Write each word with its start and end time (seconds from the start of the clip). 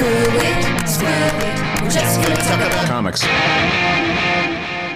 Screw 0.00 0.08
it, 0.08 0.88
screw 0.88 1.08
it. 1.10 1.82
We're 1.82 1.90
just 1.90 2.22
gonna 2.22 2.34
talk 2.36 2.56
about 2.56 2.86
Comics. 2.86 3.20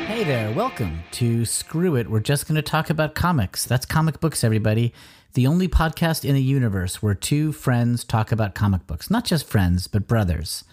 Hey 0.06 0.24
there, 0.24 0.50
welcome 0.54 1.00
to 1.10 1.44
Screw 1.44 1.94
It. 1.96 2.08
We're 2.08 2.20
just 2.20 2.48
going 2.48 2.54
to 2.54 2.62
talk 2.62 2.88
about 2.88 3.14
comics. 3.14 3.66
That's 3.66 3.84
comic 3.84 4.18
books, 4.20 4.42
everybody. 4.42 4.94
The 5.34 5.46
only 5.46 5.68
podcast 5.68 6.24
in 6.24 6.34
the 6.34 6.40
universe 6.40 7.02
where 7.02 7.14
two 7.14 7.52
friends 7.52 8.02
talk 8.02 8.32
about 8.32 8.54
comic 8.54 8.86
books. 8.86 9.10
Not 9.10 9.26
just 9.26 9.46
friends, 9.46 9.88
but 9.88 10.08
brothers. 10.08 10.64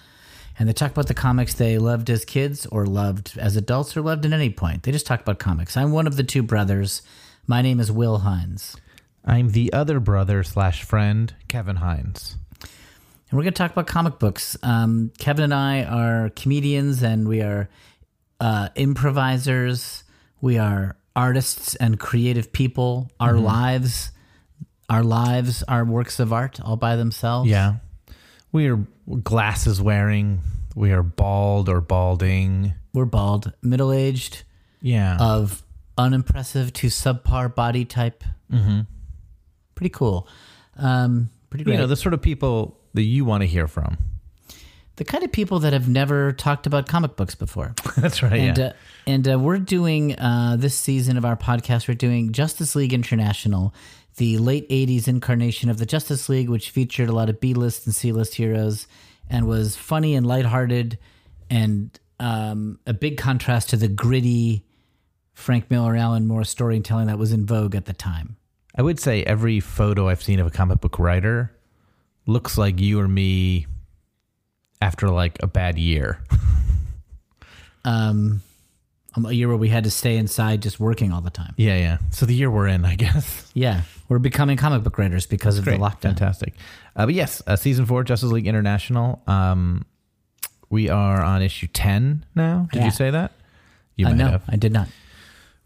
And 0.58 0.70
they 0.70 0.72
talk 0.72 0.92
about 0.92 1.10
the 1.10 1.14
comics 1.14 1.54
they 1.54 1.78
loved 1.78 2.10
as 2.10 2.24
kids, 2.24 2.66
or 2.68 2.86
loved 2.86 3.38
as 3.38 3.58
adults, 3.58 3.98
or 3.98 4.02
loved 4.02 4.26
at 4.26 4.32
any 4.32 4.50
point. 4.50 4.84
They 4.84 4.94
just 4.94 5.06
talk 5.06 5.20
about 5.20 5.40
comics. 5.40 5.76
I'm 5.76 5.92
one 5.92 6.08
of 6.08 6.16
the 6.16 6.24
two 6.24 6.42
brothers. 6.42 7.02
My 7.48 7.62
name 7.62 7.82
is 7.82 7.92
Will 7.92 8.20
Hines. 8.20 8.78
I'm 9.26 9.50
the 9.50 9.74
other 9.74 10.00
brother 10.00 10.42
slash 10.42 10.84
friend, 10.84 11.34
Kevin 11.50 11.76
Hines. 11.76 12.38
And 13.32 13.38
we're 13.38 13.44
going 13.44 13.54
to 13.54 13.58
talk 13.58 13.72
about 13.72 13.88
comic 13.88 14.20
books. 14.20 14.58
Um, 14.62 15.12
Kevin 15.18 15.46
and 15.46 15.54
I 15.54 15.84
are 15.84 16.30
comedians 16.32 17.02
and 17.02 17.28
we 17.30 17.42
are 17.42 17.70
uh, 18.42 18.68
improvisers. 18.76 20.04
We 20.42 20.58
are 20.58 20.98
artists 21.16 21.76
and 21.76 21.98
creative 21.98 22.52
people. 22.52 23.10
Our 23.22 23.36
lives, 23.36 24.12
our 24.90 25.02
lives 25.04 25.64
are 25.64 25.86
works 25.86 26.20
of 26.20 26.34
art 26.34 26.60
all 26.60 26.76
by 26.76 26.98
themselves. 26.98 27.50
Yeah. 27.50 27.76
We 28.52 28.70
are 28.70 28.80
glasses 29.24 29.82
wearing. 29.82 30.42
We 30.76 30.92
are 30.92 31.04
bald 31.04 31.70
or 31.70 31.80
balding. 31.80 32.74
We're 32.94 33.06
bald, 33.06 33.54
middle 33.62 33.94
aged, 33.94 34.44
Yeah. 34.82 35.16
of 35.22 35.64
unimpressive 35.98 36.74
to 36.74 36.88
subpar 36.88 37.56
body 37.56 37.86
type. 37.86 38.26
Mm-hmm. 38.52 38.82
Pretty 39.76 39.90
cool. 39.92 40.28
Um, 40.76 41.30
pretty 41.50 41.64
great. 41.64 41.74
you 41.76 41.80
know, 41.80 41.88
the 41.88 41.96
sort 41.96 42.14
of 42.14 42.22
people 42.22 42.78
that 42.94 43.04
you 43.04 43.26
want 43.26 43.42
to 43.42 43.48
hear 43.48 43.68
from. 43.68 43.98
the 44.98 45.06
kind 45.06 45.24
of 45.24 45.32
people 45.32 45.60
that 45.60 45.74
have 45.74 45.88
never 45.90 46.32
talked 46.32 46.68
about 46.68 46.88
comic 46.88 47.16
books 47.16 47.34
before. 47.34 47.74
That's 47.98 48.22
right. 48.22 48.34
and 48.34 48.58
yeah. 48.58 48.66
uh, 48.66 48.74
and 49.08 49.28
uh, 49.34 49.40
we're 49.40 49.58
doing 49.58 50.18
uh, 50.20 50.58
this 50.60 50.76
season 50.76 51.18
of 51.18 51.26
our 51.26 51.36
podcast. 51.36 51.88
We're 51.88 51.96
doing 51.96 52.32
Justice 52.34 52.76
League 52.76 52.94
International, 52.94 53.74
the 54.18 54.38
late 54.38 54.70
'80s 54.70 55.08
incarnation 55.08 55.70
of 55.70 55.78
the 55.78 55.86
Justice 55.86 56.30
League, 56.30 56.50
which 56.50 56.70
featured 56.70 57.10
a 57.10 57.14
lot 57.14 57.30
of 57.30 57.40
B-list 57.40 57.86
and 57.86 57.96
C-list 57.96 58.36
heroes, 58.36 58.88
and 59.30 59.48
was 59.48 59.76
funny 59.76 60.14
and 60.16 60.26
lighthearted, 60.26 61.00
and 61.50 61.98
um, 62.20 62.80
a 62.86 62.94
big 62.94 63.18
contrast 63.18 63.70
to 63.72 63.78
the 63.78 63.88
gritty 63.88 64.66
Frank 65.34 65.72
Miller, 65.72 65.96
Alan 65.96 66.28
Moore 66.28 66.44
storytelling 66.44 67.08
that 67.08 67.18
was 67.18 67.32
in 67.32 67.46
vogue 67.48 67.76
at 67.76 67.86
the 67.86 67.94
time. 67.94 68.36
I 68.76 68.84
would 68.84 69.00
say 69.00 69.24
every 69.24 69.60
photo 69.60 70.08
I've 70.08 70.22
seen 70.22 70.40
of 70.40 70.46
a 70.46 70.52
comic 70.52 70.80
book 70.82 71.00
writer 71.00 71.52
looks 72.32 72.58
like 72.58 72.80
you 72.80 73.00
or 73.00 73.08
me 73.08 73.68
after 74.82 75.10
like 75.10 75.38
a 75.44 75.48
bad 75.48 75.78
year. 75.78 76.24
Um, 77.84 78.42
a 79.26 79.32
year 79.34 79.48
where 79.48 79.58
we 79.58 79.70
had 79.70 79.84
to 79.86 79.92
stay 79.92 80.18
inside 80.18 80.62
just 80.62 80.80
working 80.80 81.12
all 81.12 81.22
the 81.22 81.32
time. 81.32 81.54
yeah, 81.58 81.76
yeah. 81.78 81.98
So 82.12 82.26
the 82.28 82.36
year 82.36 82.50
we're 82.52 82.68
in, 82.68 82.86
I 82.86 82.96
guess. 82.96 83.50
Yeah, 83.56 83.82
we're 84.08 84.20
becoming 84.20 84.56
comic 84.56 84.84
book 84.84 84.98
writers 84.98 85.26
because 85.26 85.58
of 85.58 85.64
Great. 85.66 85.80
the 85.80 85.84
lockdown. 85.84 86.02
Fantastic. 86.02 86.54
Uh, 86.96 87.08
but 87.08 87.16
yes, 87.16 87.42
uh, 87.48 87.56
season 87.56 87.86
four, 87.88 88.04
Justice 88.04 88.30
League 88.32 88.48
International. 88.48 89.22
Um, 89.28 89.86
we 90.70 90.90
are 90.90 91.22
on 91.24 91.42
issue 91.42 91.68
10 91.68 92.24
now. 92.36 92.68
Did 92.72 92.80
Yeah. 92.80 92.86
you 92.86 92.92
say 92.92 93.10
that? 93.10 93.32
You 93.98 94.06
Uh, 94.06 94.10
might 94.10 94.18
no, 94.18 94.28
have. 94.30 94.44
I 94.48 94.56
did 94.56 94.72
not. 94.72 94.88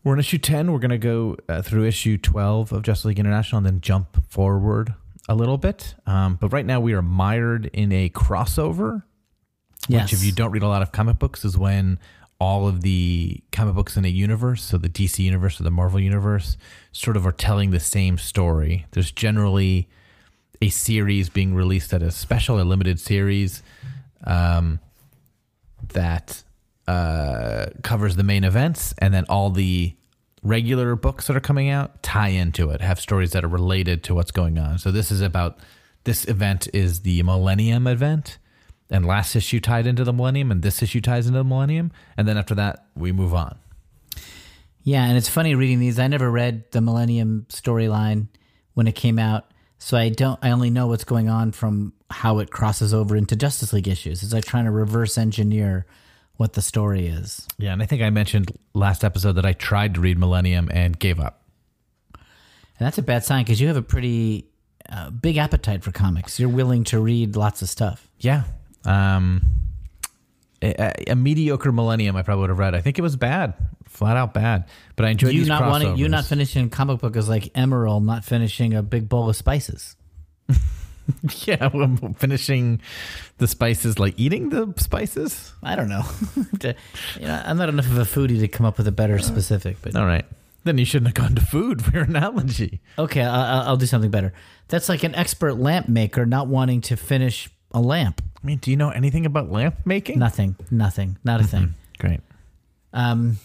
We're 0.03 0.13
on 0.13 0.19
issue 0.19 0.37
10. 0.37 0.71
We're 0.71 0.79
going 0.79 0.89
to 0.91 0.97
go 0.97 1.35
uh, 1.49 1.61
through 1.61 1.83
issue 1.85 2.17
12 2.17 2.71
of 2.71 2.81
Justice 2.83 3.05
League 3.05 3.19
International 3.19 3.57
and 3.57 3.65
then 3.65 3.81
jump 3.81 4.23
forward 4.29 4.93
a 5.27 5.35
little 5.35 5.57
bit. 5.57 5.95
Um, 6.05 6.37
but 6.39 6.49
right 6.53 6.65
now 6.65 6.79
we 6.79 6.93
are 6.93 7.01
mired 7.01 7.65
in 7.67 7.91
a 7.91 8.09
crossover, 8.09 9.03
Yes. 9.87 10.11
which, 10.11 10.13
if 10.19 10.25
you 10.25 10.31
don't 10.31 10.51
read 10.51 10.63
a 10.63 10.67
lot 10.67 10.81
of 10.81 10.91
comic 10.91 11.19
books, 11.19 11.43
is 11.45 11.57
when 11.57 11.99
all 12.39 12.67
of 12.67 12.81
the 12.81 13.41
comic 13.51 13.75
books 13.75 13.95
in 13.97 14.03
a 14.05 14.09
universe, 14.09 14.61
so 14.63 14.77
the 14.77 14.89
DC 14.89 15.19
universe 15.19 15.59
or 15.59 15.63
the 15.63 15.71
Marvel 15.71 15.99
universe, 15.99 16.57
sort 16.91 17.15
of 17.17 17.25
are 17.25 17.31
telling 17.31 17.71
the 17.71 17.79
same 17.79 18.17
story. 18.17 18.85
There's 18.91 19.11
generally 19.11 19.87
a 20.61 20.69
series 20.69 21.29
being 21.29 21.53
released 21.55 21.93
at 21.93 22.01
a 22.01 22.11
special 22.11 22.59
or 22.59 22.63
limited 22.63 22.99
series 22.99 23.61
um, 24.25 24.79
that 25.93 26.43
uh, 26.87 27.67
covers 27.83 28.15
the 28.15 28.23
main 28.23 28.43
events, 28.43 28.93
and 28.97 29.13
then 29.13 29.25
all 29.29 29.49
the 29.49 29.95
regular 30.45 30.95
books 30.95 31.27
that 31.27 31.35
are 31.35 31.41
coming 31.41 31.69
out 31.69 32.01
tie 32.03 32.29
into 32.29 32.69
it, 32.69 32.79
have 32.79 32.99
stories 32.99 33.31
that 33.31 33.43
are 33.43 33.49
related 33.49 34.03
to 34.03 34.15
what's 34.15 34.31
going 34.31 34.57
on. 34.57 34.77
So 34.77 34.91
this 34.91 35.11
is 35.11 35.19
about 35.19 35.57
this 36.03 36.25
event 36.25 36.67
is 36.71 37.01
the 37.01 37.23
Millennium 37.23 37.87
event, 37.87 38.37
and 38.89 39.05
last 39.05 39.35
issue 39.35 39.59
tied 39.59 39.87
into 39.87 40.03
the 40.03 40.13
Millennium, 40.13 40.51
and 40.51 40.61
this 40.61 40.83
issue 40.83 41.01
ties 41.01 41.25
into 41.25 41.39
the 41.39 41.43
Millennium, 41.43 41.91
and 42.15 42.27
then 42.27 42.37
after 42.37 42.53
that 42.55 42.85
we 42.95 43.11
move 43.11 43.33
on. 43.33 43.57
Yeah, 44.83 45.03
and 45.05 45.17
it's 45.17 45.27
funny 45.27 45.55
reading 45.55 45.79
these. 45.79 45.97
I 45.97 46.07
never 46.07 46.29
read 46.29 46.65
the 46.71 46.79
Millennium 46.79 47.47
storyline 47.49 48.27
when 48.75 48.87
it 48.87 48.93
came 48.93 49.17
out, 49.17 49.45
so 49.79 49.97
I 49.97 50.09
don't. 50.09 50.39
I 50.43 50.51
only 50.51 50.69
know 50.69 50.85
what's 50.85 51.03
going 51.03 51.27
on 51.27 51.53
from 51.53 51.93
how 52.11 52.37
it 52.37 52.51
crosses 52.51 52.93
over 52.93 53.15
into 53.15 53.35
Justice 53.35 53.73
League 53.73 53.87
issues. 53.87 54.21
It's 54.21 54.31
like 54.31 54.45
trying 54.45 54.65
to 54.65 54.71
reverse 54.71 55.17
engineer 55.17 55.87
what 56.37 56.53
the 56.53 56.61
story 56.61 57.07
is. 57.07 57.47
Yeah, 57.57 57.73
and 57.73 57.81
I 57.81 57.85
think 57.85 58.01
I 58.01 58.09
mentioned 58.09 58.51
last 58.73 59.03
episode 59.03 59.33
that 59.33 59.45
I 59.45 59.53
tried 59.53 59.95
to 59.95 60.01
read 60.01 60.17
Millennium 60.17 60.69
and 60.73 60.97
gave 60.97 61.19
up. 61.19 61.41
And 62.13 62.85
that's 62.85 62.97
a 62.97 63.03
bad 63.03 63.23
sign 63.23 63.43
because 63.43 63.61
you 63.61 63.67
have 63.67 63.77
a 63.77 63.81
pretty 63.81 64.47
uh, 64.89 65.09
big 65.09 65.37
appetite 65.37 65.83
for 65.83 65.91
comics. 65.91 66.39
You're 66.39 66.49
willing 66.49 66.83
to 66.85 66.99
read 66.99 67.35
lots 67.35 67.61
of 67.61 67.69
stuff. 67.69 68.09
Yeah. 68.19 68.43
Um, 68.83 69.41
a, 70.61 71.11
a 71.11 71.15
mediocre 71.15 71.71
Millennium 71.71 72.15
I 72.15 72.21
probably 72.21 72.41
would 72.41 72.49
have 72.49 72.59
read. 72.59 72.75
I 72.75 72.81
think 72.81 72.99
it 72.99 73.01
was 73.01 73.15
bad, 73.15 73.53
flat 73.85 74.17
out 74.17 74.33
bad. 74.33 74.65
But 74.95 75.05
I 75.05 75.09
enjoyed 75.09 75.33
you 75.33 75.45
not 75.45 75.69
wanting, 75.69 75.97
you 75.97 76.09
not 76.09 76.25
finishing 76.25 76.65
a 76.65 76.69
comic 76.69 76.99
book 76.99 77.15
is 77.15 77.29
like 77.29 77.49
Emerald 77.55 78.03
not 78.03 78.25
finishing 78.25 78.73
a 78.73 78.83
big 78.83 79.07
bowl 79.07 79.29
of 79.29 79.35
spices. 79.35 79.95
Yeah, 81.45 81.69
well, 81.73 82.15
finishing 82.17 82.81
the 83.37 83.47
spices, 83.47 83.99
like 83.99 84.13
eating 84.17 84.49
the 84.49 84.73
spices. 84.77 85.53
I 85.63 85.75
don't 85.75 85.89
know. 85.89 86.03
To- 86.59 86.75
you 87.19 87.27
know, 87.27 87.41
I'm 87.45 87.57
not 87.57 87.69
enough 87.69 87.85
of 87.87 87.97
a 87.97 88.01
foodie 88.03 88.39
to 88.39 88.47
come 88.47 88.65
up 88.65 88.77
with 88.77 88.87
a 88.87 88.91
better 88.91 89.19
specific, 89.19 89.77
but 89.81 89.95
All 89.95 90.05
right. 90.05 90.25
Then 90.63 90.77
you 90.79 90.85
shouldn't 90.85 91.15
have 91.15 91.23
gone 91.23 91.35
to 91.35 91.41
food 91.41 91.83
for 91.85 91.91
your 91.91 92.03
analogy. 92.05 92.81
Okay, 92.97 93.21
I- 93.21 93.59
I- 93.59 93.63
I'll 93.65 93.77
do 93.77 93.85
something 93.85 94.09
better. 94.11 94.33
That's 94.67 94.89
like 94.89 95.03
an 95.03 95.13
expert 95.15 95.53
lamp 95.59 95.87
maker 95.87 96.25
not 96.25 96.47
wanting 96.47 96.81
to 96.81 96.95
finish 96.97 97.49
a 97.71 97.79
lamp. 97.79 98.21
I 98.41 98.45
mean, 98.47 98.57
do 98.57 98.71
you 98.71 98.77
know 98.77 98.89
anything 98.89 99.25
about 99.25 99.51
lamp 99.51 99.75
making? 99.85 100.17
Nothing, 100.17 100.55
nothing, 100.71 101.17
not 101.23 101.41
a 101.41 101.43
thing. 101.43 101.75
Great. 101.99 102.21
Um, 102.93 103.37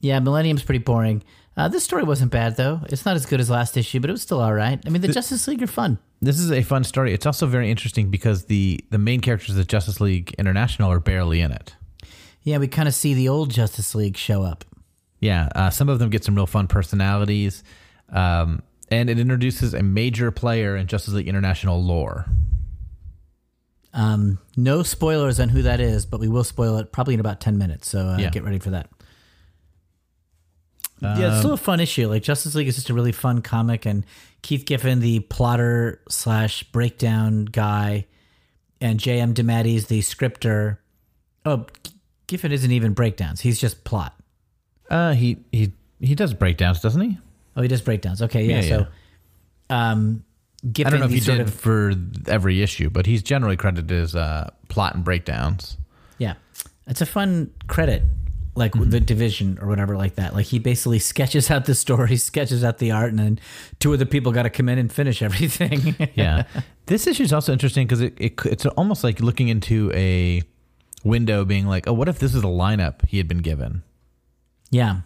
yeah, 0.00 0.18
Millennium's 0.20 0.62
pretty 0.62 0.78
boring. 0.78 1.22
Uh, 1.60 1.68
this 1.68 1.84
story 1.84 2.02
wasn't 2.02 2.30
bad 2.30 2.56
though. 2.56 2.80
It's 2.88 3.04
not 3.04 3.16
as 3.16 3.26
good 3.26 3.38
as 3.38 3.50
last 3.50 3.76
issue, 3.76 4.00
but 4.00 4.08
it 4.08 4.14
was 4.14 4.22
still 4.22 4.40
all 4.40 4.54
right. 4.54 4.80
I 4.86 4.88
mean, 4.88 5.02
the 5.02 5.08
Justice 5.08 5.46
League 5.46 5.62
are 5.62 5.66
fun. 5.66 5.98
This 6.22 6.38
is 6.38 6.50
a 6.50 6.62
fun 6.62 6.84
story. 6.84 7.12
It's 7.12 7.26
also 7.26 7.46
very 7.46 7.70
interesting 7.70 8.10
because 8.10 8.46
the 8.46 8.82
the 8.88 8.96
main 8.96 9.20
characters 9.20 9.58
of 9.58 9.66
Justice 9.66 10.00
League 10.00 10.34
International 10.38 10.90
are 10.90 11.00
barely 11.00 11.42
in 11.42 11.52
it. 11.52 11.76
Yeah, 12.44 12.56
we 12.56 12.66
kind 12.66 12.88
of 12.88 12.94
see 12.94 13.12
the 13.12 13.28
old 13.28 13.50
Justice 13.50 13.94
League 13.94 14.16
show 14.16 14.42
up. 14.42 14.64
Yeah, 15.18 15.50
uh, 15.54 15.68
some 15.68 15.90
of 15.90 15.98
them 15.98 16.08
get 16.08 16.24
some 16.24 16.34
real 16.34 16.46
fun 16.46 16.66
personalities, 16.66 17.62
um, 18.08 18.62
and 18.90 19.10
it 19.10 19.18
introduces 19.18 19.74
a 19.74 19.82
major 19.82 20.30
player 20.30 20.76
in 20.76 20.86
Justice 20.86 21.12
League 21.12 21.28
International 21.28 21.82
lore. 21.82 22.24
Um, 23.92 24.38
no 24.56 24.82
spoilers 24.82 25.38
on 25.38 25.50
who 25.50 25.60
that 25.62 25.78
is, 25.80 26.06
but 26.06 26.20
we 26.20 26.28
will 26.28 26.44
spoil 26.44 26.78
it 26.78 26.90
probably 26.90 27.12
in 27.12 27.20
about 27.20 27.38
ten 27.38 27.58
minutes. 27.58 27.90
So 27.90 28.06
uh, 28.06 28.16
Yeah. 28.18 28.30
get 28.30 28.44
ready 28.44 28.60
for 28.60 28.70
that. 28.70 28.88
Yeah, 31.00 31.30
it's 31.30 31.38
still 31.38 31.52
a 31.52 31.58
fun 31.58 31.80
issue. 31.80 32.08
Like 32.08 32.22
Justice 32.22 32.54
League 32.54 32.68
is 32.68 32.76
just 32.76 32.90
a 32.90 32.94
really 32.94 33.12
fun 33.12 33.42
comic, 33.42 33.86
and 33.86 34.04
Keith 34.42 34.64
Giffen, 34.66 35.00
the 35.00 35.20
plotter 35.20 36.00
slash 36.08 36.62
breakdown 36.64 37.46
guy, 37.46 38.06
and 38.80 38.98
J.M. 38.98 39.34
DeMatteis, 39.34 39.88
the 39.88 40.00
scripter. 40.02 40.80
Oh, 41.44 41.66
Giffen 42.26 42.52
isn't 42.52 42.70
even 42.70 42.92
breakdowns; 42.92 43.40
he's 43.40 43.60
just 43.60 43.84
plot. 43.84 44.14
Uh, 44.90 45.12
he 45.12 45.44
he 45.52 45.72
he 46.00 46.14
does 46.14 46.34
breakdowns, 46.34 46.80
doesn't 46.80 47.00
he? 47.00 47.18
Oh, 47.56 47.62
he 47.62 47.68
does 47.68 47.82
breakdowns. 47.82 48.22
Okay, 48.22 48.44
yeah. 48.44 48.60
Yeah, 48.60 48.68
so, 48.68 48.86
um, 49.70 50.24
Giffen, 50.72 50.86
I 50.86 50.90
don't 50.90 51.00
know 51.00 51.06
if 51.06 51.12
he 51.12 51.20
did 51.20 51.40
of 51.40 51.54
for 51.54 51.92
every 52.26 52.62
issue, 52.62 52.90
but 52.90 53.06
he's 53.06 53.22
generally 53.22 53.56
credited 53.56 53.90
as 53.92 54.14
uh, 54.14 54.50
plot 54.68 54.94
and 54.94 55.04
breakdowns. 55.04 55.78
Yeah. 56.18 56.34
It's 56.86 57.00
a 57.00 57.06
fun 57.06 57.50
credit, 57.66 58.02
like 58.56 58.72
Mm-hmm. 58.72 58.90
the 58.90 59.00
division 59.00 59.58
or 59.60 59.68
whatever, 59.68 59.96
like 59.96 60.16
that. 60.16 60.34
Like 60.34 60.46
he 60.46 60.58
basically 60.58 60.98
sketches 61.12 61.50
out 61.50 61.64
the 61.66 61.74
story, 61.74 62.16
sketches 62.16 62.62
out 62.64 62.78
the 62.78 62.90
art, 62.90 63.10
and 63.10 63.18
then 63.18 63.40
two 63.78 63.92
other 63.94 64.04
people 64.06 64.32
got 64.32 64.42
to 64.42 64.50
come 64.50 64.68
in 64.68 64.78
and 64.78 64.92
finish 64.92 65.22
everything. 65.28 65.96
Yeah, 66.14 66.44
this 66.86 67.06
issue 67.06 67.22
is 67.22 67.32
also 67.32 67.52
interesting 67.52 67.86
because 67.86 68.00
it, 68.00 68.14
it 68.18 68.34
it's 68.44 68.66
almost 68.66 69.04
like 69.04 69.20
looking 69.20 69.48
into 69.48 69.90
a 69.94 70.42
window, 71.04 71.44
being 71.44 71.66
like, 71.66 71.86
oh, 71.88 71.92
what 71.92 72.08
if 72.08 72.18
this 72.18 72.34
is 72.34 72.42
a 72.42 72.46
lineup 72.48 73.06
he 73.08 73.16
had 73.18 73.28
been 73.28 73.38
given? 73.38 73.82
yeah. 74.70 75.00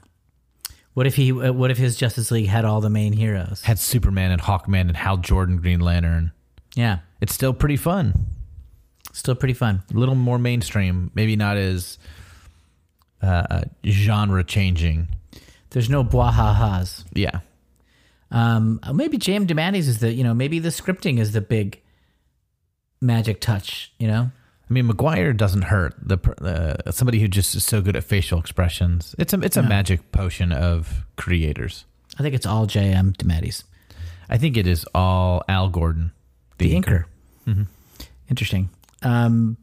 What 0.94 1.08
if 1.08 1.16
he? 1.16 1.32
uh, 1.32 1.52
What 1.52 1.72
if 1.72 1.76
his 1.78 1.96
Justice 1.96 2.30
League 2.30 2.46
had 2.46 2.64
all 2.64 2.80
the 2.80 2.88
main 2.88 3.12
heroes? 3.14 3.62
Had 3.62 3.80
Superman 3.80 4.30
and 4.30 4.40
Hawkman 4.40 4.82
and 4.82 4.96
Hal 4.96 5.16
Jordan 5.16 5.56
Green 5.56 5.80
Lantern. 5.80 6.30
Yeah. 6.76 6.98
It's 7.20 7.34
still 7.34 7.52
pretty 7.52 7.76
fun. 7.76 8.14
Still 9.12 9.34
pretty 9.34 9.54
fun. 9.54 9.82
A 9.92 9.98
little 9.98 10.14
more 10.14 10.38
mainstream, 10.38 11.10
maybe 11.14 11.34
not 11.34 11.56
as 11.56 11.98
uh, 13.24 13.64
genre 13.84 14.44
changing. 14.44 15.08
There's 15.70 15.90
no 15.90 16.04
blah-ha-has. 16.04 17.04
Yeah. 17.14 17.40
Um, 18.30 18.80
maybe 18.92 19.18
J.M. 19.18 19.46
DeMatteis 19.46 19.88
is 19.88 19.98
the, 19.98 20.12
you 20.12 20.24
know, 20.24 20.34
maybe 20.34 20.58
the 20.58 20.68
scripting 20.70 21.18
is 21.18 21.32
the 21.32 21.40
big 21.40 21.80
magic 23.00 23.40
touch, 23.40 23.92
you 23.98 24.06
know? 24.08 24.30
I 24.68 24.72
mean, 24.72 24.86
Maguire 24.86 25.32
doesn't 25.32 25.62
hurt 25.62 25.94
the 26.00 26.18
uh, 26.86 26.90
somebody 26.90 27.20
who 27.20 27.28
just 27.28 27.54
is 27.54 27.64
so 27.64 27.82
good 27.82 27.96
at 27.96 28.04
facial 28.04 28.38
expressions. 28.40 29.14
It's 29.18 29.34
a 29.34 29.40
it's 29.40 29.58
a 29.58 29.62
magic 29.62 30.10
potion 30.10 30.52
of 30.52 31.04
creators. 31.16 31.84
I 32.18 32.22
think 32.22 32.34
it's 32.34 32.46
all 32.46 32.64
J.M. 32.64 33.12
DeMatteis. 33.18 33.64
I 34.30 34.38
think 34.38 34.56
it 34.56 34.66
is 34.66 34.86
all 34.94 35.42
Al 35.48 35.68
Gordon, 35.68 36.12
The 36.56 36.74
inker. 36.74 37.04
Interesting. 38.30 38.70
Um, 39.02 39.58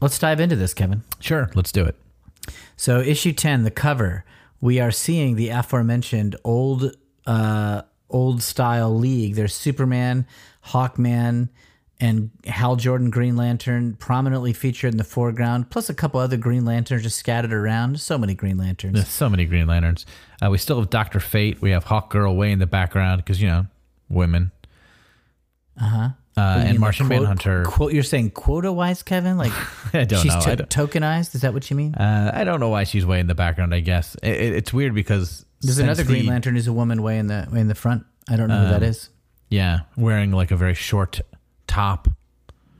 let's 0.00 0.18
dive 0.18 0.40
into 0.40 0.56
this, 0.56 0.72
Kevin. 0.72 1.02
Sure, 1.20 1.50
let's 1.54 1.70
do 1.70 1.84
it. 1.84 1.94
So, 2.78 3.00
issue 3.00 3.32
10, 3.32 3.64
the 3.64 3.72
cover, 3.72 4.24
we 4.60 4.78
are 4.78 4.92
seeing 4.92 5.34
the 5.34 5.48
aforementioned 5.48 6.36
old 6.44 6.96
uh, 7.26 7.82
old 8.08 8.40
style 8.40 8.96
league. 8.96 9.34
There's 9.34 9.52
Superman, 9.52 10.28
Hawkman, 10.66 11.48
and 12.00 12.30
Hal 12.46 12.76
Jordan 12.76 13.10
Green 13.10 13.34
Lantern 13.34 13.94
prominently 13.94 14.52
featured 14.52 14.92
in 14.92 14.96
the 14.96 15.02
foreground, 15.02 15.70
plus 15.70 15.90
a 15.90 15.94
couple 15.94 16.20
other 16.20 16.36
Green 16.36 16.64
Lanterns 16.64 17.02
just 17.02 17.18
scattered 17.18 17.52
around. 17.52 18.00
So 18.00 18.16
many 18.16 18.34
Green 18.34 18.56
Lanterns. 18.56 18.94
There's 18.94 19.08
so 19.08 19.28
many 19.28 19.44
Green 19.44 19.66
Lanterns. 19.66 20.06
Uh, 20.40 20.48
we 20.48 20.58
still 20.58 20.78
have 20.78 20.88
Doctor 20.88 21.18
Fate. 21.18 21.60
We 21.60 21.72
have 21.72 21.82
Hawk 21.82 22.10
Girl 22.10 22.36
way 22.36 22.52
in 22.52 22.60
the 22.60 22.66
background 22.68 23.24
because 23.24 23.42
you 23.42 23.48
know 23.48 23.66
women. 24.08 24.52
Uh-huh. 25.80 26.10
Uh 26.38 26.64
And 26.66 26.78
Martian 26.78 27.06
quote- 27.06 27.20
Manhunter. 27.22 27.64
Quote, 27.64 27.92
you're 27.92 28.02
saying 28.02 28.30
quota 28.30 28.70
wise, 28.72 29.02
Kevin? 29.02 29.36
Like 29.38 29.52
I 29.94 30.04
don't 30.04 30.20
she's 30.22 30.34
know. 30.34 30.54
don't, 30.56 30.70
tokenized? 30.70 31.34
Is 31.34 31.40
that 31.42 31.52
what 31.54 31.68
you 31.70 31.76
mean? 31.76 31.94
uh, 31.94 32.30
I 32.34 32.44
don't 32.44 32.60
know 32.60 32.68
why 32.68 32.84
she's 32.84 33.04
way 33.06 33.20
in 33.20 33.26
the 33.26 33.34
background. 33.34 33.74
I 33.74 33.80
guess 33.80 34.14
it, 34.22 34.30
it- 34.32 34.52
it's 34.54 34.72
weird 34.72 34.94
because 34.94 35.44
There's 35.60 35.78
another 35.78 36.04
Green 36.04 36.24
the- 36.24 36.30
Lantern 36.30 36.54
who's 36.54 36.66
a 36.66 36.72
woman 36.72 37.02
way 37.02 37.18
in 37.18 37.26
the 37.26 37.46
way 37.50 37.60
in 37.60 37.68
the 37.68 37.74
front. 37.74 38.04
I 38.28 38.36
don't 38.36 38.48
know 38.48 38.64
who 38.64 38.70
that 38.70 38.82
is. 38.82 39.08
Yeah, 39.50 39.80
wearing 39.96 40.32
like 40.32 40.50
a 40.50 40.56
very 40.56 40.74
short 40.74 41.20
top. 41.66 42.08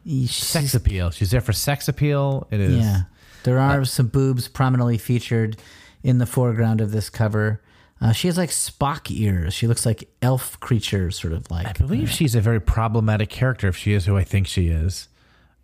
She's- 0.05 0.33
Sex 0.35 0.75
appeal. 0.75 1.11
She's 1.11 1.31
there 1.31 1.41
for 1.41 1.53
sex 1.53 1.89
appeal. 1.89 2.47
It 2.51 2.61
is. 2.61 2.77
Yeah. 2.79 3.03
There 3.45 3.59
are 3.59 3.85
some 3.85 4.09
boobs 4.09 4.49
prominently 4.49 4.99
featured 4.99 5.57
in 6.03 6.19
the 6.19 6.27
foreground 6.27 6.81
of 6.81 6.91
this 6.93 7.09
cover. 7.11 7.61
Uh, 8.01 8.13
she 8.13 8.29
has 8.29 8.39
like 8.39 8.51
Spock 8.51 9.11
ears. 9.11 9.55
She 9.55 9.67
looks 9.67 9.85
like 9.85 10.09
elf 10.23 10.59
creature, 10.61 11.11
sort 11.11 11.33
of 11.33 11.51
like. 11.51 11.67
I 11.67 11.73
believe 11.73 12.11
she's 12.11 12.35
a 12.35 12.41
very 12.41 12.61
problematic 12.61 13.29
character 13.29 13.69
if 13.69 13.77
she 13.77 13.93
is 13.93 14.07
who 14.07 14.17
I 14.17 14.25
think 14.25 14.47
she 14.47 14.69
is. 14.69 15.09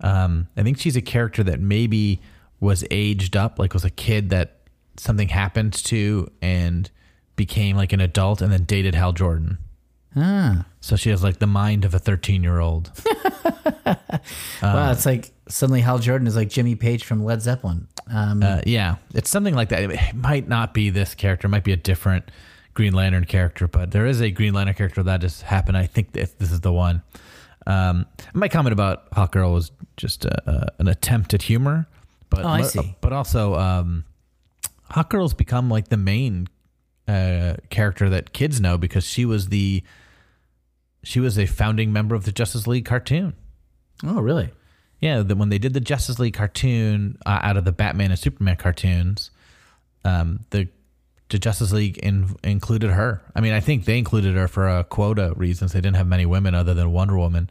Um, 0.00 0.48
I 0.56 0.62
think 0.62 0.78
she's 0.78 0.96
a 0.96 1.00
character 1.00 1.44
that 1.44 1.60
maybe 1.60 2.20
was 2.60 2.84
aged 2.90 3.36
up, 3.36 3.58
like 3.58 3.72
was 3.72 3.84
a 3.84 3.90
kid 3.90 4.30
that 4.30 4.58
something 4.96 5.28
happened 5.28 5.72
to 5.72 6.30
and 6.42 6.90
became 7.36 7.76
like 7.76 7.92
an 7.92 8.00
adult 8.00 8.40
and 8.40 8.52
then 8.52 8.64
dated 8.64 8.94
Hal 8.94 9.12
Jordan. 9.12 9.58
Ah. 10.16 10.66
So 10.80 10.96
she 10.96 11.10
has 11.10 11.22
like 11.22 11.38
the 11.38 11.46
mind 11.46 11.84
of 11.84 11.94
a 11.94 11.98
13 11.98 12.42
year 12.42 12.58
old. 12.58 12.90
wow, 14.62 14.92
it's 14.92 15.06
like 15.06 15.30
suddenly 15.48 15.80
Hal 15.80 15.98
Jordan 15.98 16.26
is 16.26 16.36
like 16.36 16.48
Jimmy 16.48 16.74
Page 16.74 17.04
from 17.04 17.24
Led 17.24 17.42
Zeppelin. 17.42 17.88
Um, 18.12 18.42
Uh, 18.42 18.60
yeah, 18.66 18.96
it's 19.14 19.30
something 19.30 19.54
like 19.54 19.68
that. 19.70 19.90
It 19.90 20.14
might 20.14 20.48
not 20.48 20.74
be 20.74 20.90
this 20.90 21.14
character, 21.14 21.46
it 21.46 21.50
might 21.50 21.64
be 21.64 21.72
a 21.72 21.76
different 21.76 22.30
Green 22.74 22.92
Lantern 22.92 23.24
character, 23.24 23.68
but 23.68 23.90
there 23.92 24.04
is 24.06 24.20
a 24.20 24.30
Green 24.30 24.52
Lantern 24.54 24.74
character 24.74 25.02
that 25.02 25.20
just 25.20 25.42
happened. 25.42 25.76
I 25.76 25.86
think 25.86 26.12
this 26.12 26.34
is 26.40 26.60
the 26.60 26.72
one. 26.72 27.02
Um, 27.66 28.06
my 28.34 28.48
comment 28.48 28.72
about 28.72 29.04
Hawk 29.12 29.32
Girl 29.32 29.52
was 29.52 29.70
just 29.96 30.24
a, 30.24 30.50
a, 30.50 30.68
an 30.80 30.88
attempt 30.88 31.32
at 31.34 31.42
humor, 31.42 31.86
but 32.30 32.44
Oh, 32.44 32.48
I 32.48 32.62
see. 32.62 32.96
But 33.00 33.12
also, 33.12 33.54
um, 33.54 34.04
Hawk 34.90 35.10
Girl's 35.10 35.34
become 35.34 35.70
like 35.70 35.88
the 35.88 35.96
main 35.96 36.48
uh, 37.08 37.54
character 37.70 38.10
that 38.10 38.32
kids 38.32 38.60
know 38.60 38.76
because 38.76 39.04
she 39.04 39.24
was 39.24 39.48
the 39.48 39.82
she 41.02 41.20
was 41.20 41.38
a 41.38 41.46
founding 41.46 41.92
member 41.92 42.14
of 42.14 42.24
the 42.24 42.32
Justice 42.32 42.66
League 42.66 42.86
cartoon. 42.86 43.34
oh, 44.04 44.20
really? 44.20 44.50
Yeah, 45.04 45.20
the, 45.20 45.36
when 45.36 45.50
they 45.50 45.58
did 45.58 45.74
the 45.74 45.80
Justice 45.80 46.18
League 46.18 46.32
cartoon 46.32 47.18
uh, 47.26 47.38
out 47.42 47.58
of 47.58 47.66
the 47.66 47.72
Batman 47.72 48.10
and 48.10 48.18
Superman 48.18 48.56
cartoons, 48.56 49.30
um, 50.02 50.40
the 50.48 50.66
the 51.28 51.38
Justice 51.38 51.72
League 51.72 51.98
in, 51.98 52.34
included 52.42 52.90
her. 52.90 53.20
I 53.36 53.42
mean, 53.42 53.52
I 53.52 53.60
think 53.60 53.84
they 53.84 53.98
included 53.98 54.34
her 54.34 54.48
for 54.48 54.66
a 54.66 54.82
quota 54.82 55.34
reasons. 55.36 55.74
They 55.74 55.82
didn't 55.82 55.96
have 55.96 56.06
many 56.06 56.24
women 56.24 56.54
other 56.54 56.72
than 56.72 56.90
Wonder 56.90 57.18
Woman, 57.18 57.50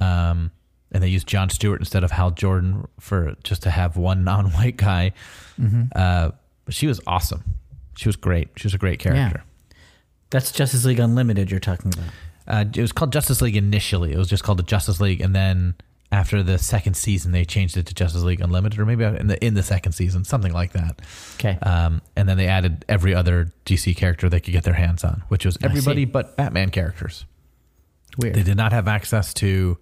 um, 0.00 0.52
and 0.92 1.02
they 1.02 1.08
used 1.08 1.26
John 1.26 1.50
Stewart 1.50 1.80
instead 1.80 2.04
of 2.04 2.12
Hal 2.12 2.30
Jordan 2.30 2.86
for 3.00 3.34
just 3.42 3.64
to 3.64 3.70
have 3.70 3.96
one 3.96 4.22
non-white 4.30 4.76
guy. 4.76 5.14
Uh, 5.96 6.30
but 6.64 6.74
she 6.74 6.86
was 6.86 7.00
awesome. 7.08 7.42
She 7.96 8.08
was 8.08 8.14
great. 8.14 8.50
She 8.54 8.68
was 8.68 8.74
a 8.74 8.78
great 8.78 9.00
character. 9.00 9.42
That's 10.30 10.52
Justice 10.52 10.84
League 10.84 11.00
Unlimited 11.00 11.50
you're 11.50 11.58
talking 11.58 11.92
about. 11.92 12.06
Uh, 12.46 12.64
it 12.72 12.80
was 12.80 12.92
called 12.92 13.12
Justice 13.12 13.42
League 13.42 13.56
initially. 13.56 14.12
It 14.12 14.16
was 14.16 14.28
just 14.28 14.44
called 14.44 14.58
the 14.60 14.62
Justice 14.62 15.00
League, 15.00 15.20
and 15.20 15.34
then 15.34 15.74
after 16.12 16.42
the 16.42 16.58
second 16.58 16.94
season, 16.94 17.32
they 17.32 17.44
changed 17.44 17.76
it 17.78 17.86
to 17.86 17.94
Justice 17.94 18.22
League 18.22 18.42
Unlimited, 18.42 18.78
or 18.78 18.84
maybe 18.84 19.02
in 19.02 19.28
the 19.28 19.44
in 19.44 19.54
the 19.54 19.62
second 19.62 19.92
season, 19.92 20.24
something 20.24 20.52
like 20.52 20.72
that. 20.72 21.00
Okay. 21.36 21.58
Um, 21.62 22.02
and 22.14 22.28
then 22.28 22.36
they 22.36 22.46
added 22.46 22.84
every 22.88 23.14
other 23.14 23.52
DC 23.64 23.96
character 23.96 24.28
they 24.28 24.38
could 24.38 24.52
get 24.52 24.64
their 24.64 24.74
hands 24.74 25.02
on, 25.02 25.22
which 25.28 25.46
was 25.46 25.56
everybody 25.62 26.04
but 26.04 26.36
Batman 26.36 26.70
characters. 26.70 27.24
Weird. 28.18 28.34
They 28.34 28.42
did 28.42 28.58
not 28.58 28.72
have 28.72 28.88
access 28.88 29.32
to 29.34 29.78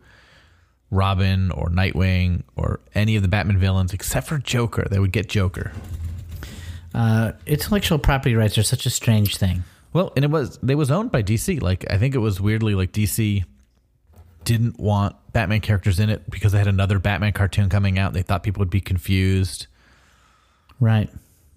Robin 0.93 1.51
or 1.51 1.69
Nightwing 1.69 2.45
or 2.55 2.79
any 2.95 3.17
of 3.17 3.23
the 3.23 3.29
Batman 3.29 3.59
villains 3.59 3.93
except 3.93 4.29
for 4.29 4.39
Joker. 4.39 4.87
They 4.89 5.01
would 5.01 5.13
get 5.13 5.29
Joker. 5.29 5.73
Uh, 6.95 7.33
intellectual 7.45 7.99
property 7.99 8.37
rights 8.37 8.57
are 8.57 8.63
such 8.63 8.87
a 8.87 8.91
strange 8.91 9.37
thing. 9.37 9.65
Well, 9.93 10.13
and 10.15 10.25
it 10.25 10.31
was 10.31 10.59
they 10.59 10.77
was 10.77 10.93
owned 10.93 11.11
by 11.11 11.25
DC. 11.25 11.61
Like 11.61 11.85
I 11.91 11.99
think 11.99 12.15
it 12.15 12.19
was 12.19 12.41
weirdly 12.41 12.77
like 12.77 12.93
DC 12.93 13.45
didn't 14.45 14.79
want 14.79 15.17
Batman 15.33 15.61
characters 15.61 16.01
in 16.01 16.11
it 16.11 16.29
because 16.31 16.53
they 16.53 16.59
had 16.59 16.67
another 16.67 16.99
Batman 16.99 17.33
cartoon 17.33 17.69
coming 17.69 17.99
out. 17.99 18.13
They 18.13 18.23
thought 18.23 18.43
people 18.43 18.61
would 18.61 18.71
be 18.71 18.81
confused, 18.81 19.67
Right. 20.81 21.11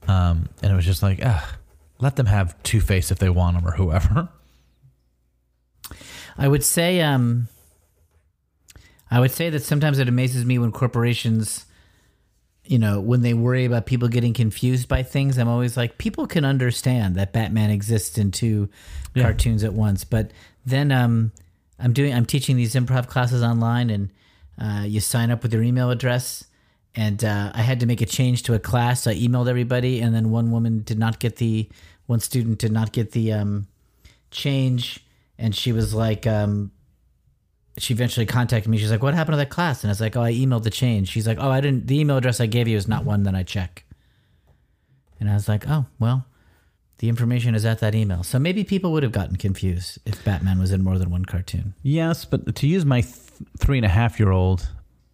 um, 0.07 0.49
and 0.61 0.71
it 0.71 0.75
was 0.75 0.85
just 0.85 1.01
like, 1.03 1.19
ah, 1.23 1.55
let 1.99 2.15
them 2.17 2.25
have 2.25 2.61
Two 2.63 2.81
Face 2.81 3.09
if 3.11 3.19
they 3.19 3.29
want 3.29 3.57
him 3.57 3.65
or 3.67 3.71
whoever. 3.71 4.29
I 6.37 6.47
would 6.47 6.63
say 6.63 7.01
um 7.01 7.47
I 9.11 9.19
would 9.19 9.31
say 9.31 9.49
that 9.51 9.61
sometimes 9.63 9.99
it 9.99 10.07
amazes 10.09 10.43
me 10.45 10.57
when 10.57 10.71
corporations 10.71 11.65
you 12.65 12.79
know, 12.79 13.01
when 13.01 13.21
they 13.21 13.33
worry 13.33 13.65
about 13.65 13.85
people 13.85 14.07
getting 14.07 14.33
confused 14.33 14.87
by 14.87 15.03
things, 15.03 15.37
I'm 15.37 15.49
always 15.49 15.75
like, 15.75 15.97
people 15.97 16.25
can 16.27 16.45
understand 16.45 17.15
that 17.15 17.33
Batman 17.33 17.69
exists 17.71 18.17
in 18.17 18.31
two 18.31 18.69
Yeah. 19.13 19.23
cartoons 19.23 19.65
at 19.65 19.73
once. 19.73 20.05
But 20.05 20.31
then 20.65 20.89
um, 20.89 21.33
I'm 21.83 21.91
doing, 21.91 22.13
I'm 22.13 22.25
teaching 22.25 22.55
these 22.55 22.75
improv 22.75 23.07
classes 23.07 23.43
online, 23.43 23.89
and 23.89 24.09
uh, 24.59 24.85
you 24.85 25.01
sign 25.01 25.31
up 25.31 25.43
with 25.43 25.53
your 25.53 25.61
email 25.61 25.91
address. 25.91 26.45
And 26.95 27.23
uh, 27.23 27.51
I 27.53 27.61
had 27.61 27.79
to 27.81 27.85
make 27.85 28.01
a 28.01 28.05
change 28.05 28.43
to 28.43 28.53
a 28.53 28.59
class. 28.59 29.03
So 29.03 29.11
I 29.11 29.15
emailed 29.15 29.49
everybody, 29.49 29.99
and 29.99 30.15
then 30.15 30.31
one 30.31 30.49
woman 30.49 30.83
did 30.83 30.97
not 30.97 31.19
get 31.19 31.35
the, 31.35 31.69
one 32.05 32.21
student 32.21 32.59
did 32.59 32.71
not 32.71 32.93
get 32.93 33.11
the 33.11 33.33
um, 33.33 33.67
change, 34.31 35.03
and 35.37 35.53
she 35.53 35.73
was 35.73 35.93
like, 35.93 36.25
um, 36.25 36.71
she 37.77 37.93
eventually 37.93 38.25
contacted 38.25 38.69
me. 38.69 38.77
She's 38.77 38.91
like, 38.91 39.01
"What 39.01 39.15
happened 39.15 39.33
to 39.33 39.37
that 39.37 39.49
class?" 39.49 39.83
And 39.83 39.89
I 39.89 39.93
was 39.93 40.01
like, 40.01 40.15
"Oh, 40.15 40.21
I 40.21 40.31
emailed 40.31 40.63
the 40.63 40.69
change." 40.69 41.09
She's 41.09 41.27
like, 41.27 41.39
"Oh, 41.39 41.49
I 41.49 41.59
didn't. 41.59 41.87
The 41.87 41.99
email 41.99 42.17
address 42.17 42.39
I 42.39 42.45
gave 42.45 42.67
you 42.67 42.77
is 42.77 42.87
not 42.87 43.03
one 43.03 43.23
that 43.23 43.35
I 43.35 43.43
check." 43.43 43.83
And 45.19 45.29
I 45.29 45.33
was 45.33 45.49
like, 45.49 45.67
"Oh, 45.67 45.87
well, 45.99 46.25
the 46.99 47.09
information 47.09 47.55
is 47.55 47.65
at 47.65 47.79
that 47.79 47.95
email." 47.95 48.23
So 48.23 48.39
maybe 48.39 48.63
people 48.63 48.91
would 48.93 49.03
have 49.03 49.11
gotten 49.11 49.35
confused 49.35 49.99
if 50.05 50.23
Batman 50.23 50.59
was 50.59 50.71
in 50.71 50.83
more 50.83 50.97
than 50.97 51.09
one 51.09 51.25
cartoon. 51.25 51.73
Yes, 51.81 52.25
but 52.25 52.55
to 52.55 52.67
use 52.67 52.85
my 52.85 53.01
th- 53.01 53.15
three 53.57 53.77
and 53.77 53.85
a 53.85 53.89
half 53.89 54.19
year 54.19 54.31
old 54.31 54.69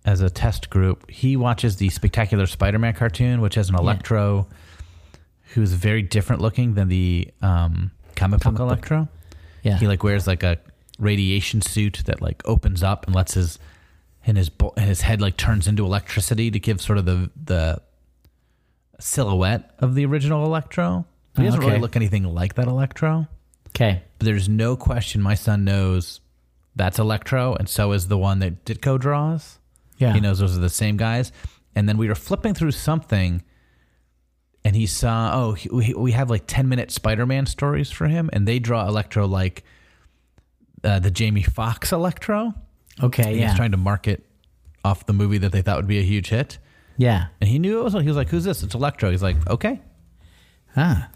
as 0.06 0.22
a 0.22 0.30
test 0.30 0.70
group, 0.70 1.10
he 1.10 1.36
watches 1.36 1.76
the 1.78 1.90
Spectacular 1.90 2.46
Spider 2.48 2.80
Man 2.80 2.94
cartoon, 2.94 3.42
which 3.42 3.56
has 3.56 3.70
an 3.70 3.76
Electro 3.76 4.48
who's 5.54 5.74
very 5.74 6.02
different 6.02 6.42
looking 6.42 6.76
than 6.76 6.90
the 6.90 7.28
um, 7.42 7.92
comic, 8.16 8.40
Comic 8.40 8.44
book 8.44 8.54
book. 8.56 8.60
Electro. 8.60 9.08
Yeah, 9.64 9.78
He 9.78 9.88
like 9.88 10.04
wears 10.04 10.28
like 10.28 10.44
a 10.44 10.58
radiation 11.00 11.62
suit 11.62 12.04
that 12.06 12.22
like 12.22 12.42
opens 12.46 12.84
up 12.84 13.06
and 13.08 13.16
lets 13.16 13.34
his 13.34 13.58
and 14.26 14.38
his 14.38 14.52
and 14.78 14.86
his 14.86 15.02
head 15.02 15.22
like 15.22 15.38
turns 15.38 15.68
into 15.68 15.86
electricity 15.86 16.52
to 16.52 16.60
give 16.60 16.82
sort 16.82 16.98
of 16.98 17.06
the 17.06 17.30
the 17.44 17.82
silhouette 19.00 19.72
of 19.80 19.96
the 19.96 20.06
original 20.06 20.46
Electro. 20.46 21.06
But 21.40 21.44
he 21.44 21.48
doesn't 21.48 21.60
Okay. 21.62 21.70
really 21.70 21.82
look 21.82 21.96
anything 21.96 22.24
like 22.24 22.56
that 22.56 22.68
Electro. 22.68 23.28
okay. 23.70 24.04
But 24.18 24.26
there's 24.26 24.50
no 24.50 24.76
question 24.76 25.22
my 25.22 25.36
son 25.36 25.64
knows 25.64 26.20
that's 26.76 27.00
Electro, 27.00 27.56
and 27.56 27.68
so 27.70 27.92
is 27.94 28.08
the 28.08 28.18
one 28.18 28.40
that 28.40 28.66
Ditko 28.66 29.00
draws. 29.00 29.60
Yeah, 29.98 30.14
He 30.14 30.20
knows 30.22 30.40
those 30.40 30.56
are 30.58 30.62
the 30.62 30.70
same 30.70 30.96
guys. 30.98 31.32
And 31.76 31.88
then 31.90 31.98
we 31.98 32.08
were 32.08 32.16
flipping 32.16 32.54
through 32.54 32.72
something, 32.72 33.44
and 34.66 34.76
he 34.76 34.86
saw, 34.86 35.32
oh, 35.34 35.54
he, 35.54 35.70
we, 35.70 35.94
we 35.94 36.12
have 36.14 36.30
like 36.30 36.44
10 36.48 36.68
minute 36.70 36.92
Spider 36.92 37.26
Man 37.26 37.46
stories 37.46 37.92
for 37.92 38.08
him, 38.08 38.30
and 38.34 38.48
they 38.48 38.60
draw 38.60 38.88
Electro 38.88 39.26
like 39.28 39.64
uh, 40.84 41.00
the 41.00 41.12
Jamie 41.12 41.44
Foxx 41.44 41.92
Electro. 41.92 42.54
Okay, 43.02 43.24
And 43.24 43.36
yeah. 43.38 43.48
He's 43.50 43.56
trying 43.58 43.72
to 43.72 43.78
market 43.78 44.26
off 44.84 45.06
the 45.06 45.14
movie 45.14 45.38
that 45.40 45.52
they 45.52 45.62
thought 45.62 45.78
would 45.78 45.88
be 45.88 46.00
a 46.00 46.04
huge 46.04 46.30
hit. 46.30 46.58
Yeah. 46.98 47.28
And 47.40 47.50
he 47.50 47.60
knew 47.60 47.80
it 47.80 47.84
was. 47.84 47.94
He 47.94 48.00
was 48.08 48.18
like, 48.18 48.30
"Who's 48.30 48.44
this?" 48.44 48.62
It's 48.64 48.76
Electro. 48.76 49.10
He's 49.12 49.24
like, 49.24 49.36
"Okay." 49.50 49.80
Ah. 50.76 51.10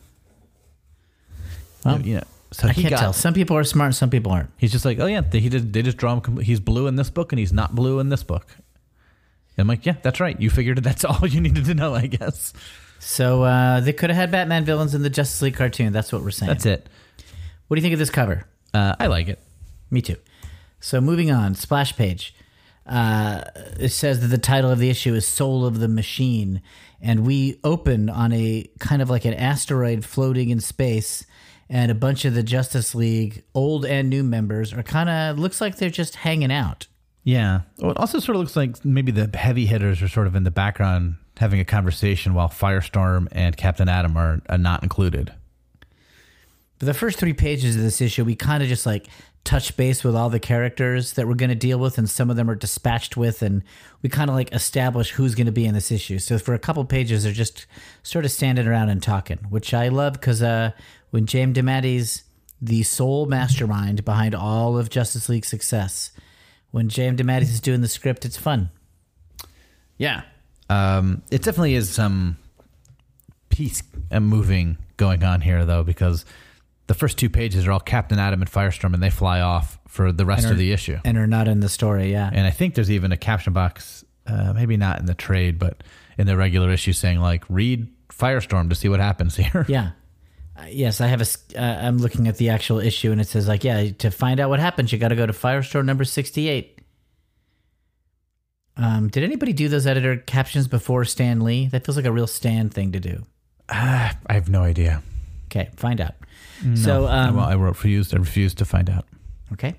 Well, 1.85 2.01
you 2.01 2.15
know, 2.15 2.23
so 2.51 2.67
I 2.67 2.71
he 2.71 2.81
can't 2.83 2.91
got. 2.91 2.99
tell. 2.99 3.13
Some 3.13 3.33
people 3.33 3.57
are 3.57 3.63
smart, 3.63 3.95
some 3.95 4.09
people 4.09 4.31
aren't. 4.31 4.49
He's 4.57 4.71
just 4.71 4.85
like, 4.85 4.99
"Oh 4.99 5.05
yeah." 5.05 5.21
They, 5.21 5.39
he 5.39 5.49
did. 5.49 5.73
They 5.73 5.81
just 5.81 5.97
draw 5.97 6.19
him. 6.19 6.37
He's 6.37 6.59
blue 6.59 6.87
in 6.87 6.95
this 6.95 7.09
book, 7.09 7.31
and 7.31 7.39
he's 7.39 7.53
not 7.53 7.75
blue 7.75 7.99
in 7.99 8.09
this 8.09 8.23
book. 8.23 8.47
And 8.57 9.63
I'm 9.63 9.67
like, 9.67 9.85
"Yeah, 9.85 9.95
that's 10.01 10.19
right. 10.19 10.39
You 10.39 10.49
figured. 10.49 10.83
That's 10.83 11.03
all 11.05 11.27
you 11.27 11.41
needed 11.41 11.65
to 11.65 11.73
know, 11.73 11.93
I 11.95 12.07
guess." 12.07 12.53
So 12.99 13.43
uh, 13.43 13.81
they 13.81 13.91
could 13.91 14.09
have 14.09 14.17
had 14.17 14.31
Batman 14.31 14.63
villains 14.65 14.95
in 14.95 15.01
the 15.03 15.09
Justice 15.09 15.41
League 15.41 15.55
cartoon. 15.55 15.91
That's 15.91 16.13
what 16.13 16.23
we're 16.23 16.31
saying. 16.31 16.47
That's 16.47 16.65
it. 16.65 16.87
What 17.67 17.75
do 17.75 17.79
you 17.79 17.83
think 17.83 17.93
of 17.93 17.99
this 17.99 18.09
cover? 18.09 18.45
Uh, 18.73 18.95
I 18.99 19.07
like 19.07 19.27
it. 19.27 19.39
Me 19.91 20.01
too. 20.01 20.15
So 20.79 21.01
moving 21.01 21.31
on, 21.31 21.55
splash 21.55 21.95
page. 21.95 22.33
Uh, 22.85 23.43
it 23.79 23.89
says 23.89 24.19
that 24.19 24.27
the 24.27 24.37
title 24.37 24.69
of 24.69 24.79
the 24.79 24.89
issue 24.89 25.13
is 25.13 25.25
"Soul 25.25 25.65
of 25.65 25.79
the 25.79 25.87
Machine," 25.87 26.61
and 27.01 27.25
we 27.25 27.59
open 27.63 28.09
on 28.09 28.31
a 28.33 28.69
kind 28.79 29.01
of 29.01 29.09
like 29.09 29.25
an 29.25 29.33
asteroid 29.33 30.03
floating 30.03 30.49
in 30.49 30.59
space, 30.59 31.25
and 31.73 31.89
a 31.89 31.95
bunch 31.95 32.23
of 32.23 32.35
the 32.35 32.43
Justice 32.43 32.93
League, 32.93 33.43
old 33.55 33.83
and 33.83 34.07
new 34.07 34.23
members, 34.23 34.73
are 34.73 34.83
kind 34.83 35.09
of 35.09 35.39
looks 35.39 35.59
like 35.59 35.77
they're 35.77 35.89
just 35.89 36.17
hanging 36.17 36.51
out. 36.51 36.85
Yeah. 37.23 37.61
Well, 37.79 37.91
it 37.91 37.97
also 37.97 38.19
sort 38.19 38.35
of 38.35 38.41
looks 38.41 38.55
like 38.55 38.85
maybe 38.85 39.11
the 39.11 39.35
heavy 39.35 39.65
hitters 39.65 39.99
are 40.03 40.07
sort 40.07 40.27
of 40.27 40.35
in 40.35 40.43
the 40.43 40.51
background 40.51 41.15
having 41.37 41.59
a 41.59 41.65
conversation 41.65 42.35
while 42.35 42.47
Firestorm 42.47 43.27
and 43.31 43.57
Captain 43.57 43.89
Atom 43.89 44.15
are, 44.15 44.39
are 44.49 44.57
not 44.59 44.83
included. 44.83 45.33
For 46.77 46.85
the 46.85 46.93
first 46.93 47.17
three 47.17 47.33
pages 47.33 47.75
of 47.75 47.81
this 47.81 48.01
issue, 48.01 48.23
we 48.23 48.35
kind 48.35 48.61
of 48.61 48.69
just 48.69 48.85
like 48.85 49.07
touch 49.43 49.75
base 49.75 50.03
with 50.03 50.15
all 50.15 50.29
the 50.29 50.39
characters 50.39 51.13
that 51.13 51.27
we're 51.27 51.33
going 51.33 51.49
to 51.49 51.55
deal 51.55 51.79
with, 51.79 51.97
and 51.97 52.07
some 52.07 52.29
of 52.29 52.35
them 52.35 52.51
are 52.51 52.55
dispatched 52.55 53.17
with, 53.17 53.41
and 53.41 53.63
we 54.03 54.09
kind 54.09 54.29
of 54.29 54.35
like 54.35 54.53
establish 54.53 55.09
who's 55.11 55.33
going 55.33 55.47
to 55.47 55.51
be 55.51 55.65
in 55.65 55.73
this 55.73 55.91
issue. 55.91 56.19
So 56.19 56.37
for 56.37 56.53
a 56.53 56.59
couple 56.59 56.85
pages, 56.85 57.23
they're 57.23 57.33
just 57.33 57.65
sort 58.03 58.25
of 58.25 58.31
standing 58.31 58.67
around 58.67 58.89
and 58.89 59.01
talking, 59.01 59.39
which 59.49 59.73
I 59.73 59.87
love 59.87 60.13
because 60.13 60.43
uh, 60.43 60.71
when 61.13 61.27
James 61.27 61.55
DeMatteis, 61.55 62.23
the 62.59 62.81
sole 62.81 63.27
mastermind 63.27 64.03
behind 64.03 64.33
all 64.33 64.79
of 64.79 64.89
Justice 64.89 65.29
League 65.29 65.45
success, 65.45 66.11
when 66.71 66.89
James 66.89 67.21
DeMatteis 67.21 67.43
is 67.43 67.61
doing 67.61 67.81
the 67.81 67.87
script, 67.87 68.25
it's 68.25 68.35
fun. 68.35 68.71
Yeah. 69.99 70.23
Um, 70.71 71.21
it 71.29 71.43
definitely 71.43 71.75
is 71.75 71.91
some 71.91 72.37
peace 73.49 73.83
and 74.09 74.25
moving 74.25 74.79
going 74.97 75.23
on 75.23 75.41
here, 75.41 75.65
though, 75.65 75.83
because 75.83 76.25
the 76.87 76.95
first 76.95 77.19
two 77.19 77.29
pages 77.29 77.67
are 77.67 77.73
all 77.73 77.79
Captain 77.79 78.17
Atom 78.17 78.41
and 78.41 78.51
Firestorm, 78.51 78.95
and 78.95 79.03
they 79.03 79.11
fly 79.11 79.39
off 79.39 79.77
for 79.87 80.11
the 80.11 80.25
rest 80.25 80.47
of 80.47 80.57
the 80.57 80.71
issue. 80.71 80.97
And 81.05 81.15
are 81.19 81.27
not 81.27 81.47
in 81.47 81.59
the 81.59 81.69
story, 81.69 82.11
yeah. 82.11 82.31
And 82.33 82.47
I 82.47 82.49
think 82.49 82.73
there's 82.73 82.89
even 82.89 83.11
a 83.11 83.17
caption 83.17 83.53
box, 83.53 84.03
uh, 84.25 84.53
maybe 84.53 84.77
not 84.77 84.99
in 84.99 85.05
the 85.05 85.13
trade, 85.13 85.59
but 85.59 85.83
in 86.17 86.25
the 86.25 86.35
regular 86.35 86.71
issue, 86.71 86.91
saying 86.91 87.19
like, 87.19 87.43
"Read 87.49 87.87
Firestorm 88.09 88.69
to 88.69 88.75
see 88.75 88.89
what 88.89 88.99
happens 88.99 89.35
here." 89.35 89.67
Yeah. 89.69 89.91
Uh, 90.55 90.65
yes, 90.69 91.01
I 91.01 91.07
have 91.07 91.21
a. 91.21 91.59
Uh, 91.59 91.61
I'm 91.63 91.97
looking 91.97 92.27
at 92.27 92.37
the 92.37 92.49
actual 92.49 92.79
issue, 92.79 93.11
and 93.11 93.19
it 93.19 93.27
says 93.27 93.47
like, 93.47 93.63
yeah, 93.63 93.89
to 93.91 94.11
find 94.11 94.39
out 94.39 94.49
what 94.49 94.59
happens, 94.59 94.91
you 94.91 94.99
got 94.99 95.07
to 95.09 95.15
go 95.15 95.25
to 95.25 95.33
Firestorm 95.33 95.85
number 95.85 96.03
sixty-eight. 96.03 96.79
Um, 98.77 99.07
did 99.09 99.23
anybody 99.23 99.53
do 99.53 99.67
those 99.67 99.85
editor 99.87 100.17
captions 100.17 100.67
before 100.67 101.05
Stan 101.05 101.41
Lee? 101.41 101.67
That 101.67 101.85
feels 101.85 101.95
like 101.95 102.05
a 102.05 102.11
real 102.11 102.27
Stan 102.27 102.69
thing 102.69 102.91
to 102.91 102.99
do. 102.99 103.25
Ah, 103.69 104.17
I 104.27 104.33
have 104.33 104.49
no 104.49 104.61
idea. 104.61 105.01
Okay, 105.45 105.69
find 105.75 106.01
out. 106.01 106.15
So, 106.75 107.07
um, 107.07 107.35
well, 107.35 107.45
I 107.45 107.53
refused. 107.55 108.15
I 108.15 108.19
refused 108.19 108.59
to 108.59 108.65
find 108.65 108.89
out. 108.89 109.05
Okay. 109.51 109.75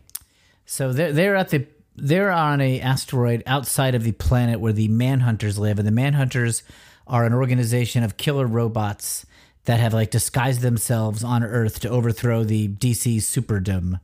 So 0.66 0.92
they're 0.92 1.12
they're 1.12 1.36
at 1.36 1.48
the 1.48 1.66
they're 1.96 2.30
on 2.30 2.60
a 2.60 2.80
asteroid 2.80 3.42
outside 3.46 3.94
of 3.94 4.02
the 4.04 4.12
planet 4.12 4.60
where 4.60 4.72
the 4.72 4.88
Manhunters 4.88 5.58
live, 5.58 5.78
and 5.78 5.88
the 5.88 5.92
Manhunters 5.92 6.62
are 7.06 7.24
an 7.24 7.32
organization 7.32 8.02
of 8.02 8.16
killer 8.16 8.46
robots 8.46 9.24
that 9.66 9.80
have 9.80 9.94
like 9.94 10.10
disguised 10.10 10.60
themselves 10.60 11.24
on 11.24 11.42
Earth 11.42 11.80
to 11.80 11.88
overthrow 11.88 12.44
the 12.44 12.68
DC 12.68 13.16
Superdome. 13.18 14.00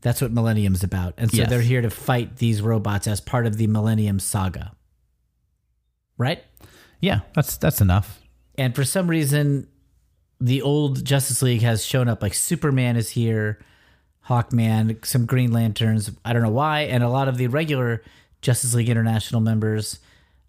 That's 0.00 0.20
what 0.22 0.30
Millennium's 0.32 0.84
about, 0.84 1.14
and 1.18 1.30
so 1.30 1.38
Yes. 1.38 1.50
they're 1.50 1.60
here 1.60 1.82
to 1.82 1.90
fight 1.90 2.36
these 2.36 2.62
robots 2.62 3.06
as 3.08 3.20
part 3.20 3.46
of 3.46 3.56
the 3.56 3.66
Millennium 3.66 4.20
Saga. 4.20 4.72
Right. 6.16 6.42
Yeah, 7.00 7.20
that's 7.34 7.56
that's 7.56 7.80
enough. 7.80 8.20
And 8.56 8.74
for 8.74 8.84
some 8.84 9.08
reason, 9.08 9.68
the 10.40 10.62
old 10.62 11.04
Justice 11.04 11.42
League 11.42 11.62
has 11.62 11.84
shown 11.84 12.08
up. 12.08 12.22
Like 12.22 12.34
Superman 12.34 12.96
is 12.96 13.10
here, 13.10 13.58
Hawkman, 14.28 15.04
some 15.04 15.26
Green 15.26 15.52
Lanterns. 15.52 16.10
I 16.24 16.32
don't 16.32 16.42
know 16.42 16.50
why. 16.50 16.80
And 16.82 17.02
a 17.04 17.08
lot 17.08 17.28
of 17.28 17.36
the 17.36 17.46
regular 17.46 18.02
Justice 18.42 18.74
League 18.74 18.88
International 18.88 19.40
members, 19.40 20.00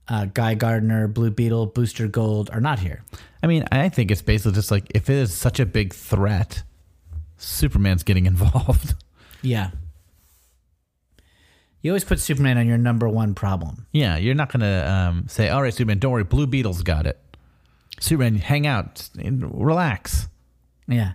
uh, 0.09 0.25
Guy 0.25 0.55
Gardner, 0.55 1.07
Blue 1.07 1.29
Beetle, 1.31 1.67
Booster 1.67 2.07
Gold, 2.07 2.49
are 2.51 2.59
not 2.61 2.79
here. 2.79 3.03
I 3.43 3.47
mean, 3.47 3.65
I 3.71 3.89
think 3.89 4.11
it's 4.11 4.21
basically 4.21 4.53
just 4.53 4.71
like 4.71 4.91
if 4.95 5.09
it 5.09 5.15
is 5.15 5.33
such 5.33 5.59
a 5.59 5.65
big 5.65 5.93
threat, 5.93 6.63
Superman's 7.37 8.03
getting 8.03 8.25
involved. 8.33 8.95
Yeah. 9.41 9.71
You 11.81 11.91
always 11.91 12.03
put 12.03 12.19
Superman 12.19 12.57
on 12.57 12.67
your 12.67 12.77
number 12.77 13.07
one 13.07 13.33
problem. 13.33 13.85
yeah, 13.93 14.17
you're 14.17 14.35
not 14.35 14.51
gonna 14.51 14.85
um, 14.85 15.27
say, 15.29 15.47
"All 15.47 15.61
right, 15.61 15.73
Superman, 15.73 15.99
don't 15.99 16.11
worry, 16.11 16.25
Blue 16.25 16.45
Beetle's 16.45 16.83
got 16.83 17.05
it." 17.07 17.17
Superman, 18.01 18.35
hang 18.35 18.67
out, 18.67 19.09
relax. 19.15 20.27
Yeah. 20.87 21.11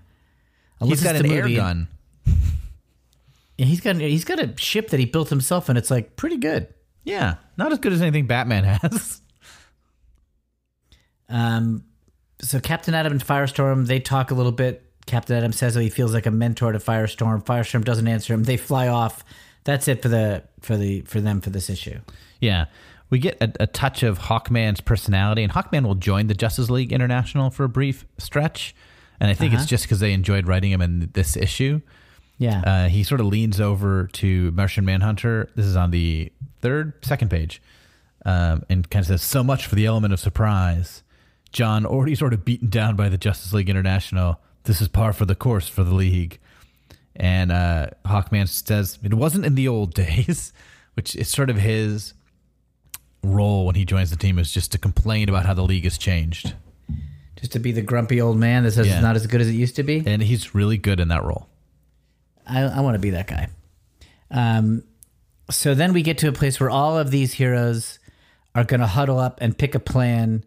he's 0.81 1.03
got 1.03 1.17
an 1.17 1.27
air 1.27 1.49
gun. 1.49 1.89
Yeah, 3.59 3.67
he's 3.67 3.81
got 3.81 3.97
he's 3.97 4.25
got 4.25 4.39
a 4.39 4.57
ship 4.57 4.91
that 4.91 5.01
he 5.01 5.05
built 5.07 5.31
himself, 5.31 5.69
and 5.69 5.77
it's 5.77 5.91
like 5.91 6.15
pretty 6.15 6.37
good. 6.37 6.69
Yeah, 7.05 7.35
not 7.57 7.71
as 7.73 7.79
good 7.79 7.93
as 7.93 8.01
anything 8.03 8.27
Batman 8.27 8.65
has. 8.83 9.21
Um, 11.29 11.85
so 12.41 12.61
Captain 12.61 12.95
Atom 12.95 13.13
and 13.13 13.25
Firestorm, 13.25 13.87
they 13.87 14.01
talk 14.01 14.31
a 14.31 14.35
little 14.35 14.53
bit. 14.53 14.83
Captain 15.07 15.37
Atom 15.37 15.53
says 15.53 15.75
that 15.75 15.83
he 15.83 15.91
feels 15.91 16.15
like 16.15 16.27
a 16.27 16.31
mentor 16.31 16.73
to 16.73 16.79
Firestorm. 16.79 17.45
Firestorm 17.45 17.85
doesn't 17.85 18.09
answer 18.09 18.33
him. 18.35 18.45
They 18.45 18.57
fly 18.57 18.89
off. 18.89 19.25
That's 19.65 19.89
it 19.89 20.03
for 20.03 20.09
the 20.09 20.45
for 20.61 20.77
the 20.77 21.03
for 21.03 21.21
them 21.21 21.41
for 21.41 21.51
this 21.51 21.71
issue. 21.71 22.01
Yeah. 22.41 22.67
We 23.11 23.19
get 23.19 23.37
a, 23.41 23.53
a 23.61 23.67
touch 23.67 24.03
of 24.03 24.19
Hawkman's 24.19 24.81
personality, 24.81 25.43
and 25.43 25.53
Hawkman 25.53 25.85
will 25.87 25.95
join 25.95 26.27
the 26.27 26.35
Justice 26.35 26.71
League 26.71 26.93
International 26.93 27.51
for 27.51 27.65
a 27.65 27.69
brief 27.69 28.07
stretch. 28.19 28.75
And 29.21 29.31
I 29.31 29.35
think 29.35 29.53
Uh-huh. 29.53 29.61
it's 29.63 29.71
just 29.71 29.85
because 29.85 30.01
they 30.01 30.13
enjoyed 30.13 30.49
writing 30.49 30.73
him 30.73 30.81
in 30.81 31.11
this 31.13 31.37
issue. 31.37 31.81
Yeah. 32.39 32.61
Uh, 32.67 32.89
he 32.89 33.03
sort 33.05 33.21
of 33.21 33.27
leans 33.27 33.61
over 33.61 34.09
to 34.15 34.51
Martian 34.53 34.85
Manhunter. 34.85 35.51
This 35.55 35.67
is 35.67 35.77
on 35.77 35.91
the 35.93 36.33
third, 36.61 36.93
second 37.05 37.31
page, 37.31 37.63
um, 38.27 38.65
and 38.69 38.89
kind 38.91 39.03
of 39.03 39.07
says, 39.07 39.23
"So 39.23 39.43
much 39.45 39.67
for 39.67 39.75
the 39.77 39.87
element 39.87 40.13
of 40.13 40.21
surprise." 40.21 41.03
John 41.53 41.87
already 41.87 42.17
sort 42.17 42.33
of 42.35 42.45
beaten 42.45 42.69
down 42.69 42.97
by 42.97 43.09
the 43.09 43.17
Justice 43.19 43.53
League 43.53 43.71
International. 43.71 44.41
This 44.65 44.81
is 44.81 44.89
par 44.89 45.13
for 45.13 45.25
the 45.25 45.37
course 45.37 45.69
for 45.69 45.85
the 45.85 45.95
league. 45.95 46.39
And 47.15 47.53
uh, 47.53 47.89
Hawkman 48.05 48.49
says, 48.49 48.99
"It 49.05 49.15
wasn't 49.15 49.45
in 49.47 49.55
the 49.55 49.69
old 49.69 49.95
days," 50.05 50.53
which 50.95 51.15
is 51.15 51.29
sort 51.29 51.51
of 51.51 51.57
his 51.59 52.15
role 53.23 53.65
when 53.67 53.75
he 53.75 53.85
joins 53.85 54.11
the 54.11 54.17
team 54.17 54.39
is 54.39 54.51
just 54.53 54.73
to 54.73 54.79
complain 54.79 55.29
about 55.29 55.47
how 55.47 55.55
the 55.55 55.63
league 55.63 55.85
has 55.85 55.97
changed, 55.97 56.55
Just 57.37 57.53
to 57.53 57.59
be 57.59 57.73
the 57.73 57.81
grumpy 57.83 58.21
old 58.21 58.37
man 58.37 58.65
that 58.65 58.73
says 58.73 58.87
Yeah. 58.87 58.95
it's 58.95 59.03
not 59.03 59.17
as 59.17 59.27
good 59.27 59.41
as 59.41 59.49
it 59.49 59.53
used 59.55 59.77
to 59.77 59.83
be. 59.83 60.03
and 60.05 60.23
he's 60.23 60.55
really 60.55 60.77
good 60.77 61.01
in 61.01 61.09
that 61.09 61.23
role. 61.25 61.49
I, 62.47 62.63
I 62.63 62.81
want 62.81 62.95
to 62.95 62.99
be 62.99 63.11
that 63.11 63.27
guy. 63.27 63.49
Um, 64.31 64.85
so 65.51 65.75
then 65.75 65.93
we 65.93 66.03
get 66.03 66.19
to 66.19 66.29
a 66.29 66.33
place 66.33 66.59
where 66.59 66.71
all 66.71 66.99
of 66.99 67.11
these 67.11 67.35
heroes 67.35 67.99
are 68.55 68.65
going 68.65 68.81
to 68.81 68.87
huddle 68.87 69.19
up 69.19 69.39
and 69.41 69.57
pick 69.57 69.75
a 69.75 69.81
plan, 69.81 70.45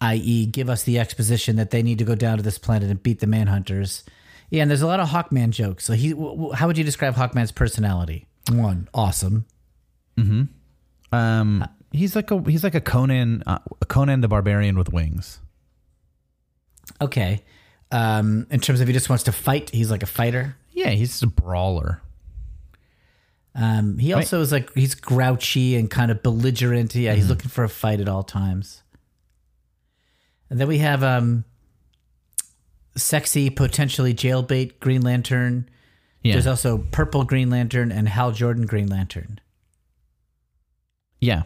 i.e., 0.00 0.46
give 0.46 0.68
us 0.68 0.84
the 0.84 0.98
exposition 0.98 1.56
that 1.56 1.70
they 1.70 1.82
need 1.82 1.98
to 1.98 2.04
go 2.04 2.14
down 2.14 2.36
to 2.36 2.42
this 2.42 2.58
planet 2.58 2.90
and 2.90 3.02
beat 3.02 3.20
the 3.20 3.26
Manhunters. 3.26 4.04
Yeah, 4.50 4.62
and 4.62 4.70
there's 4.70 4.82
a 4.82 4.86
lot 4.86 5.00
of 5.00 5.08
Hawkman 5.08 5.50
jokes. 5.50 5.84
So 5.84 5.92
he, 5.92 6.10
w- 6.10 6.30
w- 6.30 6.52
how 6.52 6.66
would 6.66 6.76
you 6.76 6.84
describe 6.84 7.14
Hawkman's 7.14 7.52
personality? 7.52 8.26
One, 8.50 8.88
awesome. 8.92 9.46
Hmm. 10.16 10.42
Um, 11.12 11.64
he's 11.92 12.14
like 12.16 12.30
a 12.30 12.40
he's 12.42 12.64
like 12.64 12.74
a 12.74 12.80
Conan, 12.80 13.42
uh, 13.46 13.58
Conan 13.88 14.20
the 14.20 14.28
Barbarian 14.28 14.76
with 14.76 14.92
wings. 14.92 15.40
Okay. 17.00 17.42
Um, 17.92 18.46
in 18.50 18.60
terms 18.60 18.80
of 18.80 18.86
he 18.86 18.92
just 18.92 19.08
wants 19.08 19.24
to 19.24 19.32
fight, 19.32 19.70
he's 19.70 19.90
like 19.90 20.02
a 20.02 20.06
fighter. 20.06 20.56
Yeah, 20.72 20.90
he's 20.90 21.10
just 21.10 21.22
a 21.22 21.26
brawler. 21.26 22.02
Um, 23.54 23.98
he 23.98 24.12
also 24.12 24.40
is 24.40 24.52
like 24.52 24.72
he's 24.74 24.94
grouchy 24.94 25.76
and 25.76 25.90
kind 25.90 26.10
of 26.10 26.22
belligerent. 26.22 26.94
Yeah, 26.94 27.14
he's 27.14 27.28
looking 27.28 27.50
for 27.50 27.64
a 27.64 27.68
fight 27.68 28.00
at 28.00 28.08
all 28.08 28.22
times. 28.22 28.82
And 30.48 30.60
then 30.60 30.68
we 30.68 30.78
have 30.78 31.02
um, 31.02 31.44
sexy, 32.96 33.50
potentially 33.50 34.14
jailbait 34.14 34.78
Green 34.80 35.02
Lantern. 35.02 35.68
Yeah, 36.22 36.34
There's 36.34 36.46
also 36.46 36.78
purple 36.78 37.24
Green 37.24 37.50
Lantern 37.50 37.90
and 37.92 38.08
Hal 38.08 38.32
Jordan 38.32 38.66
Green 38.66 38.88
Lantern. 38.88 39.40
yeah. 41.20 41.42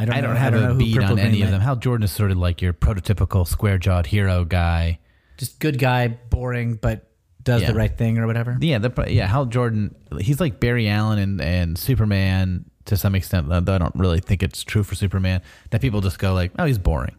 I 0.00 0.04
don't, 0.04 0.14
I 0.14 0.20
know, 0.20 0.26
don't 0.28 0.36
have 0.36 0.54
I 0.54 0.60
don't 0.60 0.70
a 0.70 0.74
beat 0.74 0.98
on 1.02 1.14
Green 1.14 1.18
any 1.26 1.42
of 1.42 1.50
them. 1.50 1.60
Hal 1.60 1.74
Jordan 1.74 2.04
is 2.04 2.12
sort 2.12 2.30
of 2.30 2.36
like 2.36 2.62
your 2.62 2.72
prototypical 2.72 3.44
square 3.44 3.78
jawed 3.78 4.06
hero 4.06 4.44
guy. 4.44 5.00
Just 5.38 5.58
good 5.58 5.76
guy, 5.76 6.06
boring, 6.06 6.76
but 6.76 7.07
does 7.48 7.62
Yeah. 7.62 7.72
the 7.72 7.74
right 7.78 7.96
thing 7.96 8.18
or 8.18 8.26
whatever. 8.26 8.56
Yeah, 8.60 8.78
the, 8.78 8.92
yeah. 9.08 9.26
Hal 9.26 9.46
Jordan, 9.46 9.94
he's 10.20 10.38
like 10.38 10.60
Barry 10.60 10.88
Allen 10.88 11.18
and, 11.18 11.40
and 11.40 11.78
Superman 11.78 12.66
to 12.84 12.96
some 12.96 13.14
extent, 13.14 13.48
though 13.48 13.74
I 13.74 13.78
don't 13.78 13.94
really 13.96 14.20
think 14.20 14.42
it's 14.42 14.62
true 14.62 14.82
for 14.84 14.94
Superman. 14.94 15.40
That 15.70 15.80
people 15.80 16.00
just 16.00 16.18
go 16.18 16.32
like, 16.34 16.52
"Oh, 16.58 16.64
he's 16.66 16.78
boring." 16.78 17.16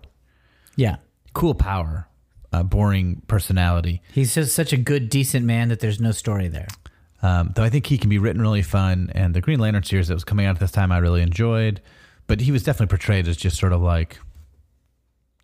Yeah. 0.75 0.97
Cool 1.33 1.53
power, 1.55 2.07
uh, 2.53 2.63
boring 2.63 3.21
personality. 3.27 4.01
He's 4.13 4.33
just 4.35 4.55
such 4.55 4.71
a 4.73 4.77
good, 4.77 5.09
decent 5.09 5.45
man 5.45 5.69
that 5.69 5.79
there's 5.79 5.99
no 5.99 6.11
story 6.11 6.47
there. 6.47 6.67
Um, 7.21 7.51
though 7.55 7.63
I 7.63 7.69
think 7.69 7.85
he 7.87 7.97
can 7.97 8.09
be 8.09 8.17
written 8.17 8.41
really 8.41 8.61
fun, 8.61 9.11
and 9.13 9.33
the 9.33 9.41
Green 9.41 9.59
Lantern 9.59 9.83
series 9.83 10.07
that 10.07 10.13
was 10.13 10.23
coming 10.23 10.45
out 10.45 10.55
at 10.55 10.59
this 10.59 10.71
time, 10.71 10.91
I 10.91 10.99
really 10.99 11.21
enjoyed. 11.21 11.81
But 12.27 12.39
he 12.41 12.51
was 12.51 12.63
definitely 12.63 12.91
portrayed 12.95 13.27
as 13.27 13.35
just 13.37 13.57
sort 13.57 13.73
of 13.73 13.81
like, 13.81 14.17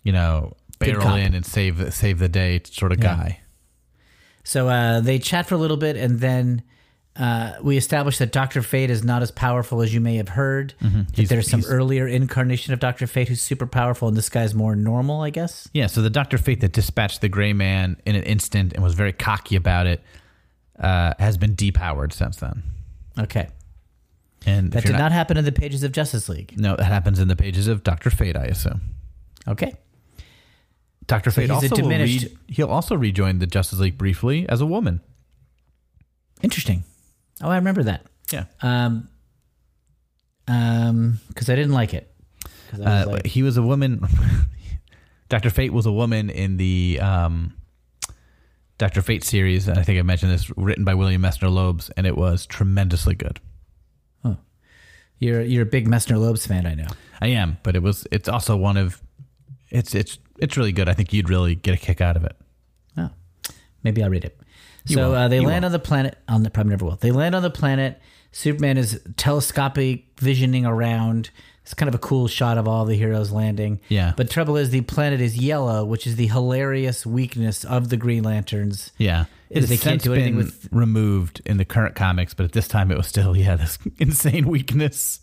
you 0.03 0.11
know, 0.11 0.53
barrel 0.79 1.15
in 1.15 1.33
and 1.33 1.45
save 1.45 1.93
save 1.93 2.19
the 2.19 2.29
day 2.29 2.61
sort 2.65 2.91
of 2.91 2.99
Yeah. 2.99 3.15
guy. 3.15 3.39
So 4.45 4.69
uh, 4.69 5.01
they 5.01 5.19
chat 5.19 5.47
for 5.47 5.55
a 5.55 5.57
little 5.57 5.75
bit, 5.77 5.97
and 5.97 6.19
then 6.21 6.61
uh, 7.17 7.53
we 7.63 7.77
establish 7.77 8.17
that 8.19 8.31
Doctor 8.31 8.61
Fate 8.61 8.89
is 8.89 9.03
not 9.03 9.21
as 9.21 9.31
powerful 9.31 9.81
as 9.81 9.93
you 9.93 9.99
may 9.99 10.15
have 10.17 10.29
heard. 10.29 10.73
That 10.79 10.85
Mm-hmm. 10.87 11.01
He's- 11.13 11.29
there's 11.29 11.49
some 11.49 11.63
earlier 11.67 12.07
incarnation 12.07 12.73
of 12.73 12.79
Doctor 12.79 13.07
Fate 13.07 13.27
who's 13.27 13.41
super 13.41 13.65
powerful, 13.67 14.07
and 14.07 14.15
this 14.15 14.29
guy's 14.29 14.53
more 14.53 14.75
normal, 14.75 15.21
I 15.21 15.29
guess. 15.31 15.67
Yeah, 15.73 15.87
so 15.87 16.01
the 16.01 16.09
Doctor 16.09 16.37
Fate 16.37 16.61
that 16.61 16.71
dispatched 16.73 17.21
the 17.21 17.29
Gray 17.29 17.53
Man 17.53 17.97
in 18.05 18.15
an 18.15 18.23
instant 18.23 18.73
and 18.73 18.83
was 18.83 18.93
very 18.93 19.13
cocky 19.13 19.55
about 19.55 19.87
it 19.87 20.01
uh, 20.79 21.13
has 21.19 21.37
been 21.37 21.55
depowered 21.55 22.13
since 22.13 22.37
then. 22.37 22.61
Okay, 23.17 23.47
And 24.45 24.71
that 24.73 24.83
did 24.83 24.91
not 24.97 25.13
happen 25.13 25.37
in 25.37 25.45
the 25.45 25.51
pages 25.53 25.83
of 25.83 25.91
Justice 25.93 26.27
League. 26.29 26.53
No, 26.57 26.75
that 26.75 26.83
happens 26.85 27.17
in 27.17 27.29
the 27.29 27.35
pages 27.37 27.67
of 27.69 27.81
Doctor 27.81 28.09
Fate, 28.09 28.35
I 28.35 28.43
assume. 28.45 28.81
Okay, 29.47 29.73
Doctor 31.07 31.31
Fate 31.31 31.49
also 31.51 31.75
diminished- 31.75 32.23
re- 32.25 32.37
he'll 32.47 32.69
also 32.69 32.95
rejoin 32.95 33.39
the 33.39 33.47
Justice 33.47 33.79
League 33.79 33.97
briefly 33.97 34.47
as 34.49 34.61
a 34.61 34.65
woman. 34.65 35.01
interesting. 36.41 36.83
Oh, 37.41 37.49
I 37.49 37.55
remember 37.57 37.83
that. 37.83 38.05
Yeah, 38.31 38.45
Um, 38.61 39.07
um, 40.47 41.19
because 41.27 41.49
I 41.49 41.55
didn't 41.55 41.73
like 41.73 41.93
it. 41.93 42.11
Was 42.71 42.81
uh, 42.81 43.05
like, 43.07 43.25
he 43.25 43.43
was 43.43 43.57
a 43.57 43.61
woman. 43.61 44.05
Doctor 45.29 45.49
Fate 45.49 45.73
was 45.73 45.85
a 45.85 45.91
woman 45.91 46.29
in 46.29 46.57
the 46.57 46.99
um, 47.01 47.53
Doctor 48.77 49.01
Fate 49.01 49.23
series, 49.23 49.67
and 49.67 49.77
I 49.77 49.83
think 49.83 49.99
I 49.99 50.01
mentioned 50.03 50.31
this, 50.31 50.51
written 50.57 50.83
by 50.83 50.93
William 50.95 51.21
Messner 51.21 51.49
Loebs, 51.49 51.89
and 51.97 52.05
it 52.07 52.15
was 52.17 52.45
tremendously 52.45 53.15
good. 53.15 53.39
you're 55.19 55.41
you're 55.41 55.63
a 55.63 55.65
big 55.67 55.87
Messner 55.87 56.17
Loebs 56.17 56.47
fan, 56.47 56.65
I 56.65 56.73
know. 56.75 56.87
I 57.21 57.27
am, 57.27 57.57
but 57.63 57.75
it 57.75 57.81
was. 57.83 58.07
It's 58.11 58.27
also 58.29 58.55
one 58.55 58.77
of. 58.77 59.01
It's 59.69 59.95
it's 59.95 60.17
it's 60.39 60.57
really 60.57 60.71
good. 60.71 60.87
I 60.89 60.93
think 60.93 61.13
you'd 61.13 61.29
really 61.29 61.55
get 61.55 61.73
a 61.73 61.77
kick 61.77 62.01
out 62.01 62.15
of 62.17 62.23
it. 62.25 62.35
Oh, 62.97 63.09
maybe 63.83 64.03
I'll 64.03 64.09
read 64.09 64.25
it. 64.25 64.37
You 64.87 64.95
so 64.95 65.13
uh, 65.13 65.27
they 65.27 65.37
You 65.37 65.47
land 65.47 65.63
won't. 65.63 65.65
on 65.65 65.71
the 65.71 65.79
planet. 65.79 66.17
On 66.27 66.43
the 66.43 66.49
probably 66.49 66.71
never 66.71 66.85
will. 66.85 66.95
They 66.97 67.11
land 67.11 67.33
on 67.35 67.41
the 67.43 67.49
planet. 67.49 67.99
Superman 68.31 68.77
is 68.77 69.01
telescopic 69.17 70.05
visioning 70.19 70.65
around. 70.65 71.29
It's 71.63 71.73
kind 71.73 71.89
of 71.89 71.95
a 71.95 71.99
cool 71.99 72.27
shot 72.27 72.57
of 72.59 72.67
all 72.67 72.85
the 72.85 72.95
heroes 72.95 73.31
landing. 73.31 73.79
Yeah. 73.89 74.13
But 74.15 74.29
trouble 74.29 74.55
is, 74.55 74.69
the 74.69 74.81
planet 74.81 75.19
is 75.19 75.35
yellow, 75.37 75.83
which 75.83 76.05
is 76.05 76.15
the 76.15 76.27
hilarious 76.27 77.05
weakness 77.07 77.63
of 77.63 77.89
the 77.89 77.97
Green 77.97 78.23
Lanterns. 78.23 78.91
Yeah, 78.99 79.25
Is 79.49 79.65
It 79.65 79.67
they 79.69 79.77
can't 79.77 80.01
do 80.01 80.13
anything 80.13 80.35
been 80.35 80.45
with- 80.45 80.69
removed 80.71 81.41
in 81.45 81.57
the 81.57 81.65
current 81.65 81.95
comics, 81.95 82.35
but 82.35 82.43
at 82.43 82.51
this 82.51 82.67
time 82.67 82.91
it 82.91 82.97
was 82.97 83.07
still 83.07 83.35
yeah 83.45 83.55
this 83.55 83.79
insane 83.97 84.47
weakness 84.47 85.21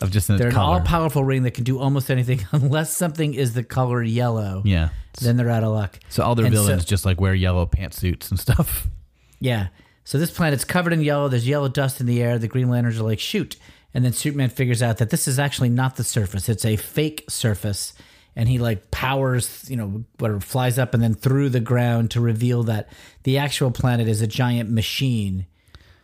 of 0.00 0.10
just 0.10 0.28
in 0.30 0.36
They're 0.36 0.48
its 0.48 0.56
an 0.56 0.62
all-powerful 0.62 1.24
ring 1.24 1.42
that 1.44 1.52
can 1.52 1.64
do 1.64 1.78
almost 1.78 2.10
anything, 2.10 2.46
unless 2.52 2.92
something 2.96 3.34
is 3.34 3.54
the 3.54 3.62
color 3.64 4.02
yellow. 4.02 4.62
yeah, 4.64 4.90
Then 5.20 5.36
they're 5.36 5.50
out 5.50 5.64
of 5.64 5.72
luck. 5.72 5.98
so 6.08 6.22
all 6.22 6.34
their 6.34 6.46
And 6.46 6.54
so- 6.54 6.62
villains 6.64 6.84
just 6.84 7.04
like 7.04 7.20
wear 7.20 7.34
yellow 7.34 7.66
pantsuits 7.66 8.30
and 8.30 8.38
stuff. 8.38 8.88
Yeah. 9.40 9.68
So 10.04 10.16
this 10.16 10.30
planet's 10.30 10.64
covered 10.64 10.94
in 10.94 11.02
yellow. 11.02 11.28
There's 11.28 11.46
yellow 11.46 11.68
dust 11.68 12.00
in 12.00 12.06
the 12.06 12.22
air. 12.22 12.38
The 12.38 12.48
Green 12.48 12.70
Lanterns 12.70 12.98
are 12.98 13.02
like, 13.02 13.18
shoot. 13.20 13.56
And 13.92 14.02
then 14.04 14.12
Superman 14.14 14.48
figures 14.48 14.82
out 14.82 14.96
that 14.98 15.10
this 15.10 15.28
is 15.28 15.38
actually 15.38 15.68
not 15.68 15.96
the 15.96 16.04
surface. 16.04 16.48
It's 16.48 16.64
a 16.64 16.76
fake 16.76 17.24
surface. 17.28 17.92
And 18.36 18.48
he 18.48 18.58
like 18.58 18.90
powers, 18.90 19.68
you 19.68 19.76
know, 19.76 20.04
whatever, 20.18 20.40
flies 20.40 20.78
up 20.78 20.94
and 20.94 21.02
then 21.02 21.12
through 21.14 21.50
the 21.50 21.60
ground 21.60 22.10
to 22.12 22.20
reveal 22.22 22.62
that 22.64 22.88
the 23.24 23.36
actual 23.36 23.70
planet 23.70 24.08
is 24.08 24.22
a 24.22 24.26
giant 24.26 24.70
machine. 24.70 25.44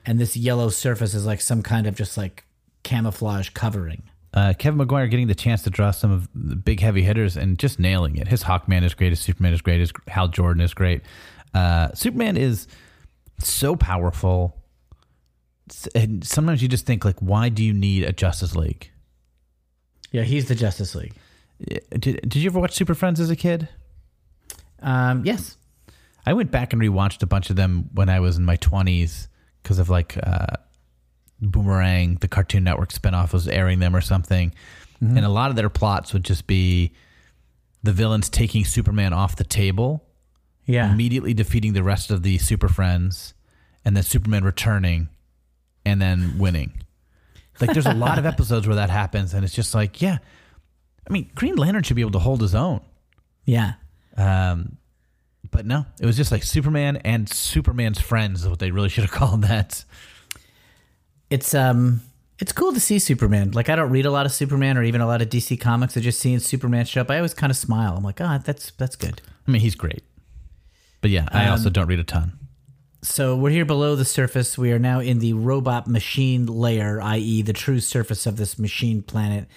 And 0.05 0.19
this 0.19 0.37
yellow 0.37 0.69
surface 0.69 1.15
is 1.15 1.25
like 1.25 1.41
some 1.41 1.63
kind 1.63 1.87
of 1.87 1.95
just 1.95 2.19
like 2.19 2.45
camouflage 2.83 3.51
covering. 3.51 4.03
Uh, 4.33 4.53
Kevin 4.57 4.79
Maguire 4.79 5.09
getting 5.09 5.27
the 5.27 5.35
chance 5.35 5.63
to 5.63 5.71
draw 5.71 5.91
some 5.91 6.13
of 6.13 6.29
the 6.35 6.55
big 6.55 6.81
heavy 6.81 7.03
hitters 7.03 7.37
and 7.37 7.59
just 7.59 7.81
nailing 7.81 8.17
it. 8.17 8.29
His 8.29 8.45
Hawkman 8.45 8.85
is 8.85 8.95
great. 8.95 9.11
His 9.11 9.21
Superman 9.21 9.53
is 9.53 9.61
great. 9.61 9.81
His 9.81 9.93
Hal 10.07 10.29
Jordan 10.29 10.63
is 10.63 10.73
great. 10.73 11.03
Uh, 11.53 11.93
Superman 11.95 12.37
is 12.37 12.69
so 13.39 13.75
powerful. 13.75 14.57
And 15.95 16.25
sometimes 16.25 16.63
you 16.63 16.69
just 16.69 16.87
think 16.87 17.05
like, 17.05 17.19
why 17.19 17.49
do 17.49 17.65
you 17.65 17.73
need 17.73 18.05
a 18.05 18.13
Justice 18.13 18.55
League? 18.55 18.91
Yeah, 20.13 20.23
he's 20.23 20.47
the 20.47 20.55
Justice 20.55 20.95
League. 20.95 21.15
Did, 21.67 22.21
did 22.23 22.37
you 22.37 22.51
ever 22.51 22.61
watch 22.61 22.73
Super 22.73 22.95
Friends 22.95 23.21
as 23.21 23.31
a 23.31 23.37
kid? 23.37 23.69
Um, 24.81 25.25
yes. 25.25 25.57
I 26.25 26.33
went 26.33 26.51
back 26.51 26.73
and 26.73 26.81
rewatched 26.81 27.23
a 27.23 27.27
bunch 27.27 27.51
of 27.51 27.57
them 27.57 27.91
when 27.95 28.09
I 28.09 28.21
was 28.21 28.37
in 28.37 28.45
my 28.45 28.57
20s 28.57 29.29
because 29.63 29.79
of 29.79 29.91
like 29.91 30.17
uh, 30.23 30.57
Boomerang, 31.41 32.17
the 32.17 32.29
Cartoon 32.29 32.65
Network 32.65 32.93
spinoff 32.93 33.33
was 33.33 33.49
airing 33.49 33.79
them 33.79 33.95
or 33.97 34.01
something. 34.01 34.53
And 35.01 35.25
a 35.25 35.31
lot 35.31 35.49
of 35.49 35.57
their 35.57 35.71
plots 35.71 36.13
would 36.13 36.25
just 36.25 36.47
be 36.47 36.93
the 37.83 37.93
villains 37.93 38.29
taking 38.29 38.67
Superman 38.67 39.15
off 39.15 39.35
the 39.37 39.45
table, 39.45 40.05
Yeah. 40.67 40.93
immediately 40.93 41.33
defeating 41.33 41.73
the 41.73 41.83
rest 41.83 42.11
of 42.11 42.23
the 42.23 42.37
Super 42.37 42.69
Friends, 42.69 43.33
and 43.83 43.97
then 43.97 44.03
Superman 44.03 44.45
returning 44.45 45.09
and 45.87 46.03
then 46.03 46.35
winning. 46.39 46.83
Like 47.63 47.73
there's 47.73 47.87
a 47.87 47.95
lot 47.95 48.19
of 48.19 48.27
episodes 48.35 48.67
where 48.67 48.77
that 48.77 48.91
happens, 48.91 49.33
and 49.33 49.43
it's 49.43 49.55
just 49.55 49.75
like, 49.75 50.03
yeah. 50.03 50.19
I 51.09 51.13
mean, 51.13 51.31
Green 51.35 51.57
Lantern 51.57 51.83
should 51.83 51.97
be 51.97 52.03
able 52.03 52.11
to 52.13 52.19
hold 52.19 52.43
his 52.43 52.55
own. 52.55 52.83
Yeah. 53.47 53.73
Um, 54.19 54.77
but 55.51 55.65
no, 55.65 55.87
it 55.99 56.05
was 56.05 56.19
just 56.19 56.31
like 56.31 56.43
Superman 56.43 56.99
and 56.99 57.27
Superman's 57.27 58.01
friends 58.01 58.43
is 58.43 58.49
what 58.51 58.59
they 58.59 58.71
really 58.71 58.91
should 58.91 59.05
have 59.05 59.11
called 59.19 59.43
that. 59.45 59.83
It's 61.31 61.55
um 61.55 62.03
it's 62.39 62.53
cool 62.53 62.73
to 62.73 62.81
see 62.81 62.99
Superman. 62.99 63.53
Like 63.53 63.69
I 63.69 63.77
don't 63.77 63.91
read 63.91 64.07
a 64.07 64.11
lot 64.11 64.27
of 64.27 64.33
Superman 64.33 64.77
or 64.79 64.83
even 64.83 65.01
a 65.01 65.07
lot 65.07 65.23
of 65.23 65.29
DC 65.29 65.61
comics. 65.61 65.97
I 65.97 66.01
just 66.01 66.21
seeing 66.21 66.39
Superman 66.39 66.85
show 66.87 67.03
up, 67.03 67.11
I 67.11 67.17
always 67.17 67.35
kind 67.35 67.51
of 67.51 67.57
smile. 67.57 67.97
I'm 67.97 68.03
like, 68.05 68.21
ah, 68.21 68.39
that's 68.45 68.71
that's 68.73 68.97
good. 68.97 69.23
I 69.47 69.51
mean, 69.51 69.61
he's 69.61 69.75
great. 69.75 70.03
But 71.01 71.11
yeah, 71.11 71.29
I 71.33 71.47
Um, 71.47 71.53
also 71.53 71.71
don't 71.71 71.87
read 71.87 71.99
a 72.01 72.05
ton. 72.05 72.33
So 73.03 73.35
we're 73.35 73.51
here 73.51 73.65
below 73.65 73.97
the 73.97 74.05
surface. 74.05 74.59
We 74.59 74.73
are 74.73 74.79
now 74.79 75.01
in 75.01 75.21
the 75.21 75.33
robot 75.33 75.87
machine 75.87 76.45
layer, 76.45 77.01
i.e., 77.01 77.41
the 77.41 77.55
true 77.55 77.81
surface 77.81 78.27
of 78.27 78.37
this 78.37 78.59
machine 78.59 79.01
planet, 79.03 79.49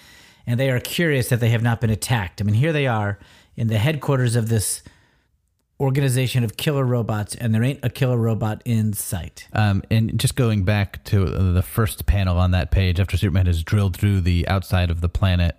and 0.46 0.58
they 0.58 0.70
are 0.70 0.80
curious 0.80 1.28
that 1.28 1.40
they 1.40 1.50
have 1.50 1.62
not 1.62 1.78
been 1.80 1.90
attacked. 1.90 2.40
I 2.40 2.44
mean, 2.44 2.54
here 2.54 2.72
they 2.72 2.86
are 2.86 3.18
in 3.54 3.66
the 3.66 3.76
headquarters 3.76 4.34
of 4.34 4.48
this 4.48 4.82
organization 5.80 6.44
of 6.44 6.56
killer 6.56 6.84
robots, 6.84 7.34
and 7.34 7.54
there 7.54 7.62
ain't 7.62 7.80
a 7.82 7.90
killer 7.90 8.16
robot 8.16 8.62
in 8.64 8.92
sight. 8.92 9.48
Um, 9.52 9.82
and 9.90 10.18
just 10.18 10.36
going 10.36 10.64
back 10.64 11.04
to 11.04 11.24
the 11.52 11.62
first 11.62 12.06
panel 12.06 12.38
on 12.38 12.52
that 12.52 12.70
page, 12.70 13.00
after 13.00 13.16
Superman 13.16 13.46
has 13.46 13.62
drilled 13.62 13.96
through 13.96 14.20
the 14.20 14.46
outside 14.48 14.90
of 14.90 15.00
the 15.00 15.08
planet, 15.08 15.56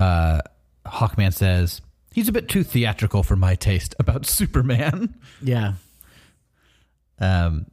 uh, 0.00 0.40
Hawkman 0.86 1.32
says, 1.32 1.80
He's 2.12 2.28
a 2.28 2.32
bit 2.32 2.48
too 2.48 2.64
theatrical 2.64 3.22
for 3.22 3.36
my 3.36 3.54
taste 3.54 3.94
about 3.98 4.26
Superman. 4.26 5.14
Yeah. 5.40 5.74
Um, 7.20 7.66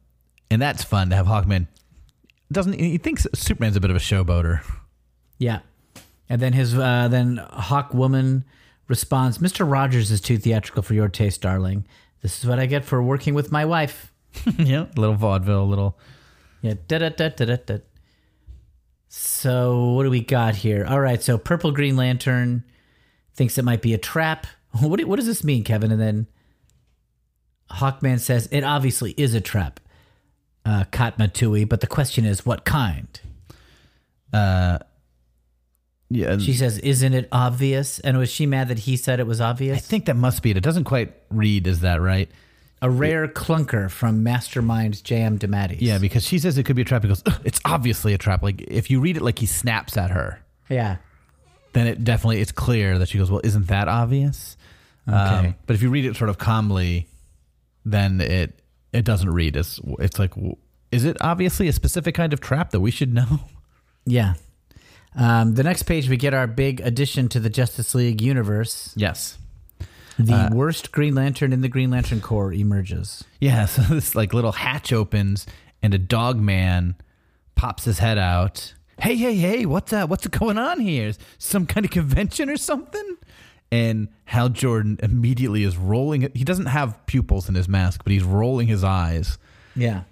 and 0.50 0.60
that's 0.62 0.84
fun 0.84 1.10
to 1.10 1.16
have 1.16 1.26
Hawkman. 1.26 1.66
Doesn't 2.52 2.74
he 2.74 2.98
thinks 2.98 3.26
Superman's 3.34 3.76
a 3.76 3.80
bit 3.80 3.90
of 3.90 3.96
a 3.96 4.00
showboater? 4.00 4.60
Yeah. 5.38 5.60
And 6.28 6.40
then 6.40 6.52
his 6.52 6.76
uh, 6.76 7.08
then 7.08 7.38
Hawk 7.38 7.92
Woman 7.92 8.44
responds, 8.88 9.38
"Mr. 9.38 9.70
Rogers 9.70 10.10
is 10.10 10.20
too 10.20 10.38
theatrical 10.38 10.82
for 10.82 10.94
your 10.94 11.08
taste, 11.08 11.40
darling. 11.42 11.86
This 12.22 12.38
is 12.38 12.46
what 12.48 12.58
I 12.58 12.66
get 12.66 12.84
for 12.84 13.02
working 13.02 13.34
with 13.34 13.50
my 13.52 13.64
wife." 13.64 14.12
yeah, 14.58 14.86
little 14.96 15.14
vaudeville, 15.14 15.62
a 15.62 15.64
little. 15.64 15.98
Yeah. 16.62 16.74
Da 16.88 16.98
da 16.98 17.08
da 17.10 17.28
da 17.30 17.44
da 17.44 17.56
da. 17.64 17.78
So 19.08 19.92
what 19.92 20.02
do 20.02 20.10
we 20.10 20.20
got 20.20 20.56
here? 20.56 20.84
All 20.84 21.00
right. 21.00 21.22
So 21.22 21.38
Purple 21.38 21.72
Green 21.72 21.96
Lantern 21.96 22.64
thinks 23.34 23.56
it 23.56 23.64
might 23.64 23.82
be 23.82 23.94
a 23.94 23.98
trap. 23.98 24.46
What 24.80 24.98
do- 24.98 25.06
what 25.06 25.16
does 25.16 25.26
this 25.26 25.42
mean, 25.42 25.64
Kevin? 25.64 25.90
And 25.90 25.98
then 26.00 26.26
Hawkman 27.70 28.20
says 28.20 28.46
it 28.52 28.62
obviously 28.62 29.12
is 29.12 29.32
a 29.32 29.40
trap. 29.40 29.80
Uh, 30.66 30.84
Katma 30.92 31.32
Tui, 31.32 31.64
but 31.64 31.80
the 31.80 31.86
question 31.86 32.24
is, 32.26 32.44
what 32.44 32.64
kind? 32.66 33.20
Uh, 34.34 34.78
yeah, 36.08 36.38
She 36.38 36.52
says, 36.52 36.78
"Isn't 36.78 37.14
it 37.14 37.28
obvious?" 37.32 37.98
And 38.00 38.16
was 38.18 38.30
she 38.30 38.46
mad 38.46 38.68
that 38.68 38.80
he 38.80 38.96
said 38.96 39.18
it 39.20 39.26
was 39.26 39.40
obvious? 39.40 39.76
I 39.76 39.80
think 39.80 40.06
that 40.06 40.16
must 40.16 40.42
be 40.42 40.50
it. 40.52 40.56
It 40.56 40.62
doesn't 40.62 40.84
quite 40.84 41.12
read 41.30 41.66
as 41.66 41.80
that, 41.80 42.00
right? 42.00 42.30
A 42.82 42.90
rare 42.90 43.26
clunker 43.26 43.90
from 43.90 44.22
Mastermind 44.22 45.02
J.M. 45.02 45.38
DeMatteis. 45.38 45.78
Yeah, 45.80 45.98
because 45.98 46.24
she 46.24 46.38
says 46.38 46.58
it 46.58 46.64
could 46.64 46.76
be 46.76 46.82
a 46.82 46.84
trap. 46.84 47.02
He 47.02 47.08
goes, 47.08 47.22
it's 47.44 47.58
obviously 47.64 48.12
a 48.12 48.18
trap. 48.18 48.42
Like 48.42 48.60
if 48.68 48.90
you 48.90 49.00
read 49.00 49.16
it 49.16 49.22
like 49.22 49.38
he 49.38 49.46
snaps 49.46 49.96
at 49.96 50.10
her, 50.10 50.40
Yeah. 50.68 50.96
then 51.72 51.86
it 51.86 52.04
definitely 52.04 52.40
it's 52.40 52.52
clear 52.52 52.98
that 52.98 53.08
she 53.08 53.16
goes, 53.18 53.30
well, 53.30 53.40
isn't 53.42 53.66
that 53.68 53.88
obvious? 53.88 54.56
Okay. 55.08 55.16
Um, 55.16 55.54
but 55.66 55.74
if 55.74 55.82
you 55.82 55.88
read 55.90 56.04
it 56.04 56.16
sort 56.16 56.28
of 56.30 56.36
calmly, 56.38 57.08
then 57.84 58.20
it 58.20 58.60
it 58.92 59.04
doesn't 59.04 59.30
read 59.30 59.56
as 59.56 59.80
it's 59.98 60.18
like, 60.18 60.32
is 60.92 61.04
it 61.04 61.16
obviously 61.20 61.68
a 61.68 61.72
specific 61.72 62.14
kind 62.14 62.32
of 62.32 62.40
trap 62.40 62.70
that 62.70 62.80
we 62.80 62.90
should 62.90 63.12
know? 63.14 63.40
Yeah. 64.04 64.34
Um, 65.16 65.54
the 65.54 65.62
next 65.62 65.84
page, 65.84 66.08
we 66.08 66.16
get 66.16 66.34
our 66.34 66.46
big 66.46 66.80
addition 66.80 67.28
to 67.30 67.40
the 67.40 67.50
Justice 67.50 67.94
League 67.94 68.20
universe. 68.20 68.92
Yes. 68.96 69.38
The 70.18 70.50
worst 70.52 70.92
Green 70.92 71.14
Lantern 71.14 71.52
in 71.52 71.60
the 71.60 71.68
Green 71.68 71.90
Lantern 71.90 72.20
Corps 72.20 72.52
emerges. 72.52 73.24
Yeah, 73.40 73.66
so 73.66 73.82
this 73.82 74.14
like 74.14 74.32
little 74.32 74.52
hatch 74.52 74.92
opens 74.92 75.46
and 75.82 75.92
a 75.94 75.98
dog 75.98 76.38
man 76.38 76.96
pops 77.54 77.84
his 77.84 77.98
head 77.98 78.18
out. 78.18 78.74
Hey, 78.98 79.16
hey, 79.16 79.36
hey, 79.36 79.66
what's 79.66 79.90
that? 79.90 80.08
What's 80.08 80.26
going 80.26 80.56
on 80.56 80.80
here? 80.80 81.12
Some 81.38 81.66
kind 81.66 81.84
of 81.84 81.92
convention 81.92 82.48
or 82.48 82.56
something? 82.56 83.16
And 83.70 84.08
Hal 84.24 84.48
Jordan 84.48 84.98
immediately 85.02 85.64
is 85.64 85.76
rolling 85.76 86.30
he 86.34 86.44
doesn't 86.44 86.66
have 86.66 87.04
pupils 87.06 87.48
in 87.48 87.54
his 87.54 87.68
mask, 87.68 88.02
but 88.04 88.12
he's 88.12 88.22
rolling 88.22 88.68
his 88.68 88.84
eyes. 88.84 89.38
Yeah. 89.74 90.02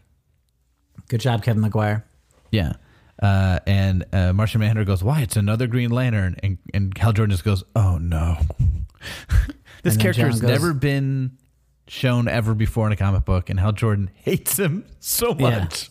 Good 1.09 1.21
job, 1.21 1.43
Kevin 1.43 1.63
Maguire. 1.63 2.05
Yeah. 2.51 2.75
Uh, 3.23 3.61
and 3.67 4.05
uh, 4.13 4.33
Martian 4.33 4.61
Manhunter 4.61 4.85
goes, 4.85 5.03
"Why? 5.05 5.21
It's 5.23 5.37
another 5.37 5.67
Green 5.67 5.91
Lantern." 5.91 6.37
And 6.43 6.59
and 6.73 6.97
Hal 6.99 7.13
Jordan 7.13 7.31
just 7.31 7.45
goes, 7.45 7.63
"Oh 7.77 7.99
no." 7.99 8.39
this 9.83 9.97
character 9.97 10.23
John 10.23 10.31
has 10.31 10.41
goes- 10.41 10.51
never 10.51 10.73
been 10.75 11.39
shown 11.87 12.29
ever 12.29 12.55
before 12.55 12.87
in 12.87 12.93
a 12.93 12.97
comic 12.97 13.25
book, 13.25 13.51
and 13.51 13.61
Hal 13.61 13.73
Jordan 13.73 14.11
hates 14.15 14.59
him 14.59 14.85
so 15.01 15.37
Yeah. 15.39 15.61
much. 15.61 15.91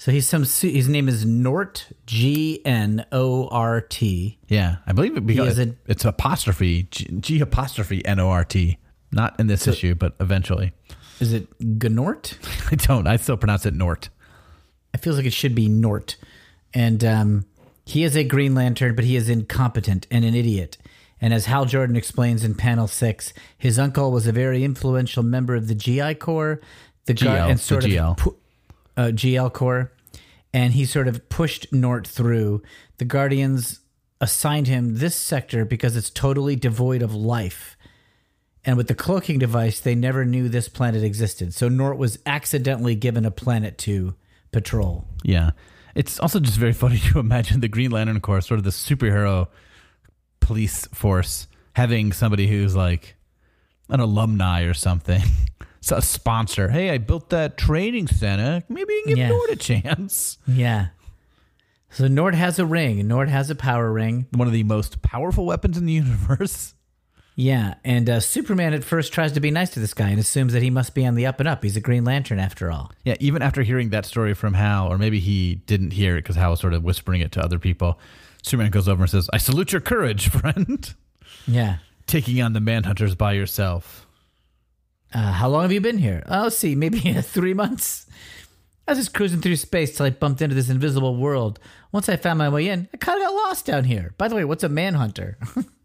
So 0.00 0.12
he's 0.12 0.28
some. 0.28 0.42
His 0.44 0.88
name 0.88 1.08
is 1.08 1.24
Nort 1.24 1.86
G 2.06 2.62
N 2.64 3.04
O 3.10 3.48
R 3.48 3.80
T. 3.80 4.38
Yeah, 4.48 4.76
I 4.86 4.92
believe 4.92 5.16
it 5.16 5.26
because 5.26 5.58
a- 5.58 5.74
it's 5.86 6.04
apostrophe 6.04 6.84
G, 6.90 7.06
G 7.20 7.40
apostrophe 7.40 8.04
N 8.06 8.20
O 8.20 8.30
R 8.30 8.44
T. 8.44 8.78
Not 9.10 9.38
in 9.40 9.46
this 9.48 9.66
issue, 9.66 9.94
but 9.94 10.14
eventually. 10.20 10.72
Is 11.18 11.32
it 11.32 11.48
Gnort? 11.58 12.36
I 12.72 12.76
don't. 12.76 13.06
I 13.08 13.16
still 13.16 13.36
pronounce 13.38 13.66
it 13.66 13.74
Nort. 13.74 14.08
It 14.94 14.98
feels 14.98 15.16
like 15.16 15.26
it 15.26 15.32
should 15.32 15.54
be 15.54 15.66
Nort. 15.68 16.16
And 16.74 17.04
um, 17.04 17.46
he 17.84 18.04
is 18.04 18.16
a 18.16 18.24
Green 18.24 18.54
Lantern, 18.54 18.94
but 18.94 19.04
he 19.04 19.16
is 19.16 19.28
incompetent 19.28 20.06
and 20.10 20.24
an 20.24 20.34
idiot. 20.34 20.76
And 21.20 21.34
as 21.34 21.46
Hal 21.46 21.64
Jordan 21.64 21.96
explains 21.96 22.44
in 22.44 22.54
panel 22.54 22.86
six, 22.86 23.32
his 23.56 23.78
uncle 23.78 24.12
was 24.12 24.26
a 24.26 24.32
very 24.32 24.62
influential 24.62 25.22
member 25.22 25.54
of 25.54 25.66
the 25.66 25.74
GL 25.74 26.18
Corps, 26.18 26.60
the 27.06 27.14
GL, 27.14 27.50
and 27.50 27.58
sort 27.58 27.84
GL. 27.84 28.10
of 28.10 28.16
pu- 28.16 28.36
uh, 28.96 29.06
GL 29.06 29.52
Corps, 29.52 29.92
and 30.52 30.74
he 30.74 30.84
sort 30.84 31.08
of 31.08 31.28
pushed 31.28 31.72
Nort 31.72 32.06
through. 32.06 32.62
The 32.98 33.04
Guardians 33.04 33.80
assigned 34.20 34.66
him 34.66 34.96
this 34.96 35.16
sector 35.16 35.64
because 35.64 35.96
it's 35.96 36.10
totally 36.10 36.56
devoid 36.56 37.02
of 37.02 37.14
life. 37.14 37.76
And 38.64 38.76
with 38.76 38.88
the 38.88 38.94
cloaking 38.94 39.38
device, 39.38 39.80
they 39.80 39.94
never 39.94 40.24
knew 40.24 40.48
this 40.48 40.68
planet 40.68 41.02
existed. 41.02 41.54
So 41.54 41.68
Nort 41.68 41.96
was 41.96 42.18
accidentally 42.26 42.94
given 42.94 43.24
a 43.24 43.30
planet 43.30 43.78
to 43.78 44.14
patrol. 44.52 45.06
Yeah. 45.22 45.52
It's 45.98 46.18
also 46.20 46.38
just 46.40 46.56
very 46.58 46.72
funny 46.84 46.98
to 46.98 47.18
imagine 47.18 47.60
the 47.60 47.68
Green 47.68 47.90
Lantern 47.90 48.20
Corps, 48.20 48.40
sort 48.40 48.58
of 48.58 48.64
the 48.64 48.70
superhero 48.70 49.48
police 50.40 50.86
force, 50.94 51.48
having 51.74 52.12
somebody 52.12 52.46
who's 52.46 52.74
like 52.76 53.16
an 53.90 54.00
alumni 54.00 54.62
or 54.62 54.74
something. 54.74 55.22
So 55.80 55.96
a 55.96 56.02
sponsor. 56.02 56.68
Hey, 56.68 56.90
I 56.90 56.98
built 56.98 57.30
that 57.30 57.56
training 57.56 58.08
center. 58.08 58.64
Maybe 58.68 58.92
you 58.92 59.02
can 59.04 59.10
give 59.10 59.18
Yeah. 59.18 59.28
Nort 59.28 59.50
a 59.50 59.56
chance. 59.56 60.36
Yeah. 60.46 60.88
So 61.88 62.08
Nort 62.08 62.34
has 62.34 62.58
a 62.58 62.66
ring. 62.66 63.06
Nort 63.06 63.28
has 63.28 63.48
a 63.48 63.54
power 63.54 63.90
ring. 63.92 64.26
One 64.32 64.48
of 64.48 64.52
the 64.52 64.64
most 64.64 65.02
powerful 65.02 65.46
weapons 65.46 65.78
in 65.78 65.86
the 65.86 65.92
universe. 65.92 66.74
Yeah, 67.40 67.74
and 67.84 68.10
uh, 68.10 68.18
Superman 68.18 68.74
at 68.74 68.82
first 68.82 69.12
tries 69.12 69.30
to 69.30 69.38
be 69.38 69.52
nice 69.52 69.70
to 69.70 69.78
this 69.78 69.94
guy 69.94 70.08
and 70.08 70.18
assumes 70.18 70.54
that 70.54 70.62
he 70.62 70.70
must 70.70 70.92
be 70.92 71.06
on 71.06 71.14
the 71.14 71.24
up 71.24 71.38
and 71.38 71.48
up. 71.48 71.62
He's 71.62 71.76
a 71.76 71.80
Green 71.80 72.04
Lantern 72.04 72.40
after 72.40 72.68
all. 72.68 72.90
Yeah, 73.04 73.14
even 73.20 73.42
after 73.42 73.62
hearing 73.62 73.90
that 73.90 74.04
story 74.04 74.34
from 74.34 74.54
Hal, 74.54 74.92
or 74.92 74.98
maybe 74.98 75.20
he 75.20 75.54
didn't 75.54 75.92
hear 75.92 76.16
it 76.16 76.22
because 76.22 76.34
Hal 76.34 76.50
was 76.50 76.58
sort 76.58 76.74
of 76.74 76.82
whispering 76.82 77.20
it 77.20 77.30
to 77.32 77.40
other 77.40 77.60
people, 77.60 78.00
Superman 78.42 78.72
goes 78.72 78.88
over 78.88 79.04
and 79.04 79.08
says, 79.10 79.30
I 79.32 79.38
salute 79.38 79.70
your 79.70 79.80
courage, 79.80 80.28
friend. 80.30 80.92
Yeah. 81.46 81.76
Taking 82.08 82.42
on 82.42 82.54
the 82.54 82.58
Manhunters 82.58 83.16
by 83.16 83.34
yourself. 83.34 84.04
Uh, 85.14 85.30
how 85.30 85.48
long 85.48 85.62
have 85.62 85.70
you 85.70 85.80
been 85.80 85.98
here? 85.98 86.24
Oh, 86.26 86.48
see, 86.48 86.74
maybe 86.74 86.98
three 87.22 87.54
months. 87.54 88.06
I 88.88 88.90
was 88.90 88.98
just 88.98 89.14
cruising 89.14 89.42
through 89.42 89.54
space 89.54 89.96
till 89.96 90.06
I 90.06 90.10
bumped 90.10 90.42
into 90.42 90.56
this 90.56 90.70
invisible 90.70 91.14
world. 91.14 91.60
Once 91.92 92.08
I 92.08 92.16
found 92.16 92.38
my 92.38 92.48
way 92.48 92.66
in, 92.66 92.88
I 92.92 92.96
kind 92.96 93.22
of 93.22 93.28
got 93.28 93.34
lost 93.34 93.64
down 93.64 93.84
here. 93.84 94.12
By 94.18 94.26
the 94.26 94.34
way, 94.34 94.44
what's 94.44 94.64
a 94.64 94.68
manhunter? 94.68 95.38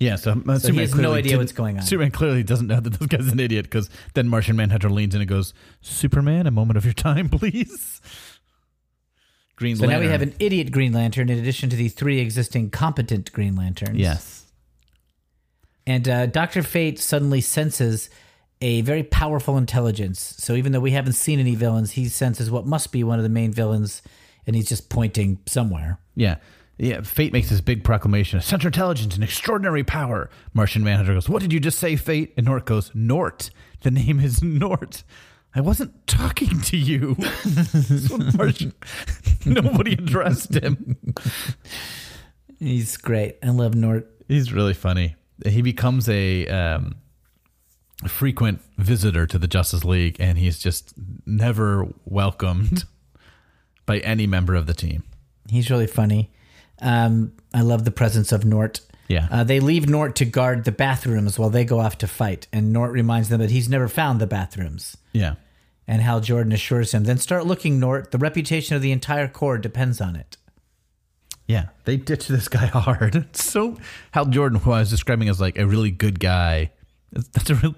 Yeah, 0.00 0.16
so, 0.16 0.42
uh, 0.48 0.58
So 0.58 0.72
he 0.72 0.80
has 0.80 0.94
no 0.94 1.12
idea 1.12 1.36
what's 1.36 1.52
going 1.52 1.76
on. 1.76 1.82
Superman 1.82 2.10
clearly 2.10 2.42
doesn't 2.42 2.66
know 2.66 2.80
that 2.80 2.90
this 2.90 3.06
guy's 3.06 3.30
an 3.30 3.38
idiot 3.38 3.66
because 3.66 3.90
then 4.14 4.28
Martian 4.28 4.56
Manhunter 4.56 4.88
leans 4.88 5.14
in 5.14 5.20
and 5.20 5.28
goes, 5.28 5.52
Superman, 5.82 6.46
a 6.46 6.50
moment 6.50 6.78
of 6.78 6.86
your 6.86 6.94
time, 6.94 7.28
please. 7.30 8.00
Green 9.56 9.76
so 9.76 9.82
Lantern. 9.82 10.00
now 10.00 10.06
we 10.06 10.10
have 10.10 10.22
an 10.22 10.34
idiot 10.38 10.72
Green 10.72 10.94
Lantern 10.94 11.28
in 11.28 11.38
addition 11.38 11.68
to 11.68 11.76
the 11.76 11.88
three 11.88 12.18
existing 12.18 12.70
competent 12.70 13.30
Green 13.32 13.54
Lanterns. 13.54 13.98
Yes. 13.98 14.46
And 15.86 16.08
uh, 16.08 16.26
Dr. 16.26 16.62
Fate 16.62 16.98
suddenly 16.98 17.42
senses 17.42 18.08
a 18.62 18.80
very 18.80 19.02
powerful 19.02 19.58
intelligence. 19.58 20.34
So 20.38 20.54
even 20.54 20.72
though 20.72 20.80
we 20.80 20.92
haven't 20.92 21.12
seen 21.12 21.38
any 21.38 21.54
villains, 21.54 21.92
he 21.92 22.08
senses 22.08 22.50
what 22.50 22.66
must 22.66 22.90
be 22.90 23.04
one 23.04 23.18
of 23.18 23.22
the 23.22 23.28
main 23.28 23.52
villains, 23.52 24.00
and 24.46 24.56
he's 24.56 24.68
just 24.68 24.88
pointing 24.88 25.40
somewhere. 25.46 25.98
Yeah. 26.16 26.36
Yeah, 26.80 27.02
Fate 27.02 27.30
makes 27.30 27.50
this 27.50 27.60
big 27.60 27.84
proclamation. 27.84 28.38
Of 28.38 28.44
central 28.44 28.68
intelligence 28.68 29.14
and 29.14 29.22
extraordinary 29.22 29.84
power. 29.84 30.30
Martian 30.54 30.82
Manhunter 30.82 31.12
goes, 31.12 31.28
What 31.28 31.42
did 31.42 31.52
you 31.52 31.60
just 31.60 31.78
say, 31.78 31.94
Fate? 31.94 32.32
And 32.38 32.46
Nort 32.46 32.64
goes, 32.64 32.90
Nort. 32.94 33.50
The 33.82 33.90
name 33.90 34.18
is 34.18 34.42
Nort. 34.42 35.02
I 35.54 35.60
wasn't 35.60 36.06
talking 36.06 36.58
to 36.62 36.78
you. 36.78 37.18
Martian, 38.34 38.72
nobody 39.44 39.92
addressed 39.92 40.54
him. 40.54 40.96
He's 42.58 42.96
great. 42.96 43.36
I 43.42 43.50
love 43.50 43.74
Nort. 43.74 44.06
He's 44.26 44.50
really 44.50 44.74
funny. 44.74 45.16
He 45.44 45.60
becomes 45.60 46.08
a 46.08 46.46
um, 46.46 46.94
frequent 48.06 48.62
visitor 48.78 49.26
to 49.26 49.38
the 49.38 49.48
Justice 49.48 49.84
League, 49.84 50.16
and 50.18 50.38
he's 50.38 50.58
just 50.58 50.94
never 51.26 51.88
welcomed 52.06 52.84
by 53.84 53.98
any 53.98 54.26
member 54.26 54.54
of 54.54 54.64
the 54.64 54.74
team. 54.74 55.02
He's 55.46 55.68
really 55.68 55.86
funny. 55.86 56.30
Um, 56.80 57.32
I 57.54 57.62
love 57.62 57.84
the 57.84 57.90
presence 57.90 58.32
of 58.32 58.44
Nort. 58.44 58.80
Yeah. 59.08 59.26
Uh, 59.30 59.44
they 59.44 59.58
leave 59.60 59.88
Nort 59.88 60.14
to 60.16 60.24
guard 60.24 60.64
the 60.64 60.72
bathrooms 60.72 61.38
while 61.38 61.50
they 61.50 61.64
go 61.64 61.80
off 61.80 61.98
to 61.98 62.06
fight, 62.06 62.46
and 62.52 62.72
Nort 62.72 62.92
reminds 62.92 63.28
them 63.28 63.40
that 63.40 63.50
he's 63.50 63.68
never 63.68 63.88
found 63.88 64.20
the 64.20 64.26
bathrooms. 64.26 64.96
Yeah. 65.12 65.34
And 65.88 66.00
Hal 66.00 66.20
Jordan 66.20 66.52
assures 66.52 66.92
him, 66.94 67.02
then 67.04 67.18
start 67.18 67.46
looking, 67.46 67.80
Nort. 67.80 68.12
The 68.12 68.18
reputation 68.18 68.76
of 68.76 68.82
the 68.82 68.92
entire 68.92 69.26
Corps 69.26 69.58
depends 69.58 70.00
on 70.00 70.14
it. 70.14 70.36
Yeah. 71.48 71.70
They 71.84 71.96
ditch 71.96 72.28
this 72.28 72.46
guy 72.46 72.66
hard. 72.72 73.16
It's 73.16 73.44
so 73.44 73.76
Hal 74.12 74.26
Jordan, 74.26 74.60
who 74.60 74.70
I 74.70 74.78
was 74.80 74.90
describing 74.90 75.28
as 75.28 75.40
like 75.40 75.58
a 75.58 75.66
really 75.66 75.90
good 75.90 76.20
guy, 76.20 76.70
that's 77.12 77.50
a 77.50 77.56
real, 77.56 77.74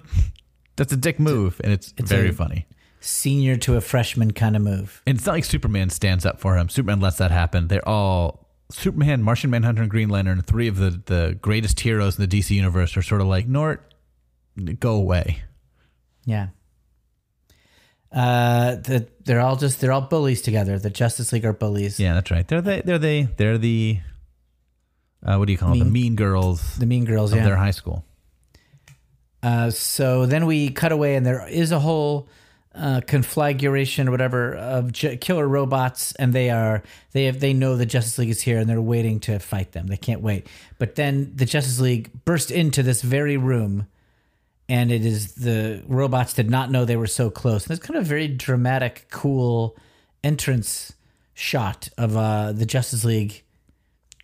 that's 0.75 0.93
a 0.93 0.97
dick 0.97 1.19
move, 1.19 1.59
and 1.63 1.73
it's, 1.73 1.91
very 1.97 2.29
a- 2.29 2.33
funny. 2.33 2.67
Senior 2.99 3.57
to 3.57 3.75
a 3.75 3.81
freshman 3.81 4.31
kind 4.31 4.55
of 4.55 4.61
move. 4.61 5.01
And 5.07 5.17
it's 5.17 5.25
not 5.25 5.33
like 5.33 5.43
Superman 5.45 5.89
stands 5.89 6.25
up 6.25 6.39
for 6.39 6.55
him. 6.55 6.69
Superman 6.69 7.01
lets 7.01 7.17
that 7.17 7.31
happen. 7.31 7.67
They're 7.67 7.85
all 7.89 8.42
Superman, 8.73 9.21
Martian 9.21 9.49
Manhunter, 9.49 9.81
and 9.83 9.91
Green 9.91 10.09
Lantern, 10.09 10.41
three 10.41 10.67
of 10.67 10.77
the, 10.77 11.01
the 11.05 11.37
greatest 11.41 11.79
heroes 11.79 12.17
in 12.19 12.27
the 12.27 12.39
DC 12.39 12.49
universe, 12.51 12.97
are 12.97 13.01
sort 13.01 13.21
of 13.21 13.27
like, 13.27 13.47
Nort, 13.47 13.93
go 14.79 14.95
away. 14.95 15.43
Yeah. 16.25 16.47
Uh, 18.11 18.75
the, 18.75 19.07
they're 19.25 19.39
all 19.41 19.55
just 19.55 19.81
they're 19.81 19.91
all 19.91 20.01
bullies 20.01 20.41
together. 20.41 20.77
The 20.77 20.91
Justice 20.91 21.31
League 21.33 21.45
are 21.45 21.53
bullies. 21.53 21.99
Yeah, 21.99 22.13
that's 22.13 22.29
right. 22.29 22.47
They're 22.47 22.61
the 22.61 22.83
they're 22.85 22.99
the 22.99 23.23
they're 23.37 23.57
the 23.57 23.99
uh, 25.25 25.37
what 25.37 25.45
do 25.45 25.51
you 25.51 25.57
call 25.57 25.69
them? 25.69 25.79
The 25.79 25.85
mean 25.85 26.15
girls 26.15 26.75
The 26.77 26.85
Mean 26.85 27.05
Girls. 27.05 27.31
of 27.31 27.39
Yeah. 27.39 27.45
their 27.45 27.55
high 27.55 27.71
school. 27.71 28.05
Uh, 29.41 29.71
so 29.71 30.25
then 30.27 30.45
we 30.45 30.69
cut 30.69 30.91
away, 30.91 31.15
and 31.15 31.25
there 31.25 31.47
is 31.47 31.71
a 31.71 31.79
whole 31.79 32.27
uh, 32.75 33.01
conflagration 33.05 34.07
or 34.07 34.11
whatever 34.11 34.55
of 34.55 34.91
j- 34.91 35.17
killer 35.17 35.47
robots, 35.47 36.13
and 36.15 36.33
they 36.33 36.49
are 36.49 36.83
they 37.11 37.25
have 37.25 37.39
they 37.39 37.53
know 37.53 37.75
the 37.75 37.85
Justice 37.85 38.17
League 38.17 38.29
is 38.29 38.41
here, 38.41 38.57
and 38.57 38.69
they're 38.69 38.81
waiting 38.81 39.19
to 39.21 39.39
fight 39.39 39.73
them. 39.73 39.87
They 39.87 39.97
can't 39.97 40.21
wait. 40.21 40.47
But 40.79 40.95
then 40.95 41.31
the 41.35 41.45
Justice 41.45 41.79
League 41.79 42.09
burst 42.25 42.51
into 42.51 42.81
this 42.83 43.01
very 43.01 43.37
room, 43.37 43.87
and 44.67 44.91
it 44.91 45.05
is 45.05 45.35
the 45.35 45.83
robots 45.87 46.33
did 46.33 46.49
not 46.49 46.71
know 46.71 46.85
they 46.85 46.97
were 46.97 47.07
so 47.07 47.29
close. 47.29 47.65
And 47.65 47.77
it's 47.77 47.85
kind 47.85 47.97
of 47.97 48.05
a 48.05 48.07
very 48.07 48.27
dramatic, 48.27 49.07
cool 49.11 49.77
entrance 50.23 50.93
shot 51.33 51.89
of 51.97 52.17
uh, 52.17 52.51
the 52.53 52.65
Justice 52.65 53.05
League 53.05 53.43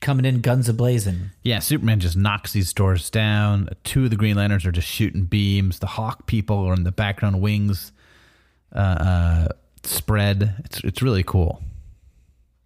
coming 0.02 0.26
in 0.26 0.42
guns 0.42 0.70
ablazing. 0.70 1.30
Yeah, 1.44 1.60
Superman 1.60 2.00
just 2.00 2.16
knocks 2.16 2.54
these 2.54 2.74
doors 2.74 3.10
down. 3.10 3.70
Two 3.84 4.06
of 4.06 4.10
the 4.10 4.16
Green 4.16 4.38
Lanterns 4.38 4.66
are 4.66 4.72
just 4.72 4.88
shooting 4.88 5.26
beams. 5.26 5.80
The 5.80 5.88
Hawk 5.88 6.26
people 6.26 6.58
are 6.66 6.74
in 6.74 6.84
the 6.84 6.92
background 6.92 7.42
wings 7.42 7.92
uh, 8.74 8.78
uh, 8.80 9.48
spread. 9.84 10.56
It's 10.66 10.84
it's 10.84 11.02
really 11.02 11.24
cool. 11.24 11.62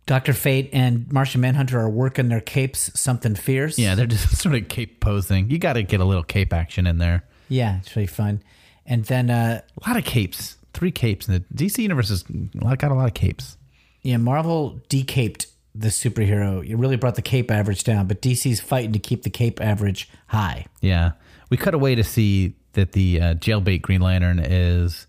Doctor 0.05 0.33
Fate 0.33 0.69
and 0.73 1.09
Martian 1.13 1.39
Manhunter 1.41 1.79
are 1.79 1.89
working 1.89 2.27
their 2.27 2.41
capes 2.41 2.91
something 2.99 3.35
fierce. 3.35 3.79
Yeah, 3.79 3.95
they're 3.95 4.05
just 4.05 4.37
sort 4.41 4.55
of 4.55 4.67
cape 4.67 4.99
posing. 4.99 5.49
You 5.49 5.57
got 5.59 5.73
to 5.73 5.83
get 5.83 6.01
a 6.01 6.05
little 6.05 6.23
cape 6.23 6.51
action 6.51 6.85
in 6.87 6.97
there. 6.97 7.23
yeah, 7.47 7.77
it's 7.79 7.95
really 7.95 8.07
fun. 8.07 8.43
And 8.85 9.05
then, 9.05 9.29
uh, 9.29 9.61
A 9.81 9.89
lot 9.89 9.97
of 9.97 10.03
capes. 10.03 10.57
Three 10.73 10.91
capes. 10.91 11.29
in 11.29 11.35
the 11.35 11.39
DC 11.55 11.77
universe 11.77 12.09
has 12.09 12.23
got 12.23 12.91
a 12.91 12.95
lot 12.95 13.07
of 13.07 13.13
capes. 13.13 13.57
yeah, 14.01 14.17
Marvel 14.17 14.81
decaped 14.89 15.47
the 15.73 15.87
superhero. 15.87 16.67
It 16.67 16.75
really 16.75 16.97
brought 16.97 17.15
the 17.15 17.21
cape 17.21 17.49
average 17.49 17.85
down, 17.85 18.07
but 18.07 18.21
DC's 18.21 18.59
fighting 18.59 18.91
to 18.91 18.99
keep 18.99 19.23
the 19.23 19.29
cape 19.29 19.61
average 19.61 20.09
high. 20.27 20.65
Yeah, 20.81 21.11
we 21.49 21.55
cut 21.55 21.73
away 21.73 21.95
to 21.95 22.03
see 22.03 22.55
that 22.73 22.91
the 22.91 23.21
uh, 23.21 23.33
jailbait 23.35 23.81
Green 23.83 24.01
Lantern 24.01 24.39
is 24.39 25.07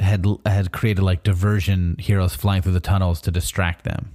had 0.00 0.26
had 0.46 0.72
created 0.72 1.02
like 1.02 1.22
diversion 1.22 1.96
heroes 1.98 2.34
flying 2.34 2.62
through 2.62 2.72
the 2.72 2.80
tunnels 2.80 3.20
to 3.22 3.30
distract 3.30 3.84
them. 3.84 4.10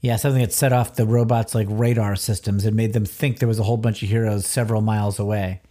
Yeah, 0.00 0.16
something 0.16 0.42
that 0.42 0.52
set 0.52 0.72
off 0.72 0.96
the 0.96 1.06
robots' 1.06 1.54
like 1.54 1.66
radar 1.70 2.14
systems 2.16 2.64
and 2.66 2.76
made 2.76 2.92
them 2.92 3.04
think 3.06 3.38
there 3.38 3.48
was 3.48 3.58
a 3.58 3.62
whole 3.62 3.78
bunch 3.78 4.02
of 4.02 4.08
heroes 4.10 4.46
several 4.46 4.82
miles 4.82 5.18
away, 5.18 5.62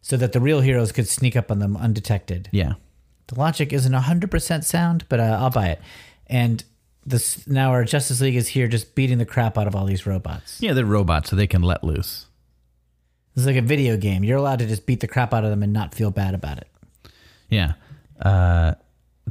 so 0.00 0.16
that 0.16 0.32
the 0.32 0.40
real 0.40 0.60
heroes 0.60 0.90
could 0.92 1.06
sneak 1.08 1.36
up 1.36 1.50
on 1.50 1.58
them 1.58 1.76
undetected. 1.76 2.48
Yeah, 2.52 2.74
The 3.26 3.38
logic 3.38 3.72
isn't 3.72 3.92
hundred 3.92 4.30
percent 4.30 4.64
sound, 4.64 5.04
but 5.08 5.20
uh, 5.20 5.38
I'll 5.40 5.50
buy 5.50 5.68
it. 5.68 5.80
And 6.28 6.64
this 7.04 7.46
now 7.46 7.70
our 7.70 7.84
Justice 7.84 8.20
League 8.22 8.36
is 8.36 8.48
here, 8.48 8.68
just 8.68 8.94
beating 8.94 9.18
the 9.18 9.26
crap 9.26 9.58
out 9.58 9.66
of 9.66 9.76
all 9.76 9.84
these 9.84 10.06
robots. 10.06 10.60
yeah, 10.60 10.72
they're 10.72 10.84
robots, 10.86 11.28
so 11.30 11.36
they 11.36 11.46
can 11.46 11.62
let 11.62 11.84
loose. 11.84 12.26
This 13.34 13.42
is 13.42 13.46
like 13.46 13.56
a 13.56 13.62
video 13.66 13.98
game. 13.98 14.24
You're 14.24 14.38
allowed 14.38 14.60
to 14.60 14.66
just 14.66 14.86
beat 14.86 15.00
the 15.00 15.06
crap 15.08 15.34
out 15.34 15.44
of 15.44 15.50
them 15.50 15.62
and 15.62 15.72
not 15.74 15.94
feel 15.94 16.10
bad 16.10 16.32
about 16.34 16.56
it. 16.56 16.68
Yeah, 17.50 17.74
uh, 18.20 18.74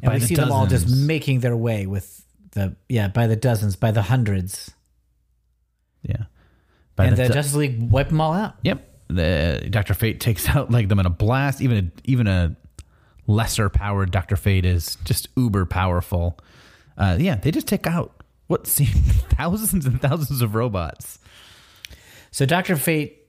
And 0.01 0.13
we 0.13 0.19
see 0.19 0.35
them 0.35 0.51
all 0.51 0.67
just 0.67 0.87
making 0.89 1.39
their 1.39 1.55
way 1.55 1.85
with 1.85 2.23
the 2.51 2.75
yeah 2.89 3.07
by 3.07 3.27
the 3.27 3.35
dozens, 3.35 3.75
by 3.75 3.91
the 3.91 4.01
hundreds, 4.01 4.71
yeah. 6.03 6.23
By 6.95 7.05
and 7.05 7.17
the 7.17 7.23
the 7.23 7.27
do- 7.29 7.33
Justice 7.33 7.55
League 7.55 7.91
wipe 7.91 8.09
them 8.09 8.21
all 8.21 8.33
out. 8.33 8.55
Yep. 8.63 8.91
The 9.09 9.67
Doctor 9.69 9.93
Fate 9.93 10.19
takes 10.19 10.47
out 10.55 10.71
like 10.71 10.87
them 10.87 10.99
in 10.99 11.05
a 11.05 11.09
blast. 11.09 11.61
Even 11.61 11.77
a 11.77 12.01
even 12.09 12.27
a 12.27 12.55
lesser 13.27 13.69
powered 13.69 14.11
Doctor 14.11 14.35
Fate 14.35 14.65
is 14.65 14.97
just 15.03 15.27
uber 15.35 15.65
powerful. 15.65 16.37
Uh, 16.97 17.17
yeah, 17.19 17.35
they 17.35 17.51
just 17.51 17.67
take 17.67 17.87
out 17.87 18.23
what 18.47 18.67
seem 18.75 18.87
thousands 18.87 19.85
and 19.85 20.01
thousands 20.01 20.41
of 20.41 20.55
robots. 20.55 21.19
So 22.31 22.45
Doctor 22.45 22.75
Fate 22.75 23.21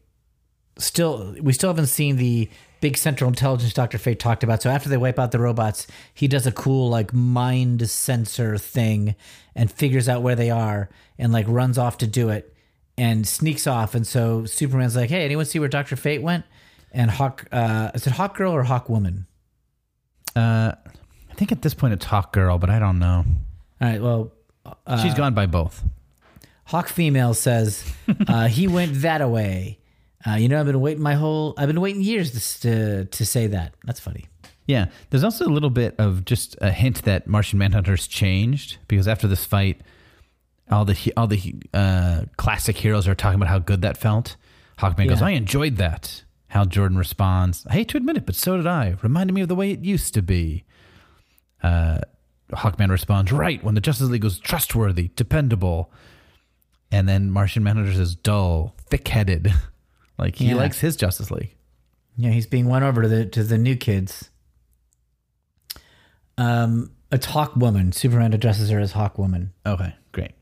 still 0.79 1.35
we 1.41 1.53
still 1.53 1.71
haven't 1.71 1.87
seen 1.87 2.17
the 2.17 2.51
big 2.81 2.97
central 2.97 3.29
intelligence 3.29 3.73
Doctor 3.73 3.99
Fate 3.99 4.19
talked 4.19 4.43
about. 4.43 4.63
So 4.63 4.71
after 4.71 4.89
they 4.89 4.97
wipe 4.97 5.19
out 5.19 5.33
the 5.33 5.39
robots, 5.39 5.87
he 6.13 6.29
does 6.29 6.47
a 6.47 6.53
cool 6.53 6.89
like 6.89 7.13
mind 7.13 7.89
sensor 7.89 8.59
thing 8.59 9.15
and 9.55 9.71
figures 9.71 10.09
out 10.09 10.23
where 10.23 10.37
they 10.37 10.51
are 10.51 10.89
and 11.19 11.33
like 11.33 11.47
runs 11.49 11.79
off 11.79 11.99
to 11.99 12.07
do 12.07 12.29
it 12.29 12.55
and 12.99 13.27
sneaks 13.27 13.67
off. 13.67 13.95
And 13.95 14.07
so 14.07 14.45
Superman's 14.45 14.97
like, 14.97 15.11
"Hey, 15.11 15.25
anyone 15.25 15.45
see 15.45 15.59
where 15.59 15.69
Doctor 15.69 15.97
Fate 15.97 16.23
went?" 16.23 16.45
And 16.93 17.11
Hawk 17.11 17.47
uh 17.53 17.91
is 17.95 18.07
it 18.07 18.13
Hawk 18.15 18.37
Girl 18.37 18.53
or 18.53 18.65
Hawk 18.65 18.89
Woman? 18.89 19.27
Uh, 20.35 20.73
I 21.31 21.35
think 21.35 21.53
at 21.53 21.63
this 21.63 21.75
point 21.75 21.95
it's 21.95 22.05
Hawk 22.05 22.33
Girl, 22.33 22.59
but 22.59 22.69
I 22.71 22.79
don't 22.79 22.99
know. 22.99 23.25
All 23.81 23.89
right, 23.89 24.01
well, 24.03 24.33
She's 25.03 25.15
gone 25.15 25.35
by 25.35 25.47
both. 25.47 25.85
Hawk 26.65 26.89
female 26.89 27.35
says 27.35 27.85
uh, 28.29 28.49
he 28.49 28.67
went 28.67 28.95
that 29.03 29.21
away. 29.21 29.79
Uh, 30.27 30.35
you 30.35 30.49
know, 30.49 30.59
I've 30.59 30.67
been 30.67 30.81
waiting 30.81 31.03
my 31.03 31.15
whole. 31.15 31.55
I've 31.57 31.69
been 31.69 31.81
waiting 31.81 32.03
years 32.03 32.33
to 32.33 32.61
to, 32.61 33.05
to 33.05 33.27
say 33.27 33.47
that. 33.49 33.75
That's 33.85 34.01
funny. 34.01 34.27
Yeah, 34.67 34.87
there's 35.11 35.23
also 35.23 35.47
a 35.47 35.53
little 35.53 35.71
bit 35.71 35.95
of 35.99 36.25
just 36.25 36.57
a 36.61 36.73
hint 36.73 37.05
that 37.05 37.29
Martian 37.29 37.59
Manhunter's 37.59 38.09
changed 38.09 38.79
because 38.89 39.07
after 39.07 39.29
this 39.29 39.45
fight, 39.45 39.81
all 40.71 40.85
the 40.85 40.97
all 41.17 41.29
the 41.29 41.55
uh, 41.73 42.23
classic 42.37 42.77
heroes 42.77 43.07
are 43.07 43.15
talking 43.15 43.37
about 43.37 43.49
how 43.49 43.61
good 43.61 43.83
that 43.83 43.97
felt. 43.97 44.37
Hawkman 44.79 45.09
goes, 45.09 45.23
"I 45.23 45.31
enjoyed 45.31 45.77
that." 45.77 46.25
Hal 46.49 46.67
Jordan 46.67 46.99
responds, 46.99 47.65
"I 47.69 47.75
hate 47.75 47.89
to 47.91 47.97
admit 47.97 48.17
it, 48.17 48.27
but 48.27 48.35
so 48.35 48.57
did 48.57 48.67
I. 48.67 48.97
Reminded 49.03 49.33
me 49.33 49.43
of 49.43 49.49
the 49.49 49.55
way 49.55 49.71
it 49.71 49.85
used 49.85 50.15
to 50.15 50.23
be." 50.23 50.65
Uh, 51.63 52.01
Hawkman 52.53 52.91
responds, 52.91 53.31
"Right 53.31 53.63
when 53.63 53.77
the 53.77 53.81
Justice 53.81 54.09
League 54.09 54.25
was 54.25 54.41
trustworthy, 54.41 55.11
dependable." 55.15 55.93
And 56.91 57.09
then 57.09 57.31
Martian 57.31 57.63
Manhunter 57.63 57.95
says, 57.95 58.17
"Dull, 58.17 58.75
thick-headed." 58.91 59.53
like 60.19 60.37
he 60.37 60.49
Yeah. 60.49 60.55
likes 60.55 60.81
his 60.81 60.97
Justice 60.97 61.31
League. 61.31 61.55
Yeah, 62.17 62.31
he's 62.31 62.47
being 62.47 62.67
won 62.67 62.83
over 62.83 63.03
to 63.03 63.09
the 63.09 63.27
to 63.27 63.45
the 63.45 63.59
new 63.59 63.77
kids. 63.77 64.31
Um, 66.39 66.93
a 67.11 67.25
Hawk 67.25 67.57
Woman. 67.57 67.93
Superman 67.93 68.33
addresses 68.33 68.71
her 68.71 68.79
as 68.81 68.93
Hawk 68.93 69.19
Woman. 69.19 69.53
Okay, 69.65 69.95
great. 70.13 70.33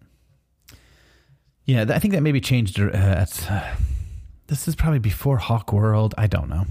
Yeah, 1.64 1.86
I 1.88 1.98
think 1.98 2.12
that 2.14 2.20
maybe 2.22 2.40
changed. 2.40 2.78
Uh, 2.80 2.90
at, 2.92 3.50
uh, 3.50 3.74
this 4.48 4.68
is 4.68 4.74
probably 4.74 4.98
before 4.98 5.38
Hawk 5.38 5.72
World. 5.72 6.14
I 6.18 6.26
don't 6.26 6.48
know. 6.48 6.66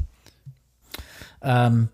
Um, 1.41 1.89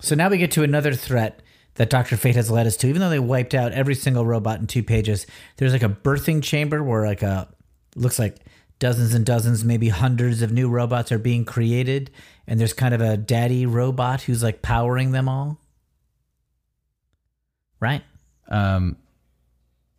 so 0.00 0.14
now 0.14 0.28
we 0.28 0.38
get 0.38 0.50
to 0.52 0.62
another 0.62 0.94
threat 0.94 1.42
that 1.74 1.90
Doctor 1.90 2.16
Fate 2.16 2.36
has 2.36 2.50
led 2.50 2.66
us 2.66 2.76
to. 2.78 2.88
Even 2.88 3.00
though 3.00 3.10
they 3.10 3.18
wiped 3.18 3.54
out 3.54 3.72
every 3.72 3.94
single 3.94 4.24
robot 4.26 4.60
in 4.60 4.66
two 4.66 4.82
pages, 4.82 5.26
there's 5.56 5.72
like 5.72 5.82
a 5.82 5.88
birthing 5.88 6.42
chamber 6.42 6.82
where 6.82 7.06
like 7.06 7.22
a 7.22 7.48
looks 7.96 8.18
like 8.18 8.36
dozens 8.80 9.14
and 9.14 9.24
dozens, 9.24 9.64
maybe 9.64 9.90
hundreds 9.90 10.42
of 10.42 10.50
new 10.50 10.68
robots 10.68 11.12
are 11.12 11.18
being 11.18 11.44
created, 11.44 12.10
and 12.48 12.58
there's 12.58 12.72
kind 12.72 12.92
of 12.92 13.00
a 13.00 13.16
daddy 13.16 13.64
robot 13.66 14.22
who's 14.22 14.42
like 14.42 14.60
powering 14.62 15.12
them 15.12 15.28
all. 15.28 15.60
Right? 17.78 18.02
Um, 18.48 18.96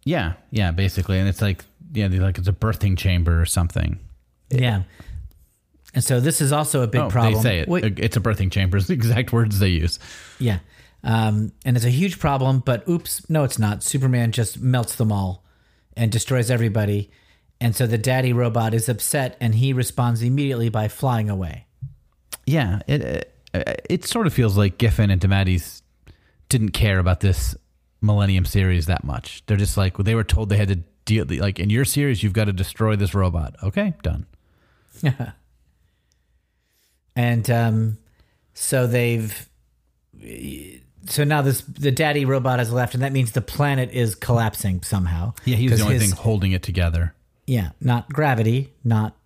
yeah, 0.04 0.34
yeah, 0.52 0.72
basically, 0.72 1.18
and 1.20 1.30
it's 1.30 1.42
like 1.42 1.64
yeah, 1.94 2.08
like 2.08 2.38
it's 2.38 2.48
a 2.48 2.54
birthing 2.54 2.98
chamber 2.98 3.42
or 3.42 3.46
something. 3.46 4.00
Yeah. 4.50 4.84
And 5.94 6.04
so 6.04 6.20
this 6.22 6.40
is 6.40 6.52
also 6.54 6.84
a 6.84 6.88
big 6.88 7.02
Oh, 7.02 7.10
problem. 7.10 7.34
They 7.36 7.42
say 7.42 7.60
it. 7.60 7.68
Wait, 7.68 8.00
It's 8.00 8.16
a 8.16 8.22
birthing 8.22 8.50
chamber. 8.52 8.78
It's 8.78 8.88
the 8.88 8.94
exact 9.02 9.34
words 9.34 9.60
they 9.60 9.70
use. 9.70 10.00
yeah. 10.40 10.60
Um, 11.04 11.52
and 11.66 11.76
it's 11.76 11.86
a 11.86 11.90
huge 11.90 12.20
problem, 12.20 12.60
but 12.60 12.88
oops, 12.88 13.28
no, 13.28 13.44
it's 13.44 13.58
not. 13.58 13.82
Superman 13.84 14.32
just 14.32 14.60
melts 14.62 14.96
them 14.96 15.12
all 15.12 15.44
and 15.98 16.12
destroys 16.12 16.52
everybody. 16.52 17.10
And 17.62 17.76
so 17.76 17.86
the 17.86 17.98
daddy 18.00 18.34
robot 18.34 18.74
is 18.74 18.90
upset 18.90 19.38
and 19.40 19.54
he 19.54 19.72
responds 19.72 20.24
immediately 20.24 20.70
by 20.70 20.88
flying 20.88 21.30
away. 21.30 21.68
Yeah, 22.48 22.80
it 22.88 23.02
it, 23.54 23.86
it 23.88 24.06
sort 24.06 24.26
of 24.26 24.34
feels 24.34 24.58
like 24.58 24.80
Giffen 24.80 25.12
and 25.12 25.22
DeMatteis 25.22 25.84
didn't 26.50 26.72
care 26.72 26.98
about 26.98 27.20
this 27.20 27.56
Millennium 28.02 28.46
series 28.46 28.88
that 28.88 29.04
much. 29.04 29.44
They're 29.46 29.58
just 29.58 29.78
like 29.78 29.96
they 29.98 30.16
were 30.16 30.24
told 30.24 30.50
they 30.50 30.58
had 30.58 30.70
to 30.70 30.80
deal 31.06 31.26
like 31.30 31.60
in 31.60 31.70
your 31.70 31.86
series 31.86 32.24
you've 32.24 32.34
got 32.34 32.46
to 32.46 32.54
destroy 32.54 32.96
this 32.96 33.14
robot. 33.14 33.56
Okay, 33.64 33.94
done. 34.04 34.26
And 37.14 37.50
um, 37.50 37.98
so 38.54 38.88
they've. 38.88 39.50
So 41.08 41.26
now 41.26 41.42
this 41.42 41.60
the 41.62 41.92
daddy 41.92 42.24
robot 42.24 42.60
has 42.60 42.72
left, 42.72 42.94
and 42.94 43.04
that 43.04 43.12
means 43.12 43.34
the 43.34 43.42
planet 43.42 43.92
is 43.92 44.16
collapsing 44.16 44.82
somehow. 44.82 45.34
Yeah, 45.44 45.58
he 45.58 45.68
was 45.68 45.80
the 45.80 45.84
only 45.86 46.00
his- 46.00 46.10
thing 46.10 46.18
holding 46.18 46.54
it 46.54 46.64
together. 46.64 47.14
Yeah, 47.52 47.72
not 47.82 48.08
gravity, 48.14 48.72
not 48.82 49.18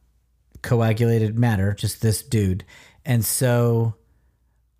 coagulated 0.63 1.37
matter, 1.37 1.75
just 1.75 2.01
this 2.01 2.23
dude. 2.23 2.65
And 3.05 3.23
so 3.23 3.93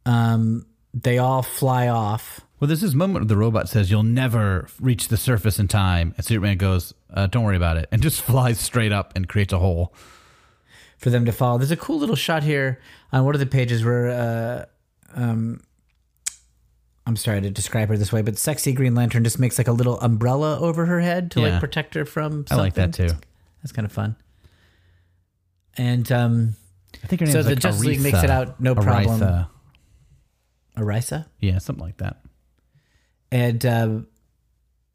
um 0.06 0.66
they 0.94 1.20
all 1.20 1.44
fly 1.44 1.88
off. 1.88 2.42
Well, 2.60 2.68
there's 2.68 2.82
this 2.82 2.94
moment 2.96 3.26
where 3.26 3.28
the 3.28 3.38
robot 3.38 3.70
says, 3.70 3.92
"You'll 3.92 4.02
never 4.02 4.68
reach 4.80 5.10
the 5.10 5.18
surface 5.18 5.60
in 5.60 5.68
time," 5.68 6.14
and 6.18 6.26
Superman 6.26 6.58
goes, 6.58 6.94
uh, 7.14 7.28
"Don't 7.28 7.44
worry 7.44 7.58
about 7.58 7.78
it," 7.78 7.88
and 7.92 8.02
just 8.08 8.22
flies 8.22 8.60
straight 8.60 8.92
up 8.92 9.14
and 9.16 9.28
creates 9.30 9.54
a 9.54 9.60
hole. 9.60 9.94
for 10.98 11.10
them 11.12 11.26
to 11.26 11.32
follow. 11.32 11.58
There's 11.60 11.70
a 11.72 11.78
cool 11.78 12.00
little 12.00 12.16
shot 12.16 12.42
here 12.42 12.80
on 13.12 13.26
one 13.26 13.36
of 13.36 13.40
the 13.40 13.46
pages 13.46 13.84
where 13.86 14.08
uh 14.10 14.66
um 15.14 15.60
I'm 17.06 17.16
sorry 17.18 17.42
to 17.42 17.52
describe 17.52 17.90
her 17.90 17.98
this 17.98 18.12
way, 18.12 18.24
but 18.24 18.40
sexy 18.40 18.74
Green 18.74 18.96
Lantern 18.96 19.24
just 19.24 19.38
makes 19.38 19.60
like 19.60 19.68
a 19.68 19.72
little 19.72 20.00
umbrella 20.00 20.58
over 20.60 20.88
her 20.88 21.00
head 21.02 21.30
to 21.32 21.42
Yeah. 21.42 21.50
like 21.52 21.60
protect 21.60 21.94
her 21.94 22.06
from 22.06 22.46
I 22.50 22.56
like 22.56 22.74
something. 22.74 23.08
that 23.08 23.10
too. 23.14 23.18
That's 23.66 23.72
kind 23.72 23.88
of 23.88 23.92
fun. 23.92 24.16
And 25.76 26.10
um 26.12 26.56
I 27.04 27.08
think 27.08 27.22
her 27.22 27.26
So 27.26 27.34
name's 27.34 27.46
the 27.46 27.52
like 27.54 27.60
Justice 27.60 27.84
League 27.86 28.00
makes 28.02 28.22
it 28.24 28.30
out 28.30 28.62
no 28.62 28.76
problem. 28.76 29.20
Aretha. 29.20 29.48
Arisia 30.78 31.26
Yeah, 31.40 31.58
something 31.58 31.84
like 31.84 31.98
that. 31.98 32.18
and 33.32 33.66
uh, 33.66 33.90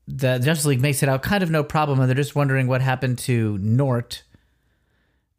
the 0.06 0.38
Justice 0.38 0.66
League 0.66 0.80
makes 0.80 1.02
it 1.02 1.08
out 1.08 1.22
kind 1.22 1.42
of 1.42 1.50
no 1.50 1.64
problem, 1.64 1.98
and 2.00 2.08
they're 2.08 2.14
just 2.16 2.36
wondering 2.36 2.68
what 2.68 2.80
happened 2.80 3.18
to 3.20 3.58
Nort. 3.58 4.22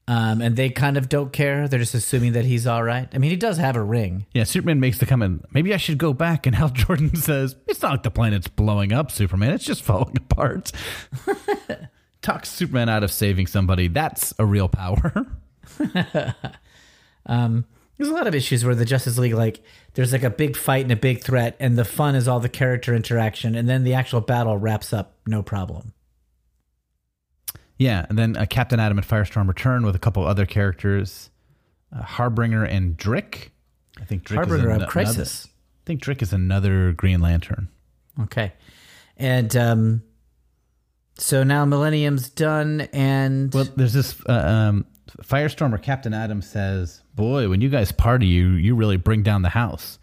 Um, 0.07 0.41
and 0.41 0.55
they 0.57 0.69
kind 0.69 0.97
of 0.97 1.07
don't 1.09 1.31
care. 1.31 1.67
They're 1.69 1.79
just 1.79 1.93
assuming 1.93 2.33
that 2.33 2.43
he's 2.43 2.67
all 2.67 2.83
right. 2.83 3.07
I 3.13 3.17
mean, 3.17 3.31
he 3.31 3.37
does 3.37 3.57
have 3.57 3.75
a 3.77 3.83
ring. 3.83 4.25
Yeah, 4.33 4.43
Superman 4.43 4.79
makes 4.81 4.97
the 4.97 5.05
comment, 5.05 5.45
maybe 5.53 5.73
I 5.73 5.77
should 5.77 5.97
go 5.97 6.11
back. 6.13 6.45
And 6.45 6.55
Hal 6.57 6.69
Jordan 6.69 7.15
says, 7.15 7.55
It's 7.67 7.81
not 7.81 7.91
like 7.91 8.03
the 8.03 8.11
planet's 8.11 8.47
blowing 8.47 8.91
up, 8.91 9.09
Superman. 9.11 9.51
It's 9.53 9.63
just 9.65 9.83
falling 9.83 10.17
apart. 10.29 10.71
Talks 12.21 12.49
Superman 12.49 12.89
out 12.89 13.03
of 13.03 13.11
saving 13.11 13.47
somebody. 13.47 13.87
That's 13.87 14.33
a 14.37 14.45
real 14.45 14.69
power. 14.69 15.25
There's 17.27 18.09
a 18.09 18.15
lot 18.15 18.25
of 18.25 18.33
issues 18.33 18.65
where 18.65 18.73
the 18.73 18.85
Justice 18.85 19.19
League, 19.19 19.35
like, 19.35 19.63
there's 19.93 20.11
like 20.11 20.23
a 20.23 20.31
big 20.31 20.57
fight 20.57 20.83
and 20.83 20.91
a 20.91 20.95
big 20.95 21.21
threat, 21.21 21.55
and 21.59 21.77
the 21.77 21.85
fun 21.85 22.15
is 22.15 22.27
all 22.27 22.39
the 22.39 22.49
character 22.49 22.95
interaction, 22.95 23.53
and 23.53 23.69
then 23.69 23.83
the 23.83 23.93
actual 23.93 24.21
battle 24.21 24.57
wraps 24.57 24.91
up 24.91 25.17
no 25.27 25.43
problem. 25.43 25.93
yeah, 27.77 28.07
and 28.09 28.17
then 28.17 28.35
uh, 28.37 28.45
Captain 28.49 28.79
Atom 28.79 28.97
and 28.97 29.07
Firestorm 29.07 29.47
return 29.47 29.85
with 29.85 29.95
a 29.95 29.99
couple 29.99 30.25
other 30.25 30.47
characters 30.47 31.29
uh, 31.95 32.01
Harbinger 32.01 32.63
and 32.63 32.97
Drick. 32.97 33.51
I 33.99 34.05
think 34.05 34.23
Drick 34.23 34.35
Harbinger 34.35 34.71
is 34.71 34.81
of 34.81 34.89
Crisis. 34.89 35.43
Another, 35.43 35.53
I 35.53 35.83
think 35.85 36.01
Drick 36.01 36.21
is 36.23 36.33
another 36.33 36.93
Green 36.93 37.19
Lantern. 37.21 37.69
Okay. 38.21 38.53
And 39.17 39.55
um, 39.55 40.03
So 41.21 41.43
now 41.43 41.65
Millennium's 41.65 42.29
done, 42.29 42.81
and 42.93 43.53
Well, 43.53 43.67
there's 43.75 43.93
this 43.93 44.19
uh, 44.27 44.33
um, 44.33 44.85
Firestorm 45.21 45.71
or 45.71 45.77
Captain 45.77 46.15
Atom 46.15 46.41
says, 46.41 47.03
"Boy, 47.13 47.47
when 47.47 47.61
you 47.61 47.69
guys 47.69 47.91
party, 47.91 48.25
you 48.25 48.53
you 48.53 48.73
really 48.75 48.97
bring 48.97 49.21
down 49.21 49.43
the 49.43 49.49
house." 49.49 49.99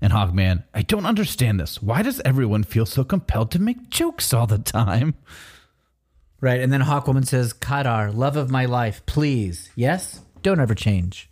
And 0.00 0.12
Hawkman, 0.12 0.62
I 0.72 0.82
don't 0.82 1.06
understand 1.06 1.58
this. 1.58 1.82
Why 1.82 2.02
does 2.02 2.20
everyone 2.24 2.62
feel 2.62 2.86
so 2.86 3.02
compelled 3.04 3.50
to 3.50 3.58
make 3.58 3.90
jokes 3.90 4.32
all 4.32 4.46
the 4.46 4.58
time? 4.58 5.14
right, 6.40 6.60
and 6.60 6.72
then 6.72 6.82
Hawkwoman 6.82 7.26
says, 7.26 7.52
"Katar, 7.52 8.14
love 8.14 8.36
of 8.36 8.48
my 8.48 8.64
life, 8.64 9.04
please, 9.06 9.70
yes, 9.74 10.20
don't 10.42 10.60
ever 10.60 10.76
change." 10.76 11.28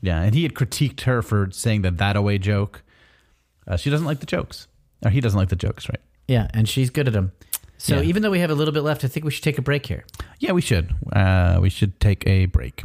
Yeah, 0.00 0.22
and 0.22 0.34
he 0.34 0.44
had 0.44 0.54
critiqued 0.54 1.02
her 1.02 1.20
for 1.20 1.50
saying 1.52 1.82
the 1.82 1.90
that 1.90 2.16
away 2.16 2.38
joke. 2.38 2.82
Uh, 3.66 3.76
she 3.76 3.90
doesn't 3.90 4.06
like 4.06 4.20
the 4.20 4.26
jokes, 4.26 4.66
or 5.04 5.10
he 5.10 5.20
doesn't 5.20 5.38
like 5.38 5.50
the 5.50 5.56
jokes, 5.56 5.90
right? 5.90 6.00
Yeah, 6.26 6.48
and 6.54 6.66
she's 6.66 6.88
good 6.88 7.06
at 7.06 7.12
them. 7.12 7.32
So 7.82 7.96
Yeah. 7.96 8.02
even 8.02 8.22
though 8.22 8.30
we 8.30 8.38
have 8.38 8.50
a 8.50 8.54
little 8.54 8.72
bit 8.72 8.82
left, 8.82 9.02
I 9.04 9.08
think 9.08 9.24
we 9.24 9.32
should 9.32 9.42
take 9.42 9.58
a 9.58 9.62
break 9.62 9.86
here. 9.86 10.04
Yeah, 10.38 10.52
we 10.52 10.60
should. 10.60 10.94
Uh, 11.12 11.58
we 11.60 11.68
should 11.68 11.98
take 11.98 12.24
a 12.28 12.46
break. 12.46 12.84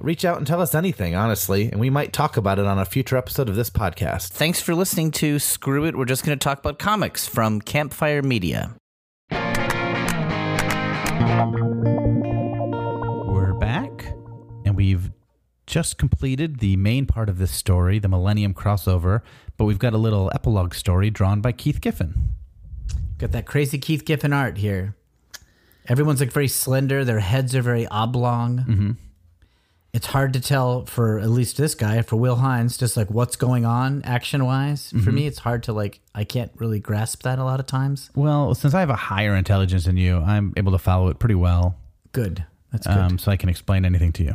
Reach 0.00 0.24
out 0.24 0.38
and 0.38 0.46
tell 0.46 0.60
us 0.60 0.76
anything, 0.76 1.16
honestly, 1.16 1.70
and 1.72 1.80
we 1.80 1.90
might 1.90 2.12
talk 2.12 2.36
about 2.36 2.60
it 2.60 2.66
on 2.66 2.78
a 2.78 2.84
future 2.84 3.16
episode 3.16 3.48
of 3.48 3.56
this 3.56 3.68
podcast. 3.68 4.28
Thanks 4.28 4.60
for 4.60 4.72
listening 4.72 5.10
to 5.12 5.40
Screw 5.40 5.84
It. 5.86 5.96
We're 5.96 6.04
just 6.04 6.24
going 6.24 6.38
to 6.38 6.42
talk 6.42 6.60
about 6.60 6.78
comics 6.78 7.26
from 7.26 7.60
Campfire 7.60 8.22
Media. 8.22 8.76
We're 13.26 13.54
back, 13.54 14.14
and 14.64 14.76
we've 14.76 15.10
just 15.66 15.98
completed 15.98 16.60
the 16.60 16.76
main 16.76 17.06
part 17.06 17.28
of 17.28 17.38
this 17.38 17.50
story, 17.50 17.98
the 17.98 18.08
Millennium 18.08 18.54
crossover, 18.54 19.22
but 19.56 19.64
we've 19.64 19.80
got 19.80 19.94
a 19.94 19.98
little 19.98 20.30
epilogue 20.32 20.74
story 20.74 21.10
drawn 21.10 21.40
by 21.40 21.50
Keith 21.50 21.80
Giffen. 21.80 22.34
Got 23.18 23.32
that 23.32 23.46
crazy 23.46 23.78
Keith 23.78 24.04
Giffen 24.04 24.32
art 24.32 24.58
here. 24.58 24.94
Everyone's 25.88 26.20
like 26.20 26.30
very 26.30 26.46
slender. 26.46 27.04
Their 27.04 27.18
heads 27.18 27.52
are 27.56 27.62
very 27.62 27.88
oblong. 27.88 28.58
Mm-hmm. 28.58 28.90
It's 29.94 30.06
hard 30.06 30.34
to 30.34 30.40
tell 30.40 30.84
for 30.84 31.18
at 31.18 31.30
least 31.30 31.56
this 31.56 31.74
guy, 31.74 32.02
for 32.02 32.16
Will 32.16 32.36
Hines, 32.36 32.76
just 32.76 32.96
like 32.96 33.10
what's 33.10 33.36
going 33.36 33.64
on 33.64 34.02
action 34.04 34.44
wise. 34.44 34.88
Mm-hmm. 34.88 35.00
For 35.00 35.10
me, 35.12 35.26
it's 35.26 35.38
hard 35.38 35.62
to 35.64 35.72
like, 35.72 36.00
I 36.14 36.24
can't 36.24 36.52
really 36.56 36.78
grasp 36.78 37.22
that 37.22 37.38
a 37.38 37.44
lot 37.44 37.58
of 37.58 37.66
times. 37.66 38.10
Well, 38.14 38.54
since 38.54 38.74
I 38.74 38.80
have 38.80 38.90
a 38.90 38.96
higher 38.96 39.34
intelligence 39.34 39.86
than 39.86 39.96
you, 39.96 40.18
I'm 40.18 40.52
able 40.58 40.72
to 40.72 40.78
follow 40.78 41.08
it 41.08 41.18
pretty 41.18 41.34
well, 41.36 41.76
Good. 42.12 42.44
That's 42.70 42.86
good. 42.86 42.96
um, 42.96 43.18
so 43.18 43.32
I 43.32 43.36
can 43.36 43.48
explain 43.48 43.86
anything 43.86 44.12
to 44.12 44.24
you. 44.24 44.34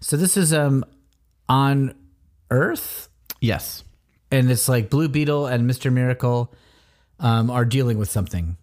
so 0.00 0.16
this 0.16 0.36
is 0.36 0.52
um 0.54 0.84
on 1.48 1.94
Earth, 2.50 3.08
Yes. 3.40 3.82
and 4.30 4.50
it's 4.50 4.68
like 4.68 4.88
Blue 4.88 5.08
Beetle 5.08 5.46
and 5.46 5.68
Mr. 5.68 5.92
Miracle 5.92 6.54
um, 7.18 7.50
are 7.50 7.64
dealing 7.64 7.98
with 7.98 8.08
something. 8.10 8.56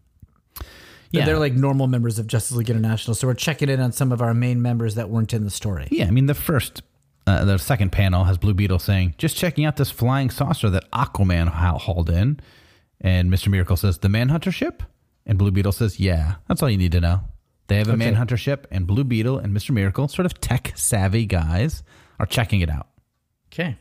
Yeah. 1.11 1.25
They're 1.25 1.39
like 1.39 1.53
normal 1.53 1.87
members 1.87 2.19
of 2.19 2.27
Justice 2.27 2.57
League 2.57 2.69
International. 2.69 3.15
So 3.15 3.27
we're 3.27 3.33
checking 3.35 3.69
in 3.69 3.79
on 3.79 3.91
some 3.91 4.11
of 4.11 4.21
our 4.21 4.33
main 4.33 4.61
members 4.61 4.95
that 4.95 5.09
weren't 5.09 5.33
in 5.33 5.43
the 5.43 5.49
story. 5.49 5.87
Yeah, 5.91 6.05
I 6.07 6.11
mean 6.11 6.25
the 6.25 6.33
first, 6.33 6.81
uh, 7.27 7.45
the 7.45 7.57
second 7.57 7.91
panel 7.91 8.25
has 8.25 8.37
Blue 8.37 8.53
Beetle 8.53 8.79
saying, 8.79 9.15
"Just 9.17 9.37
checking 9.37 9.65
out 9.65 9.77
this 9.77 9.91
flying 9.91 10.29
saucer 10.29 10.69
that 10.69 10.89
Aquaman 10.91 11.47
ha- 11.47 11.77
hauled 11.77 12.09
in," 12.09 12.39
and 13.01 13.29
Mister 13.29 13.49
Miracle 13.49 13.77
says, 13.77 13.99
"The 13.99 14.09
Manhunter 14.09 14.51
ship," 14.51 14.83
and 15.25 15.37
Blue 15.37 15.51
Beetle 15.51 15.71
says, 15.71 15.99
"Yeah, 15.99 16.35
that's 16.47 16.61
all 16.61 16.69
you 16.69 16.77
need 16.77 16.91
to 16.91 17.01
know." 17.01 17.21
They 17.67 17.77
have 17.77 17.89
a 17.89 17.97
Manhunter 17.97 18.37
ship, 18.37 18.67
and 18.69 18.85
Blue 18.85 19.03
Beetle 19.03 19.39
and 19.39 19.53
Mister 19.53 19.73
Miracle, 19.73 20.07
sort 20.07 20.25
of 20.25 20.39
tech 20.39 20.73
savvy 20.75 21.25
guys, 21.25 21.81
are 22.19 22.27
checking 22.27 22.61
it 22.61 22.69
out. 22.69 22.87
Okay. 23.51 23.77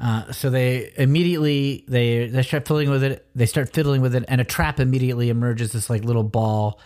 Uh, 0.00 0.32
so 0.32 0.48
they 0.48 0.92
immediately 0.96 1.84
they 1.86 2.26
they 2.28 2.42
start 2.42 2.66
fiddling 2.66 2.88
with 2.88 3.02
it. 3.02 3.26
They 3.34 3.46
start 3.46 3.72
fiddling 3.72 4.00
with 4.00 4.14
it, 4.14 4.24
and 4.28 4.40
a 4.40 4.44
trap 4.44 4.80
immediately 4.80 5.28
emerges. 5.28 5.72
This 5.72 5.90
like 5.90 6.04
little 6.04 6.24
ball, 6.24 6.80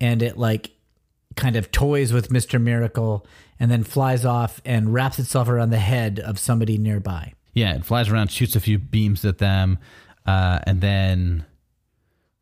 and 0.00 0.22
it 0.22 0.38
like 0.38 0.70
kind 1.36 1.56
of 1.56 1.70
toys 1.70 2.12
with 2.12 2.30
Mister 2.30 2.58
Miracle, 2.58 3.26
and 3.60 3.70
then 3.70 3.84
flies 3.84 4.24
off 4.24 4.62
and 4.64 4.94
wraps 4.94 5.18
itself 5.18 5.48
around 5.48 5.70
the 5.70 5.78
head 5.78 6.18
of 6.18 6.38
somebody 6.38 6.78
nearby. 6.78 7.34
Yeah, 7.52 7.74
it 7.74 7.84
flies 7.84 8.08
around, 8.08 8.30
shoots 8.30 8.56
a 8.56 8.60
few 8.60 8.78
beams 8.78 9.24
at 9.24 9.38
them, 9.38 9.78
uh, 10.24 10.60
and 10.66 10.80
then 10.80 11.44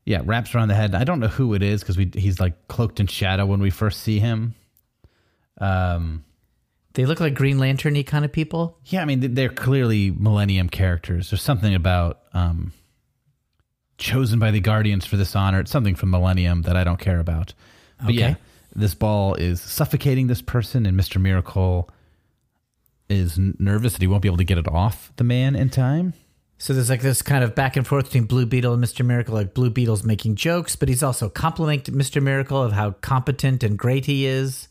yeah, 0.04 0.20
wraps 0.24 0.54
around 0.54 0.68
the 0.68 0.74
head. 0.74 0.94
I 0.94 1.04
don't 1.04 1.18
know 1.18 1.28
who 1.28 1.54
it 1.54 1.62
is 1.62 1.80
because 1.80 1.96
we 1.96 2.10
he's 2.14 2.38
like 2.38 2.68
cloaked 2.68 3.00
in 3.00 3.06
shadow 3.06 3.46
when 3.46 3.60
we 3.60 3.70
first 3.70 4.02
see 4.02 4.18
him. 4.20 4.54
Um, 5.60 6.24
They 6.94 7.04
look 7.06 7.20
like 7.20 7.34
Green 7.34 7.58
Lantern-y 7.58 8.02
kind 8.04 8.24
of 8.24 8.32
people. 8.32 8.78
Yeah, 8.86 9.02
I 9.02 9.04
mean 9.04 9.34
they're 9.34 9.48
clearly 9.48 10.10
Millennium 10.10 10.68
characters. 10.68 11.30
There's 11.30 11.42
something 11.42 11.74
about 11.74 12.20
um, 12.32 12.72
chosen 13.98 14.38
by 14.38 14.50
the 14.50 14.60
Guardians 14.60 15.04
for 15.06 15.16
this 15.16 15.34
honor. 15.36 15.60
It's 15.60 15.70
something 15.70 15.94
from 15.94 16.10
Millennium 16.10 16.62
that 16.62 16.76
I 16.76 16.84
don't 16.84 17.00
care 17.00 17.18
about. 17.20 17.52
But 17.98 18.10
Okay. 18.10 18.14
yeah, 18.18 18.34
this 18.74 18.94
ball 18.94 19.34
is 19.34 19.60
suffocating 19.60 20.26
this 20.28 20.42
person, 20.42 20.86
and 20.86 20.96
Mister 20.96 21.18
Miracle 21.18 21.90
is 23.08 23.38
nervous 23.38 23.92
that 23.92 24.00
he 24.00 24.06
won't 24.06 24.22
be 24.22 24.28
able 24.28 24.38
to 24.38 24.44
get 24.44 24.58
it 24.58 24.66
off 24.68 25.12
the 25.16 25.24
man 25.24 25.54
in 25.54 25.70
time. 25.70 26.14
So 26.58 26.72
there's 26.72 26.88
like 26.88 27.02
this 27.02 27.20
kind 27.20 27.44
of 27.44 27.54
back 27.54 27.76
and 27.76 27.86
forth 27.86 28.06
between 28.06 28.24
Blue 28.24 28.46
Beetle 28.46 28.72
and 28.72 28.82
Mr. 28.82 29.04
Miracle. 29.04 29.34
Like 29.34 29.52
Blue 29.52 29.68
Beetle's 29.70 30.04
making 30.04 30.36
jokes, 30.36 30.76
but 30.76 30.88
he's 30.88 31.02
also 31.02 31.28
complimenting 31.28 31.94
Mr. 31.96 32.22
Miracle 32.22 32.62
of 32.62 32.72
how 32.72 32.92
competent 32.92 33.62
and 33.64 33.76
great 33.76 34.06
he 34.06 34.24
is. 34.26 34.68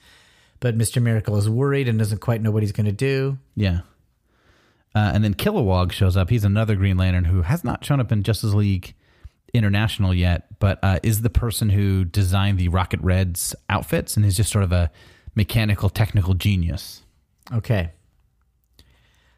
But 0.63 0.77
Mr. 0.77 1.01
Miracle 1.01 1.35
is 1.35 1.49
worried 1.49 1.89
and 1.89 1.99
doesn't 1.99 2.19
quite 2.19 2.41
know 2.41 2.49
what 2.49 2.63
he's 2.63 2.71
going 2.71 2.85
to 2.85 2.93
do. 2.93 3.37
Yeah. 3.53 3.81
Uh, 4.95 5.11
and 5.13 5.21
then 5.21 5.33
Kilowog 5.33 5.91
shows 5.91 6.15
up. 6.15 6.29
He's 6.29 6.45
another 6.45 6.77
Green 6.77 6.95
Lantern 6.95 7.25
who 7.25 7.41
has 7.41 7.65
not 7.65 7.83
shown 7.83 7.99
up 7.99 8.13
in 8.13 8.23
Justice 8.23 8.53
League 8.53 8.93
International 9.53 10.13
yet, 10.13 10.57
but 10.59 10.79
uh, 10.81 10.99
is 11.03 11.21
the 11.21 11.29
person 11.29 11.67
who 11.67 12.05
designed 12.05 12.59
the 12.59 12.69
Rocket 12.69 13.01
Reds 13.01 13.53
outfits 13.67 14.15
and 14.15 14.25
is 14.25 14.37
just 14.37 14.53
sort 14.53 14.63
of 14.63 14.71
a 14.71 14.89
mechanical, 15.35 15.89
technical 15.89 16.33
genius. 16.33 17.01
Okay. 17.51 17.91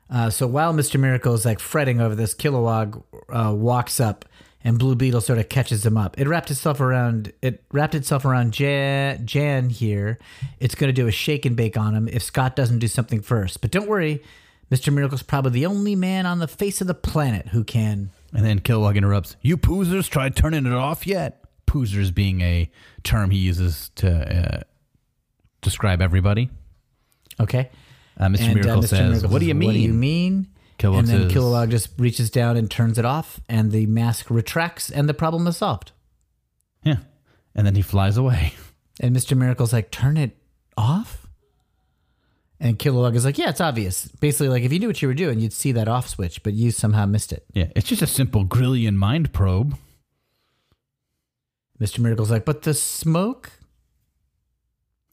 Uh, 0.07 0.29
so 0.29 0.45
while 0.45 0.75
Mr. 0.75 0.99
Miracle 0.99 1.33
is 1.33 1.43
like 1.43 1.59
fretting 1.59 2.01
over 2.01 2.13
this, 2.13 2.35
Kilowog 2.35 3.01
uh, 3.29 3.51
walks 3.51 3.99
up 3.99 4.25
and 4.65 4.80
Blue 4.80 4.95
Beetle 4.95 5.21
sort 5.21 5.38
of 5.38 5.47
catches 5.47 5.86
him 5.86 5.95
up. 5.95 6.19
It 6.19 6.28
wrapped 6.28 6.49
itself 6.49 6.82
around 6.82 7.32
it 7.43 7.63
wrapped 7.71 7.93
itself 7.93 8.25
around 8.25 8.51
Jan, 8.51 9.25
Jan 9.25 9.69
here. 9.69 10.17
It's 10.60 10.73
going 10.73 10.89
to 10.89 10.93
do 10.93 11.08
a 11.08 11.12
shake 11.12 11.45
and 11.45 11.56
bake 11.56 11.78
on 11.78 11.93
him 11.93 12.08
if 12.08 12.23
Scott 12.23 12.56
doesn't 12.56 12.80
do 12.80 12.88
something 12.88 13.21
first. 13.21 13.62
But 13.62 13.69
don't 13.69 13.88
worry, 13.88 14.23
Mr. 14.71 14.91
Miracle's 14.91 15.21
probably 15.21 15.51
the 15.51 15.67
only 15.67 15.95
man 15.95 16.25
on 16.25 16.39
the 16.39 16.47
face 16.47 16.82
of 16.82 16.88
the 16.88 16.95
planet 16.95 17.49
who 17.49 17.63
can. 17.63 18.10
And 18.34 18.43
then 18.43 18.60
Kilowog 18.60 18.95
interrupts, 18.95 19.36
You 19.43 19.56
poozers 19.56 20.10
tried 20.10 20.36
turning 20.36 20.65
it 20.65 20.73
off 20.73 21.06
yet? 21.06 21.43
Poozers 21.67 22.13
being 22.13 22.41
a 22.41 22.69
term 23.04 23.30
he 23.30 23.38
uses 23.38 23.91
to 23.95 24.10
uh, 24.58 24.62
describe 25.62 26.01
everybody. 26.01 26.49
Okay. 27.39 27.69
Uh, 28.17 28.25
Mr. 28.25 28.39
And, 28.39 28.52
uh, 28.52 28.54
Miracle 28.56 28.81
Mr. 28.81 28.87
says, 28.87 29.10
Miracle 29.10 29.29
What 29.29 29.39
do 29.42 29.46
you 29.46 29.54
mean? 29.54 29.67
What 29.67 29.73
do 29.73 29.79
you 29.79 29.94
mean? 29.94 30.48
Kilowog 30.78 31.00
and 31.00 31.08
then 31.08 31.30
says- 31.30 31.32
Kilowog 31.38 31.69
just 31.71 31.90
reaches 31.98 32.30
down 32.30 32.58
and 32.58 32.69
turns 32.69 32.98
it 32.98 33.06
off, 33.06 33.40
and 33.48 33.71
the 33.71 33.86
mask 33.86 34.30
retracts, 34.30 34.90
and 34.90 35.08
the 35.08 35.13
problem 35.13 35.48
is 35.48 35.58
solved. 35.58 35.92
Yeah. 36.84 36.98
And 37.56 37.65
then 37.65 37.76
he 37.76 37.82
flies 37.82 38.17
away. 38.17 38.54
And 38.98 39.13
Mr. 39.13 39.36
Miracle's 39.36 39.73
like, 39.73 39.92
turn 39.92 40.15
it 40.15 40.38
off? 40.78 41.28
And 42.62 42.80
Kilowog 42.80 43.13
is 43.15 43.26
like, 43.26 43.38
yeah, 43.38 43.50
it's 43.50 43.60
obvious. 43.60 44.08
Basically, 44.21 44.48
like 44.48 44.63
if 44.63 44.71
you 44.71 44.80
knew 44.80 44.88
what 44.88 45.02
you 45.02 45.10
were 45.10 45.13
doing, 45.13 45.42
you'd 45.42 45.52
see 45.52 45.73
that 45.73 45.90
off 45.90 46.08
switch, 46.08 46.42
but 46.44 46.54
you 46.54 46.71
somehow 46.71 47.06
missed 47.06 47.34
it. 47.34 47.44
Yeah. 47.54 47.67
It's 47.76 47.90
just 47.90 48.02
a 48.02 48.08
simple 48.08 48.46
Grillian 48.46 48.98
mind 48.98 49.34
probe. 49.34 49.78
Mr. 51.78 52.00
Miracle's 52.00 52.32
like, 52.32 52.46
but 52.46 52.62
the 52.62 52.73
smoke? 52.73 53.52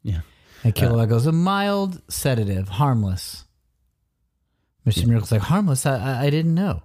Yeah. 0.04 0.20
And 0.62 0.72
Kilowog 0.74 1.08
goes, 1.08 1.26
a 1.26 1.32
mild 1.32 2.00
sedative, 2.08 2.68
harmless. 2.68 3.46
Mr. 4.86 5.06
Miracle's 5.06 5.32
like, 5.32 5.42
harmless? 5.42 5.86
I, 5.86 6.24
I, 6.24 6.30
didn't 6.30 6.54
know. 6.54 6.82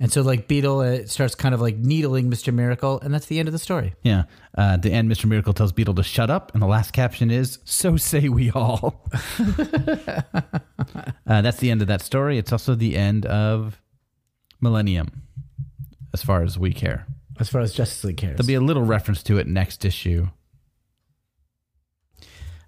And 0.00 0.12
so, 0.12 0.22
like, 0.22 0.48
Beetle 0.48 0.80
uh, 0.80 1.06
starts 1.06 1.36
kind 1.36 1.54
of 1.54 1.60
like 1.60 1.76
needling 1.76 2.28
Mr. 2.30 2.52
Miracle, 2.52 2.98
and 3.00 3.14
that's 3.14 3.26
the 3.26 3.38
end 3.38 3.46
of 3.46 3.52
the 3.52 3.58
story. 3.58 3.94
Yeah. 4.02 4.24
Uh, 4.58 4.72
at 4.72 4.82
the 4.82 4.90
end, 4.90 5.10
Mr. 5.10 5.26
Miracle 5.26 5.52
tells 5.52 5.70
Beetle 5.70 5.94
to 5.94 6.02
shut 6.02 6.30
up, 6.30 6.52
and 6.52 6.62
the 6.62 6.66
last 6.66 6.92
caption 6.92 7.30
is, 7.30 7.60
So 7.64 7.96
say 7.96 8.28
we 8.28 8.50
all. 8.50 9.08
uh, 9.48 10.32
that's 11.26 11.58
the 11.58 11.70
end 11.70 11.82
of 11.82 11.88
that 11.88 12.02
story. 12.02 12.38
It's 12.38 12.50
also 12.50 12.74
the 12.74 12.96
end 12.96 13.26
of 13.26 13.80
Millennium, 14.60 15.22
as 16.12 16.22
far 16.22 16.42
as 16.42 16.58
we 16.58 16.72
care. 16.72 17.06
As 17.38 17.48
far 17.48 17.60
as 17.60 17.72
Justice 17.72 18.02
League 18.02 18.16
cares. 18.16 18.36
There'll 18.36 18.46
be 18.46 18.54
a 18.54 18.60
little 18.60 18.84
reference 18.84 19.22
to 19.24 19.38
it 19.38 19.46
next 19.46 19.84
issue. 19.84 20.28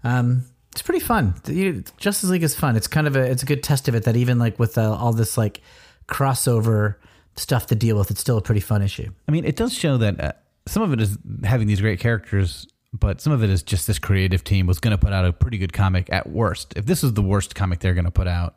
Um, 0.04 0.44
it's 0.74 0.82
pretty 0.82 0.98
fun. 0.98 1.34
The- 1.44 1.84
Justice 1.98 2.30
League 2.30 2.42
is 2.42 2.56
fun. 2.56 2.74
It's 2.74 2.88
kind 2.88 3.06
of 3.06 3.14
a 3.14 3.22
it's 3.22 3.44
a 3.44 3.46
good 3.46 3.62
test 3.62 3.86
of 3.86 3.94
it 3.94 4.02
that 4.04 4.16
even 4.16 4.40
like 4.40 4.58
with 4.58 4.76
uh, 4.76 4.92
all 4.92 5.12
this 5.12 5.38
like 5.38 5.60
crossover 6.08 6.96
stuff 7.36 7.68
to 7.68 7.76
deal 7.76 7.96
with, 7.96 8.10
it's 8.10 8.20
still 8.20 8.36
a 8.38 8.42
pretty 8.42 8.60
fun 8.60 8.82
issue. 8.82 9.08
I 9.28 9.32
mean, 9.32 9.44
it 9.44 9.54
does 9.54 9.72
show 9.72 9.96
that 9.98 10.20
uh, 10.20 10.32
some 10.66 10.82
of 10.82 10.92
it 10.92 11.00
is 11.00 11.16
having 11.44 11.68
these 11.68 11.80
great 11.80 12.00
characters, 12.00 12.66
but 12.92 13.20
some 13.20 13.32
of 13.32 13.44
it 13.44 13.50
is 13.50 13.62
just 13.62 13.86
this 13.86 14.00
creative 14.00 14.42
team 14.42 14.66
was 14.66 14.80
going 14.80 14.90
to 14.90 14.98
put 14.98 15.12
out 15.12 15.24
a 15.24 15.32
pretty 15.32 15.58
good 15.58 15.72
comic 15.72 16.12
at 16.12 16.28
worst. 16.28 16.74
If 16.76 16.86
this 16.86 17.04
is 17.04 17.14
the 17.14 17.22
worst 17.22 17.54
comic 17.54 17.78
they're 17.78 17.94
going 17.94 18.04
to 18.04 18.10
put 18.10 18.26
out, 18.26 18.56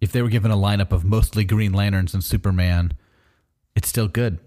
if 0.00 0.12
they 0.12 0.22
were 0.22 0.28
given 0.28 0.52
a 0.52 0.56
lineup 0.56 0.92
of 0.92 1.04
mostly 1.04 1.44
Green 1.44 1.72
Lanterns 1.72 2.14
and 2.14 2.22
Superman, 2.22 2.92
it's 3.74 3.88
still 3.88 4.06
good. 4.06 4.38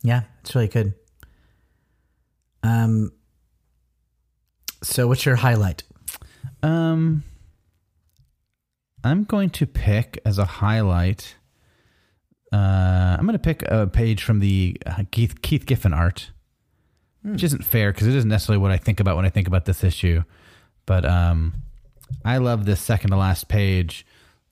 Yeah, 0.00 0.22
it's 0.40 0.54
really 0.54 0.68
good. 0.68 0.94
Um. 2.62 3.12
So, 4.84 5.08
what's 5.08 5.24
your 5.24 5.36
highlight? 5.36 5.82
Um, 6.62 7.24
I'm 9.02 9.24
going 9.24 9.48
to 9.50 9.66
pick 9.66 10.20
as 10.26 10.38
a 10.38 10.44
highlight. 10.44 11.36
Uh, 12.52 13.16
I'm 13.18 13.24
going 13.24 13.32
to 13.32 13.38
pick 13.38 13.62
a 13.62 13.86
page 13.86 14.22
from 14.22 14.40
the 14.40 14.76
uh, 14.84 15.04
Keith 15.10 15.40
Keith 15.40 15.64
Giffen 15.64 15.94
art, 15.94 16.32
which 17.22 17.42
isn't 17.42 17.64
fair 17.64 17.92
because 17.92 18.06
it 18.06 18.14
isn't 18.14 18.28
necessarily 18.28 18.60
what 18.60 18.70
I 18.72 18.76
think 18.76 19.00
about 19.00 19.16
when 19.16 19.24
I 19.24 19.30
think 19.30 19.48
about 19.48 19.64
this 19.64 19.82
issue. 19.82 20.22
But 20.84 21.06
um, 21.06 21.62
I 22.22 22.36
love 22.36 22.66
this 22.66 22.80
second 22.80 23.10
to 23.10 23.16
last 23.16 23.48
page 23.48 24.06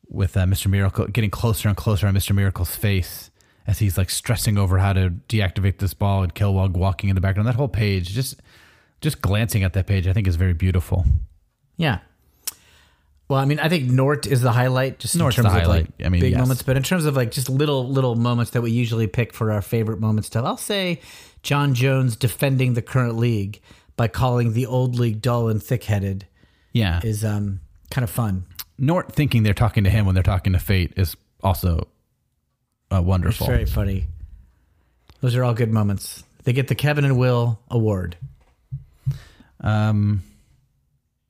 with 0.08 0.34
uh, 0.36 0.44
Mr. 0.46 0.68
Miracle 0.68 1.06
getting 1.08 1.30
closer 1.30 1.68
and 1.68 1.76
closer 1.76 2.06
on 2.06 2.14
Mr. 2.14 2.34
Miracle's 2.34 2.74
face 2.74 3.30
as 3.66 3.80
he's 3.80 3.98
like 3.98 4.08
stressing 4.08 4.56
over 4.56 4.78
how 4.78 4.94
to 4.94 5.10
deactivate 5.28 5.78
this 5.78 5.94
ball 5.94 6.22
and 6.22 6.34
Kilowog 6.34 6.72
walking 6.72 7.10
in 7.10 7.14
the 7.14 7.20
background. 7.20 7.46
That 7.46 7.54
whole 7.54 7.68
page, 7.68 8.08
just 8.08 8.40
just 9.02 9.20
glancing 9.20 9.62
at 9.64 9.74
that 9.74 9.86
page, 9.86 10.06
I 10.06 10.12
think 10.12 10.26
is 10.26 10.36
very 10.36 10.54
beautiful. 10.54 11.04
Yeah. 11.76 11.98
Well, 13.28 13.40
I 13.40 13.44
mean, 13.44 13.60
I 13.60 13.68
think 13.68 13.90
Nort 13.90 14.26
is 14.26 14.42
the 14.42 14.52
highlight, 14.52 14.98
just 14.98 15.16
Nort's 15.16 15.38
in 15.38 15.44
terms 15.44 15.54
the 15.54 15.60
of 15.62 15.68
like 15.68 15.86
highlight. 15.86 16.06
I 16.06 16.08
mean, 16.10 16.20
big 16.20 16.32
yes. 16.32 16.40
moments. 16.40 16.62
But 16.62 16.76
in 16.76 16.82
terms 16.82 17.04
of 17.06 17.16
like 17.16 17.30
just 17.30 17.48
little 17.48 17.88
little 17.88 18.14
moments 18.14 18.50
that 18.52 18.60
we 18.62 18.70
usually 18.70 19.06
pick 19.06 19.32
for 19.32 19.50
our 19.52 19.62
favorite 19.62 20.00
moments, 20.00 20.26
stuff, 20.28 20.44
I'll 20.44 20.56
say 20.56 21.00
John 21.42 21.74
Jones 21.74 22.16
defending 22.16 22.74
the 22.74 22.82
current 22.82 23.16
league 23.16 23.60
by 23.96 24.08
calling 24.08 24.52
the 24.52 24.66
old 24.66 24.96
league 24.98 25.22
dull 25.22 25.48
and 25.48 25.62
thick 25.62 25.84
headed 25.84 26.26
Yeah, 26.72 27.00
is 27.02 27.24
um 27.24 27.60
kind 27.90 28.04
of 28.04 28.10
fun. 28.10 28.44
Nort 28.78 29.12
thinking 29.12 29.44
they're 29.44 29.54
talking 29.54 29.84
to 29.84 29.90
him 29.90 30.04
when 30.06 30.14
they're 30.14 30.22
talking 30.22 30.52
to 30.52 30.58
Fate 30.58 30.92
is 30.96 31.16
also 31.42 31.88
uh, 32.90 32.96
It's 32.98 33.06
wonderful. 33.06 33.46
very 33.46 33.64
funny. 33.64 34.06
Those 35.20 35.36
are 35.36 35.44
all 35.44 35.54
good 35.54 35.70
moments. 35.72 36.24
They 36.44 36.52
get 36.52 36.68
the 36.68 36.74
Kevin 36.74 37.04
and 37.04 37.16
Will 37.16 37.60
award. 37.70 38.16
Um, 39.62 40.22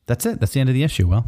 that's 0.06 0.26
it. 0.26 0.40
That's 0.40 0.52
the 0.52 0.60
end 0.60 0.68
of 0.68 0.74
the 0.74 0.82
issue. 0.82 1.08
Well, 1.08 1.26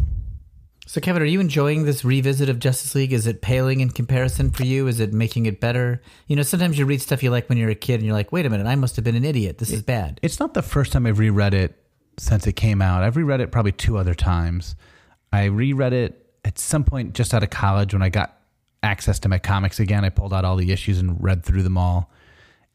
So, 0.87 1.01
Kevin, 1.01 1.23
are 1.23 1.27
you 1.27 1.41
enjoying 1.41 1.85
this 1.85 2.05
revisit 2.05 2.49
of 2.49 2.59
Justice 2.59 2.95
League? 2.95 3.13
Is 3.13 3.27
it 3.27 3.41
paling 3.41 3.81
in 3.81 3.91
comparison 3.91 4.51
for 4.51 4.65
you? 4.65 4.87
Is 4.87 5.01
it 5.01 5.13
making 5.13 5.47
it 5.47 5.61
better? 5.61 6.03
You 6.27 6.37
know, 6.37 6.43
sometimes 6.43 6.79
you 6.79 6.85
read 6.87 7.01
stuff 7.01 7.23
you 7.23 7.31
like 7.31 7.49
when 7.49 7.59
you're 7.59 7.71
a 7.71 7.75
kid 7.75 7.95
and 7.95 8.05
you're 8.05 8.15
like, 8.15 8.33
wait 8.33 8.47
a 8.47 8.51
minute, 8.51 8.67
I 8.67 8.75
must 8.75 8.97
have 8.97 9.05
been 9.05 9.17
an 9.17 9.25
idiot. 9.25 9.59
This 9.59 9.71
is 9.71 9.83
bad. 9.83 10.19
it's 10.23 10.41
not 10.41 10.55
the 10.55 10.63
first 10.63 10.93
time 10.93 11.07
I've 11.07 11.19
reread 11.19 11.55
it 11.55 11.77
since 12.19 12.47
it 12.47 12.53
came 12.55 12.81
out. 12.83 13.03
I've 13.03 13.17
reread 13.17 13.41
it 13.41 13.51
probably 13.53 13.73
two 13.73 13.97
other 13.97 14.15
times. 14.15 14.77
I 15.33 15.45
reread 15.45 15.93
it 15.93 16.27
at 16.45 16.59
some 16.59 16.85
point 16.85 17.15
just 17.15 17.33
out 17.35 17.43
of 17.43 17.51
college 17.51 17.93
when 17.95 18.03
I 18.03 18.09
got 18.09 18.39
access 18.83 19.19
to 19.21 19.29
my 19.29 19.39
comics 19.39 19.81
again. 19.81 20.05
I 20.05 20.11
pulled 20.11 20.33
out 20.35 20.45
all 20.45 20.57
the 20.57 20.71
issues 20.71 20.99
and 20.99 21.17
read 21.23 21.45
through 21.45 21.63
them 21.63 21.79
all. 21.79 22.11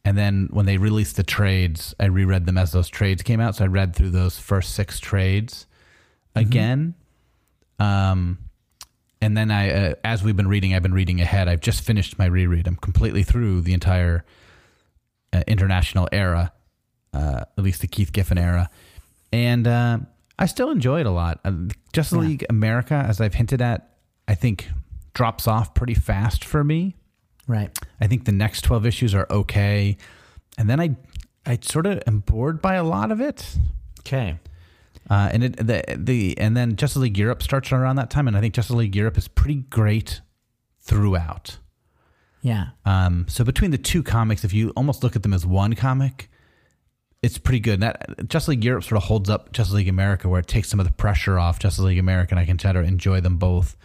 And 0.06 0.18
then 0.18 0.48
when 0.52 0.66
they 0.66 0.78
released 0.78 1.18
the 1.18 1.24
trades, 1.24 1.94
I 2.00 2.06
reread 2.06 2.46
them 2.46 2.58
as 2.58 2.72
those 2.72 2.90
trades 2.90 3.22
came 3.22 3.40
out. 3.40 3.56
So 3.56 3.66
I 3.66 3.68
read 3.68 3.96
through 3.96 4.12
those 4.12 4.40
first 4.40 4.74
six 4.74 5.00
trades 5.00 5.68
again. 6.36 6.96
Um, 7.80 8.40
and 9.22 9.36
then 9.36 9.52
I, 9.52 9.72
uh, 9.72 9.94
as 10.04 10.24
we've 10.24 10.36
been 10.38 10.48
reading, 10.48 10.74
I've 10.74 10.84
been 10.84 10.94
reading 10.94 11.20
ahead. 11.20 11.48
I've 11.48 11.62
just 11.62 11.82
finished 11.84 12.18
my 12.18 12.26
reread. 12.26 12.68
I'm 12.68 12.78
completely 12.78 13.24
through 13.24 13.62
the 13.62 13.74
entire 13.74 14.24
uh, 15.34 15.44
international 15.48 16.08
era, 16.12 16.54
uh, 17.14 17.44
at 17.58 17.64
least 17.64 17.82
the 17.82 17.88
Keith 17.88 18.12
Giffen 18.14 18.38
era, 18.38 18.70
and 19.32 19.68
uh, 19.68 20.00
I 20.38 20.46
still 20.46 20.72
enjoy 20.72 21.02
it 21.02 21.06
a 21.06 21.12
lot. 21.12 21.40
Uh, 21.44 21.52
Justice 21.94 22.18
League 22.18 22.46
America, 22.50 22.96
as 22.96 23.20
I've 23.20 23.34
hinted 23.34 23.62
at, 23.62 23.90
I 24.28 24.36
think 24.36 24.70
drops 25.14 25.48
off 25.48 25.74
pretty 25.74 25.94
fast 25.96 26.46
for 26.46 26.64
me. 26.64 26.96
Right. 27.50 27.76
I 28.00 28.06
think 28.06 28.26
the 28.26 28.32
next 28.32 28.62
12 28.62 28.86
issues 28.86 29.16
are 29.16 29.26
okay. 29.32 29.98
And 30.58 30.70
then 30.70 30.80
I 30.80 30.96
I 31.48 31.58
sort 31.62 31.88
of 31.88 32.04
am 32.06 32.20
bored 32.20 32.62
by 32.62 32.76
a 32.76 32.84
lot 32.84 33.12
of 33.12 33.20
it. 33.20 33.58
Okay. 34.02 34.38
Uh, 35.10 35.30
and 35.34 35.44
it 35.44 35.58
the 35.58 35.84
the 35.98 36.38
and 36.38 36.56
then 36.56 36.76
Justice 36.76 37.02
League 37.02 37.18
Europe 37.18 37.42
starts 37.42 37.72
around 37.72 37.96
that 37.96 38.12
time 38.12 38.28
and 38.28 38.38
I 38.38 38.40
think 38.40 38.54
Justice 38.54 38.76
League 38.76 38.96
Europe 38.96 39.18
is 39.18 39.28
pretty 39.28 39.56
great 39.72 40.22
throughout. 40.80 41.58
Yeah. 42.44 42.68
Um, 42.86 43.26
so 43.28 43.44
between 43.44 43.72
the 43.72 43.80
two 43.80 44.04
comics, 44.04 44.46
if 44.46 44.54
you 44.54 44.70
almost 44.78 45.02
look 45.02 45.16
at 45.16 45.24
them 45.24 45.34
as 45.34 45.44
one 45.44 45.74
comic, 45.74 46.30
it's 47.24 47.40
pretty 47.40 47.60
good. 47.60 47.82
That 47.82 48.30
Justice 48.30 48.50
League 48.50 48.64
Europe 48.64 48.84
sort 48.84 48.98
of 48.98 49.08
holds 49.08 49.28
up 49.28 49.52
Justice 49.54 49.74
League 49.74 49.90
America, 49.90 50.30
where 50.30 50.40
it 50.40 50.48
takes 50.48 50.70
some 50.70 50.80
of 50.80 50.86
the 50.86 50.94
pressure 50.94 51.40
off 51.40 51.58
Justice 51.58 51.84
League 51.84 51.98
America, 51.98 52.32
and 52.32 52.40
I 52.40 52.46
can 52.46 52.58
try 52.58 52.72
to 52.72 52.80
enjoy 52.80 53.22
them 53.22 53.38
both. 53.38 53.76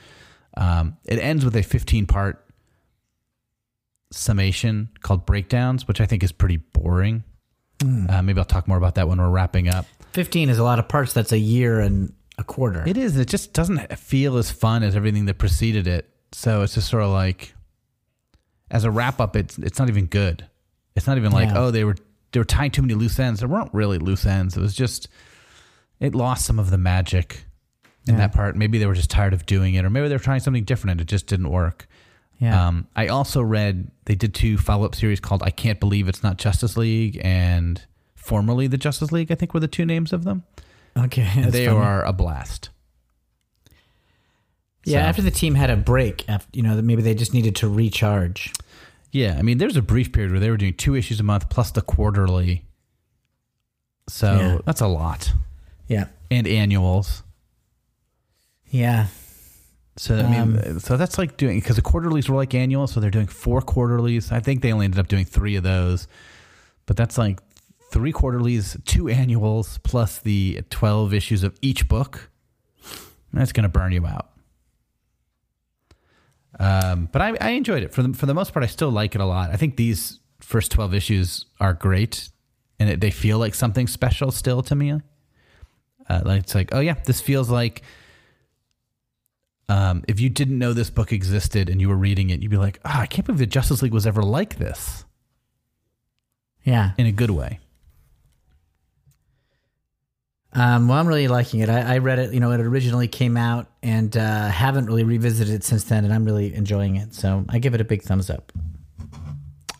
Um, 0.56 0.98
it 1.06 1.18
ends 1.18 1.44
with 1.44 1.56
a 1.56 1.62
15 1.62 2.06
part 2.06 2.43
summation 4.18 4.88
called 5.02 5.26
Breakdowns, 5.26 5.86
which 5.88 6.00
I 6.00 6.06
think 6.06 6.22
is 6.22 6.32
pretty 6.32 6.56
boring. 6.58 7.24
Uh, 8.08 8.22
maybe 8.22 8.38
I'll 8.38 8.44
talk 8.44 8.66
more 8.68 8.78
about 8.78 8.94
that 8.94 9.08
when 9.08 9.18
we're 9.18 9.28
wrapping 9.28 9.68
up. 9.68 9.84
15 10.12 10.48
is 10.48 10.58
a 10.58 10.64
lot 10.64 10.78
of 10.78 10.88
parts. 10.88 11.12
That's 11.12 11.32
a 11.32 11.38
year 11.38 11.80
and 11.80 12.12
a 12.38 12.44
quarter. 12.44 12.82
It 12.86 12.96
is. 12.96 13.16
It 13.18 13.28
just 13.28 13.52
doesn't 13.52 13.98
feel 13.98 14.36
as 14.38 14.50
fun 14.50 14.82
as 14.82 14.96
everything 14.96 15.26
that 15.26 15.38
preceded 15.38 15.86
it. 15.86 16.08
So 16.32 16.62
it's 16.62 16.74
just 16.74 16.88
sort 16.88 17.02
of 17.02 17.10
like, 17.10 17.52
as 18.70 18.84
a 18.84 18.90
wrap 18.90 19.20
up, 19.20 19.36
it's 19.36 19.58
it's 19.58 19.78
not 19.78 19.88
even 19.88 20.06
good. 20.06 20.46
It's 20.96 21.06
not 21.06 21.16
even 21.18 21.32
like, 21.32 21.48
Yeah. 21.48 21.58
oh, 21.58 21.70
they 21.70 21.84
were 21.84 21.96
they 22.32 22.40
were 22.40 22.44
tying 22.44 22.70
too 22.70 22.82
many 22.82 22.94
loose 22.94 23.18
ends. 23.18 23.40
There 23.40 23.48
weren't 23.48 23.74
really 23.74 23.98
loose 23.98 24.24
ends. 24.24 24.56
It 24.56 24.60
was 24.60 24.74
just 24.74 25.08
it 26.00 26.14
lost 26.14 26.46
some 26.46 26.58
of 26.58 26.70
the 26.70 26.78
magic 26.78 27.44
in 28.06 28.14
Yeah. 28.14 28.20
that 28.20 28.32
part. 28.34 28.56
Maybe 28.56 28.78
they 28.78 28.86
were 28.86 28.94
just 28.94 29.10
tired 29.10 29.34
of 29.34 29.46
doing 29.46 29.74
it, 29.74 29.84
or 29.84 29.90
maybe 29.90 30.08
they 30.08 30.14
were 30.14 30.18
trying 30.20 30.40
something 30.40 30.64
different 30.64 30.92
and 30.92 31.00
it 31.00 31.06
just 31.08 31.26
didn't 31.26 31.50
work. 31.50 31.86
Yeah. 32.38 32.66
Um, 32.68 32.86
I 32.96 33.06
also 33.08 33.40
read 33.42 33.90
they 34.06 34.14
did 34.14 34.34
two 34.34 34.58
follow 34.58 34.84
up 34.84 34.94
series 34.94 35.20
called 35.20 35.42
"I 35.42 35.50
Can't 35.50 35.80
Believe 35.80 36.08
It's 36.08 36.22
Not 36.22 36.36
Justice 36.36 36.76
League" 36.76 37.20
and 37.24 37.82
formerly 38.14 38.66
the 38.66 38.76
Justice 38.78 39.12
League. 39.12 39.30
I 39.32 39.34
think 39.34 39.54
were 39.54 39.60
the 39.60 39.68
two 39.68 39.86
names 39.86 40.12
of 40.12 40.24
them. 40.24 40.42
okay. 40.96 41.28
they 41.48 41.66
funny. 41.66 41.78
are 41.78 42.04
a 42.04 42.12
blast. 42.12 42.70
Yeah. 44.84 45.02
so- 45.02 45.08
After 45.08 45.22
the 45.22 45.30
team 45.30 45.54
had 45.54 45.70
a 45.70 45.76
break, 45.76 46.28
after, 46.28 46.48
you 46.52 46.62
know, 46.62 46.80
maybe 46.82 47.02
they 47.02 47.14
just 47.14 47.32
needed 47.34 47.56
to 47.56 47.68
recharge. 47.68 48.52
Yeah, 49.12 49.36
I 49.38 49.42
mean, 49.42 49.58
there's 49.58 49.76
a 49.76 49.82
brief 49.82 50.12
period 50.12 50.32
where 50.32 50.40
they 50.40 50.50
were 50.50 50.56
doing 50.56 50.74
two 50.74 50.94
issues 50.96 51.20
a 51.20 51.22
month 51.22 51.48
plus 51.48 51.70
the 51.70 51.80
quarterly. 51.82 52.64
So 54.08 54.34
Yeah. 54.34 54.58
that's 54.66 54.80
a 54.80 54.88
lot. 54.88 55.32
Yeah. 55.88 56.06
And 56.30 56.46
annuals. 56.48 57.22
Yeah. 58.70 59.06
So 59.96 60.16
I 60.16 60.44
mean, 60.44 60.80
so 60.80 60.96
that's 60.96 61.18
like 61.18 61.36
doing 61.36 61.60
because 61.60 61.76
the 61.76 61.82
quarterlies 61.82 62.28
were 62.28 62.34
like 62.34 62.52
annuals, 62.54 62.92
so 62.92 63.00
they're 63.00 63.10
doing 63.10 63.28
four 63.28 63.60
quarterlies. 63.60 64.32
I 64.32 64.40
think 64.40 64.60
they 64.60 64.72
only 64.72 64.86
ended 64.86 64.98
up 64.98 65.06
doing 65.06 65.24
three 65.24 65.54
of 65.54 65.62
those, 65.62 66.08
but 66.86 66.96
that's 66.96 67.16
like 67.16 67.38
three 67.92 68.10
quarterlies, 68.10 68.76
two 68.86 69.08
annuals, 69.08 69.78
plus 69.78 70.18
the 70.18 70.62
twelve 70.68 71.14
issues 71.14 71.44
of 71.44 71.56
each 71.62 71.88
book. 71.88 72.28
That's 73.32 73.52
going 73.52 73.62
to 73.62 73.68
burn 73.68 73.92
you 73.92 74.04
out. 74.04 74.30
Um, 76.58 77.08
but 77.12 77.22
I, 77.22 77.36
I 77.40 77.50
enjoyed 77.50 77.82
it 77.84 77.92
for 77.92 78.02
the 78.02 78.12
for 78.14 78.26
the 78.26 78.34
most 78.34 78.52
part. 78.52 78.64
I 78.64 78.68
still 78.68 78.90
like 78.90 79.14
it 79.14 79.20
a 79.20 79.26
lot. 79.26 79.50
I 79.50 79.56
think 79.56 79.76
these 79.76 80.18
first 80.40 80.72
twelve 80.72 80.92
issues 80.92 81.46
are 81.60 81.72
great, 81.72 82.30
and 82.80 82.90
it, 82.90 83.00
they 83.00 83.12
feel 83.12 83.38
like 83.38 83.54
something 83.54 83.86
special 83.86 84.32
still 84.32 84.62
to 84.62 84.74
me. 84.74 85.00
Uh, 86.08 86.20
like 86.24 86.42
it's 86.42 86.54
like, 86.54 86.74
oh 86.74 86.80
yeah, 86.80 86.94
this 87.06 87.20
feels 87.20 87.48
like 87.48 87.82
um, 89.68 90.04
if 90.08 90.20
you 90.20 90.28
didn't 90.28 90.58
know 90.58 90.72
this 90.72 90.90
book 90.90 91.12
existed 91.12 91.68
and 91.68 91.80
you 91.80 91.88
were 91.88 91.96
reading 91.96 92.30
it, 92.30 92.40
you'd 92.42 92.50
be 92.50 92.56
like, 92.56 92.80
ah, 92.84 93.00
I 93.00 93.06
can't 93.06 93.24
believe 93.26 93.38
the 93.38 93.46
Justice 93.46 93.82
League 93.82 93.92
was 93.94 94.06
ever 94.06 94.22
like 94.22 94.56
this 94.56 95.04
Yeah. 96.64 96.92
in 96.98 97.06
a 97.06 97.12
good 97.12 97.30
way. 97.30 97.60
Um, 100.52 100.86
well, 100.86 100.98
I'm 100.98 101.08
really 101.08 101.26
liking 101.26 101.60
it. 101.60 101.68
I, 101.68 101.94
I 101.94 101.98
read 101.98 102.20
it, 102.20 102.32
you 102.32 102.38
know, 102.38 102.52
it 102.52 102.60
originally 102.60 103.08
came 103.08 103.36
out 103.36 103.66
and 103.82 104.16
uh, 104.16 104.46
haven't 104.48 104.86
really 104.86 105.02
revisited 105.02 105.52
it 105.52 105.64
since 105.64 105.82
then, 105.84 106.04
and 106.04 106.14
I'm 106.14 106.24
really 106.24 106.54
enjoying 106.54 106.94
it. 106.96 107.12
So 107.12 107.44
I 107.48 107.58
give 107.58 107.74
it 107.74 107.80
a 107.80 107.84
big 107.84 108.02
thumbs 108.02 108.30
up. 108.30 108.52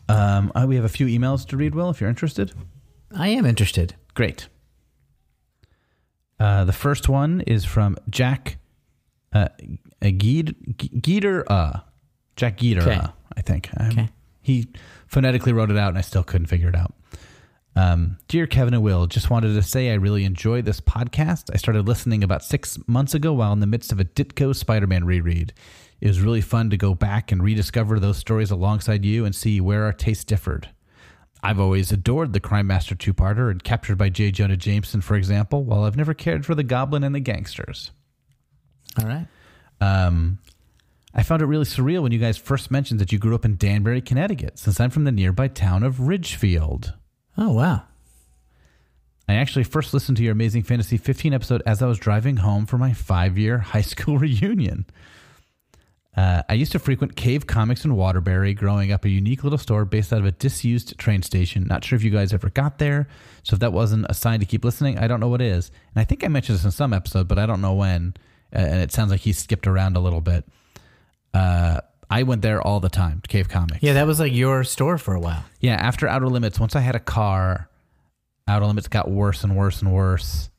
Um, 0.08 0.50
uh, 0.54 0.64
we 0.66 0.74
have 0.74 0.84
a 0.84 0.88
few 0.88 1.06
emails 1.06 1.46
to 1.48 1.56
read, 1.56 1.74
Will, 1.76 1.90
if 1.90 2.00
you're 2.00 2.10
interested. 2.10 2.52
I 3.16 3.28
am 3.28 3.46
interested. 3.46 3.94
Great. 4.14 4.48
Uh, 6.40 6.64
the 6.64 6.72
first 6.72 7.08
one 7.08 7.40
is 7.42 7.64
from 7.64 7.96
Jack 8.10 8.56
uh, 9.34 9.48
Geeder. 10.02 11.42
Uh, 11.46 11.80
Jack 12.36 12.58
Geeter, 12.58 12.82
Okay. 12.82 13.00
I 13.36 13.40
think. 13.42 13.68
Um, 13.78 13.88
Okay. 13.88 14.08
He 14.42 14.68
phonetically 15.06 15.52
wrote 15.52 15.70
it 15.70 15.78
out, 15.78 15.88
and 15.90 15.98
I 15.98 16.02
still 16.02 16.22
couldn't 16.22 16.48
figure 16.48 16.68
it 16.68 16.74
out. 16.76 16.92
Um, 17.76 18.18
Dear 18.28 18.46
Kevin 18.46 18.74
and 18.74 18.82
Will, 18.82 19.06
just 19.06 19.30
wanted 19.30 19.54
to 19.54 19.62
say 19.62 19.90
I 19.90 19.94
really 19.94 20.24
enjoy 20.24 20.62
this 20.62 20.80
podcast. 20.80 21.50
I 21.52 21.56
started 21.56 21.88
listening 21.88 22.22
about 22.22 22.44
six 22.44 22.78
months 22.86 23.14
ago 23.14 23.32
while 23.32 23.52
in 23.52 23.60
the 23.60 23.66
midst 23.66 23.90
of 23.90 23.98
a 23.98 24.04
Ditko 24.04 24.54
Spider 24.54 24.86
Man 24.86 25.04
reread. 25.04 25.52
It 26.00 26.08
was 26.08 26.20
really 26.20 26.40
fun 26.42 26.70
to 26.70 26.76
go 26.76 26.94
back 26.94 27.32
and 27.32 27.42
rediscover 27.42 27.98
those 27.98 28.18
stories 28.18 28.50
alongside 28.50 29.04
you 29.04 29.24
and 29.24 29.34
see 29.34 29.60
where 29.60 29.84
our 29.84 29.92
tastes 29.92 30.24
differed. 30.24 30.68
I've 31.42 31.58
always 31.60 31.90
adored 31.90 32.32
the 32.32 32.40
Crime 32.40 32.66
Master 32.66 32.94
two 32.94 33.14
parter 33.14 33.50
and 33.50 33.62
Captured 33.64 33.96
by 33.96 34.08
J. 34.08 34.30
Jonah 34.30 34.56
Jameson, 34.56 35.00
for 35.00 35.14
example, 35.16 35.64
while 35.64 35.84
I've 35.84 35.96
never 35.96 36.14
cared 36.14 36.44
for 36.46 36.54
the 36.54 36.62
Goblin 36.62 37.02
and 37.02 37.14
the 37.14 37.20
Gangsters. 37.20 37.90
All 38.98 39.06
right. 39.06 39.26
Um, 39.80 40.38
I 41.14 41.22
found 41.22 41.42
it 41.42 41.46
really 41.46 41.64
surreal 41.64 42.02
when 42.02 42.12
you 42.12 42.18
guys 42.18 42.36
first 42.36 42.70
mentioned 42.70 43.00
that 43.00 43.12
you 43.12 43.18
grew 43.18 43.34
up 43.34 43.44
in 43.44 43.56
Danbury, 43.56 44.00
Connecticut, 44.00 44.58
since 44.58 44.80
I'm 44.80 44.90
from 44.90 45.04
the 45.04 45.12
nearby 45.12 45.48
town 45.48 45.82
of 45.82 46.00
Ridgefield. 46.00 46.94
Oh 47.38 47.52
wow. 47.52 47.82
I 49.28 49.34
actually 49.34 49.64
first 49.64 49.94
listened 49.94 50.16
to 50.18 50.22
your 50.22 50.32
Amazing 50.32 50.64
Fantasy 50.64 50.96
15 50.96 51.32
episode 51.32 51.62
as 51.64 51.82
I 51.82 51.86
was 51.86 51.98
driving 51.98 52.38
home 52.38 52.66
for 52.66 52.78
my 52.78 52.92
five 52.92 53.38
year 53.38 53.58
high 53.58 53.80
school 53.80 54.18
reunion. 54.18 54.86
Uh, 56.16 56.42
I 56.48 56.54
used 56.54 56.70
to 56.72 56.78
frequent 56.78 57.16
Cave 57.16 57.46
Comics 57.46 57.84
in 57.84 57.96
Waterbury, 57.96 58.54
growing 58.54 58.92
up 58.92 59.04
a 59.04 59.08
unique 59.08 59.42
little 59.42 59.58
store 59.58 59.84
based 59.84 60.12
out 60.12 60.20
of 60.20 60.26
a 60.26 60.32
disused 60.32 60.96
train 60.96 61.22
station. 61.22 61.66
Not 61.66 61.84
sure 61.84 61.96
if 61.96 62.04
you 62.04 62.10
guys 62.10 62.32
ever 62.32 62.50
got 62.50 62.78
there, 62.78 63.08
so 63.42 63.54
if 63.54 63.60
that 63.60 63.72
wasn't 63.72 64.06
a 64.08 64.14
sign 64.14 64.38
to 64.38 64.46
keep 64.46 64.64
listening, 64.64 64.96
I 64.96 65.08
don't 65.08 65.18
know 65.18 65.28
what 65.28 65.40
is. 65.40 65.72
And 65.92 66.00
I 66.00 66.04
think 66.04 66.22
I 66.22 66.28
mentioned 66.28 66.58
this 66.58 66.64
in 66.64 66.70
some 66.70 66.92
episode, 66.92 67.26
but 67.26 67.38
I 67.38 67.46
don't 67.46 67.60
know 67.60 67.74
when. 67.74 68.14
Uh, 68.54 68.58
and 68.58 68.80
it 68.80 68.92
sounds 68.92 69.10
like 69.10 69.20
he 69.20 69.32
skipped 69.32 69.66
around 69.66 69.96
a 69.96 70.00
little 70.00 70.20
bit. 70.20 70.44
Uh, 71.32 71.80
I 72.10 72.22
went 72.22 72.42
there 72.42 72.62
all 72.62 72.80
the 72.80 72.88
time 72.90 73.20
to 73.22 73.28
Cave 73.28 73.48
Comics. 73.48 73.82
Yeah, 73.82 73.94
that 73.94 74.06
was 74.06 74.20
like 74.20 74.32
your 74.32 74.62
store 74.64 74.98
for 74.98 75.14
a 75.14 75.20
while. 75.20 75.44
Yeah, 75.60 75.74
after 75.74 76.06
Outer 76.06 76.28
Limits, 76.28 76.60
once 76.60 76.76
I 76.76 76.80
had 76.80 76.94
a 76.94 77.00
car, 77.00 77.68
Outer 78.46 78.66
Limits 78.66 78.88
got 78.88 79.10
worse 79.10 79.42
and 79.42 79.56
worse 79.56 79.80
and 79.82 79.92
worse. 79.92 80.50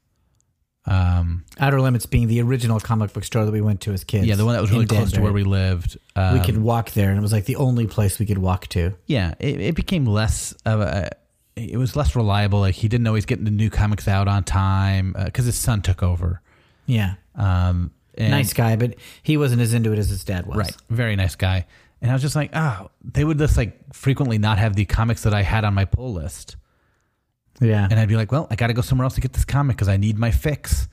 Um, 0.87 1.45
Outer 1.59 1.81
Limits 1.81 2.05
being 2.05 2.27
the 2.27 2.41
original 2.41 2.79
comic 2.79 3.11
book 3.13 3.23
store 3.23 3.45
that 3.45 3.51
we 3.51 3.61
went 3.61 3.81
to 3.81 3.93
as 3.93 4.03
kids. 4.03 4.27
yeah, 4.27 4.35
the 4.35 4.45
one 4.45 4.53
that 4.53 4.61
was 4.61 4.71
really 4.71 4.85
close 4.85 5.11
to 5.13 5.21
where 5.21 5.33
we 5.33 5.43
lived. 5.43 5.97
Um, 6.15 6.37
we 6.39 6.45
could 6.45 6.57
walk 6.57 6.91
there, 6.91 7.09
and 7.09 7.17
it 7.17 7.21
was 7.21 7.31
like 7.33 7.45
the 7.45 7.55
only 7.55 7.87
place 7.87 8.19
we 8.19 8.25
could 8.25 8.37
walk 8.37 8.67
to. 8.69 8.93
yeah, 9.07 9.33
it, 9.39 9.59
it 9.59 9.75
became 9.75 10.05
less 10.05 10.53
of 10.65 10.81
a. 10.81 11.09
It 11.55 11.77
was 11.77 11.95
less 11.95 12.15
reliable. 12.15 12.59
Like 12.59 12.75
he 12.75 12.87
didn't 12.87 13.07
always 13.07 13.25
get 13.25 13.43
the 13.43 13.49
new 13.49 13.69
comics 13.69 14.07
out 14.07 14.27
on 14.27 14.43
time 14.43 15.15
because 15.25 15.45
his 15.45 15.55
son 15.55 15.81
took 15.81 16.03
over. 16.03 16.41
Yeah, 16.85 17.15
Um, 17.37 17.91
and- 18.17 18.31
nice 18.31 18.53
guy, 18.53 18.75
but 18.75 18.95
he 19.23 19.37
wasn't 19.37 19.61
as 19.61 19.73
into 19.73 19.91
it 19.93 19.99
as 19.99 20.09
his 20.09 20.23
dad 20.23 20.45
was. 20.45 20.57
Right. 20.57 20.75
Very 20.89 21.15
nice 21.15 21.35
guy. 21.35 21.65
And 22.01 22.11
I 22.11 22.13
was 22.13 22.21
just 22.21 22.35
like, 22.35 22.51
oh, 22.53 22.91
they 23.03 23.23
would 23.23 23.37
just 23.37 23.57
like 23.57 23.93
frequently 23.93 24.37
not 24.37 24.57
have 24.59 24.75
the 24.75 24.85
comics 24.85 25.23
that 25.23 25.33
I 25.33 25.41
had 25.41 25.63
on 25.65 25.73
my 25.73 25.85
pull 25.85 26.13
list. 26.13 26.55
Yeah. 27.61 27.87
And 27.89 27.99
I'd 27.99 28.09
be 28.09 28.15
like, 28.17 28.31
well, 28.31 28.47
I 28.51 28.55
got 28.55 28.67
to 28.67 28.73
go 28.73 28.81
somewhere 28.81 29.05
else 29.05 29.15
to 29.15 29.21
get 29.21 29.33
this 29.33 29.45
comic 29.45 29.77
because 29.77 29.87
I 29.87 29.97
need 29.97 30.17
my 30.17 30.29
fix. 30.31 30.87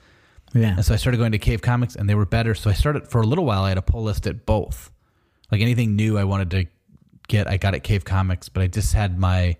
yeah. 0.54 0.74
And 0.76 0.84
so 0.84 0.94
I 0.94 0.96
started 0.96 1.18
going 1.18 1.32
to 1.32 1.38
Cave 1.38 1.60
Comics 1.60 1.96
and 1.96 2.08
they 2.08 2.14
were 2.14 2.24
better. 2.24 2.54
So 2.54 2.70
I 2.70 2.72
started 2.72 3.08
for 3.08 3.20
a 3.20 3.26
little 3.26 3.44
while, 3.44 3.62
I 3.64 3.70
had 3.70 3.78
a 3.78 3.82
pull 3.82 4.04
list 4.04 4.26
at 4.26 4.46
both. 4.46 4.90
Like 5.50 5.60
anything 5.60 5.96
new 5.96 6.16
I 6.18 6.24
wanted 6.24 6.50
to 6.52 6.66
get, 7.28 7.46
I 7.48 7.56
got 7.56 7.74
at 7.74 7.82
Cave 7.82 8.04
Comics, 8.04 8.48
but 8.48 8.62
I 8.62 8.68
just 8.68 8.94
had 8.94 9.18
my 9.18 9.56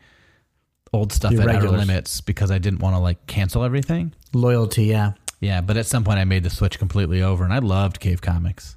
old 0.93 1.13
stuff 1.13 1.33
Your 1.33 1.43
at 1.49 1.57
Outer. 1.57 1.71
Limits 1.71 2.21
because 2.21 2.51
I 2.51 2.59
didn't 2.59 2.79
want 2.81 2.95
to 2.97 3.01
like 3.01 3.27
cancel 3.27 3.65
everything. 3.65 4.15
Loyalty. 4.33 4.85
Yeah. 4.85 5.13
Yeah. 5.43 5.61
But 5.61 5.77
at 5.77 5.85
some 5.87 6.05
point 6.05 6.19
I 6.19 6.25
made 6.25 6.43
the 6.45 6.51
switch 6.51 6.79
completely 6.79 7.21
over 7.23 7.45
and 7.45 7.53
I 7.53 7.59
loved 7.59 8.01
Cave 8.01 8.23
Comics. 8.23 8.77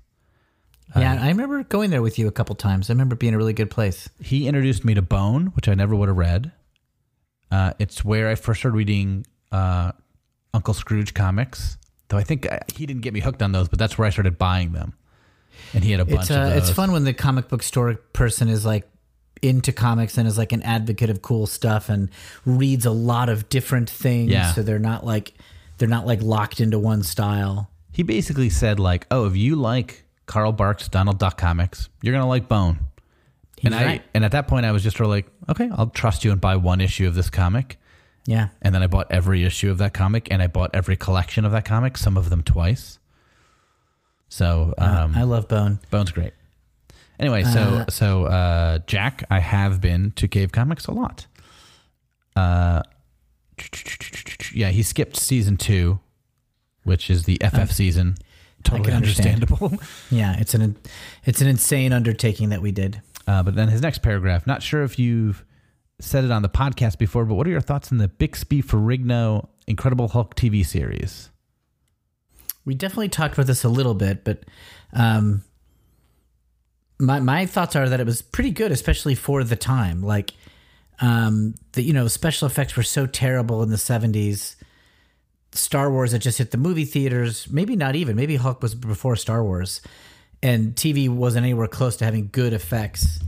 Yeah. 0.95 1.18
I 1.22 1.28
remember 1.30 1.63
going 1.63 1.89
there 1.89 2.01
with 2.01 2.18
you 2.20 2.28
a 2.28 2.32
couple 2.32 2.55
times. 2.55 2.89
I 2.89 2.93
remember 2.93 3.16
being 3.16 3.34
a 3.34 3.38
really 3.38 3.53
good 3.53 3.70
place. 3.70 4.09
he 4.22 4.47
introduced 4.47 4.86
me 4.86 4.93
to 4.93 5.01
Bone, 5.01 5.47
which 5.47 5.68
I 5.68 5.74
never 5.74 5.95
would 5.95 6.07
have 6.07 6.18
read. 6.18 6.51
Uh, 7.51 7.74
it's 7.80 8.03
where 8.05 8.30
I 8.30 8.36
first 8.36 8.61
started 8.61 8.76
reading 8.78 9.26
uh, 9.51 9.91
Uncle 10.53 10.74
Scrooge 10.74 11.13
comics. 11.13 11.78
Though 12.07 12.18
I 12.18 12.24
think 12.24 12.49
uh, 12.51 12.59
he 12.74 12.86
didn't 12.86 13.01
get 13.01 13.13
me 13.13 13.20
hooked 13.20 13.41
on 13.41 13.51
those, 13.51 13.68
but 13.68 13.78
that's 13.80 13.97
where 13.97 14.07
I 14.07 14.09
started 14.09 14.38
buying 14.38 14.72
them. 14.72 14.93
And 15.74 15.84
he 15.84 15.91
had 15.91 15.99
a 15.99 16.05
bunch 16.05 16.22
It's 16.22 16.30
of 16.32 16.38
uh, 16.38 16.49
those. 16.49 16.57
it's 16.57 16.70
fun 16.72 16.91
when 16.91 17.03
the 17.03 17.13
comic 17.13 17.47
book 17.49 17.63
store 17.63 17.95
person 18.13 18.47
is 18.49 18.66
like 18.66 18.88
into 19.41 19.72
comics 19.74 20.18
and 20.18 20.28
is 20.28 20.38
like 20.38 20.51
an 20.53 20.61
advocate 20.63 21.09
of 21.09 21.22
cool 21.22 21.45
stuff 21.47 21.89
and 21.89 22.09
reads 22.45 22.86
a 22.86 22.91
lot 22.91 23.28
of 23.30 23.49
different 23.49 23.89
things. 23.89 24.32
Yeah. 24.32 24.53
So 24.53 24.63
they're 24.63 24.80
not 24.80 25.05
like 25.05 25.34
they're 25.78 25.89
not 25.89 26.05
like 26.05 26.21
locked 26.21 26.59
into 26.59 26.80
one 26.80 27.03
style. 27.03 27.69
He 27.91 28.03
basically 28.03 28.49
said 28.49 28.80
like, 28.80 29.07
"Oh, 29.11 29.26
if 29.26 29.36
you 29.36 29.55
like 29.55 30.05
Carl 30.26 30.51
Barks, 30.51 30.88
Donald 30.88 31.19
Duck 31.19 31.38
comics, 31.38 31.89
you're 32.01 32.13
gonna 32.13 32.28
like 32.28 32.47
Bone." 32.47 32.80
and 33.63 33.73
I 33.73 34.01
and 34.13 34.23
at 34.23 34.32
that 34.32 34.47
point 34.47 34.65
I 34.65 34.71
was 34.71 34.84
just 34.84 34.97
sort 34.97 35.05
of 35.05 35.11
like, 35.11 35.28
"Okay, 35.49 35.69
I'll 35.76 35.88
trust 35.89 36.23
you 36.23 36.32
and 36.32 36.39
buy 36.39 36.55
one 36.55 36.82
issue 36.82 37.07
of 37.07 37.15
this 37.15 37.30
comic." 37.30 37.78
Yeah. 38.26 38.49
And 38.61 38.73
then 38.73 38.82
I 38.82 38.88
bought 38.88 39.07
every 39.11 39.43
issue 39.43 39.69
of 39.69 39.78
that 39.78 39.93
comic, 39.93 40.28
and 40.32 40.41
I 40.41 40.47
bought 40.47 40.71
every 40.73 40.97
collection 40.97 41.45
of 41.45 41.51
that 41.51 41.65
comic, 41.65 41.97
some 41.97 42.17
of 42.17 42.30
them 42.30 42.43
twice. 42.43 42.99
So 44.30 44.73
um, 44.78 45.15
I 45.15 45.23
love 45.23 45.47
Bone. 45.47 45.80
Bone's 45.91 46.11
great. 46.11 46.34
Anyway, 47.19 47.43
so 47.43 47.86
so 47.89 48.26
uh, 48.26 48.80
Jack, 48.88 49.23
I 49.30 49.39
have 49.39 49.80
been 49.80 50.11
to 50.11 50.28
Cave 50.28 50.51
Comics 50.51 50.88
a 50.88 50.91
lot. 50.91 51.28
Uh, 52.36 52.82
yeah, 54.53 54.69
he 54.69 54.83
skipped 54.83 55.17
season 55.17 55.57
two, 55.57 55.99
which 56.83 57.09
is 57.09 57.23
the 57.23 57.39
FF 57.43 57.71
season. 57.71 58.15
Totally 58.63 58.85
can 58.85 58.95
understand. 58.95 59.43
understandable. 59.43 59.79
Yeah, 60.09 60.37
it's 60.39 60.53
an 60.53 60.75
it's 61.23 61.41
an 61.41 61.47
insane 61.47 61.93
undertaking 61.93 62.49
that 62.49 62.61
we 62.61 62.71
did. 62.71 63.01
Uh, 63.27 63.43
but 63.43 63.55
then 63.55 63.67
his 63.69 63.81
next 63.81 63.99
paragraph. 63.99 64.45
Not 64.47 64.63
sure 64.63 64.83
if 64.83 64.97
you've 64.99 65.43
said 65.99 66.23
it 66.23 66.31
on 66.31 66.41
the 66.41 66.49
podcast 66.49 66.97
before, 66.97 67.25
but 67.25 67.35
what 67.35 67.47
are 67.47 67.51
your 67.51 67.61
thoughts 67.61 67.91
on 67.91 67.97
the 67.97 68.07
Bixby 68.07 68.61
Ferrigno 68.61 69.47
Incredible 69.67 70.09
Hulk 70.09 70.35
TV 70.35 70.65
series? 70.65 71.29
We 72.65 72.75
definitely 72.75 73.09
talked 73.09 73.35
about 73.35 73.47
this 73.47 73.63
a 73.63 73.69
little 73.69 73.93
bit, 73.93 74.23
but 74.23 74.43
um, 74.93 75.43
my 76.99 77.19
my 77.19 77.45
thoughts 77.45 77.75
are 77.75 77.87
that 77.87 77.99
it 77.99 78.05
was 78.05 78.21
pretty 78.21 78.51
good, 78.51 78.71
especially 78.71 79.15
for 79.15 79.43
the 79.43 79.55
time. 79.55 80.01
Like 80.01 80.31
um, 81.01 81.55
the 81.73 81.81
you 81.81 81.93
know 81.93 82.07
special 82.07 82.47
effects 82.47 82.75
were 82.75 82.83
so 82.83 83.05
terrible 83.05 83.63
in 83.63 83.69
the 83.69 83.77
seventies. 83.77 84.55
Star 85.51 85.89
Wars 85.89 86.11
had 86.11 86.21
just 86.21 86.37
hit 86.37 86.51
the 86.51 86.57
movie 86.57 86.85
theaters. 86.85 87.49
Maybe 87.49 87.75
not 87.75 87.95
even. 87.95 88.15
Maybe 88.15 88.35
Hulk 88.35 88.61
was 88.61 88.75
before 88.75 89.15
Star 89.15 89.43
Wars, 89.43 89.81
and 90.43 90.75
TV 90.75 91.09
wasn't 91.09 91.43
anywhere 91.43 91.67
close 91.67 91.95
to 91.97 92.05
having 92.05 92.29
good 92.31 92.53
effects. 92.53 93.19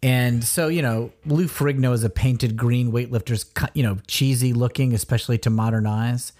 And 0.00 0.44
so, 0.44 0.68
you 0.68 0.80
know, 0.80 1.10
Lou 1.26 1.46
Ferrigno 1.46 1.92
is 1.92 2.04
a 2.04 2.10
painted 2.10 2.56
green 2.56 2.92
weightlifter's, 2.92 3.44
you 3.74 3.82
know, 3.82 3.98
cheesy 4.06 4.52
looking, 4.52 4.94
especially 4.94 5.38
to 5.38 5.50
modern 5.50 5.88
eyes 5.88 6.32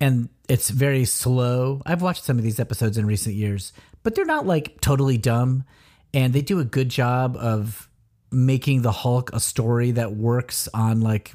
and 0.00 0.28
it's 0.48 0.70
very 0.70 1.04
slow. 1.04 1.82
I've 1.86 2.02
watched 2.02 2.24
some 2.24 2.38
of 2.38 2.44
these 2.44 2.60
episodes 2.60 2.98
in 2.98 3.06
recent 3.06 3.34
years, 3.34 3.72
but 4.02 4.14
they're 4.14 4.24
not 4.24 4.46
like 4.46 4.80
totally 4.80 5.18
dumb, 5.18 5.64
and 6.12 6.32
they 6.32 6.42
do 6.42 6.60
a 6.60 6.64
good 6.64 6.88
job 6.88 7.36
of 7.36 7.88
making 8.30 8.82
the 8.82 8.92
Hulk 8.92 9.30
a 9.32 9.40
story 9.40 9.92
that 9.92 10.12
works 10.12 10.68
on 10.74 11.00
like 11.00 11.32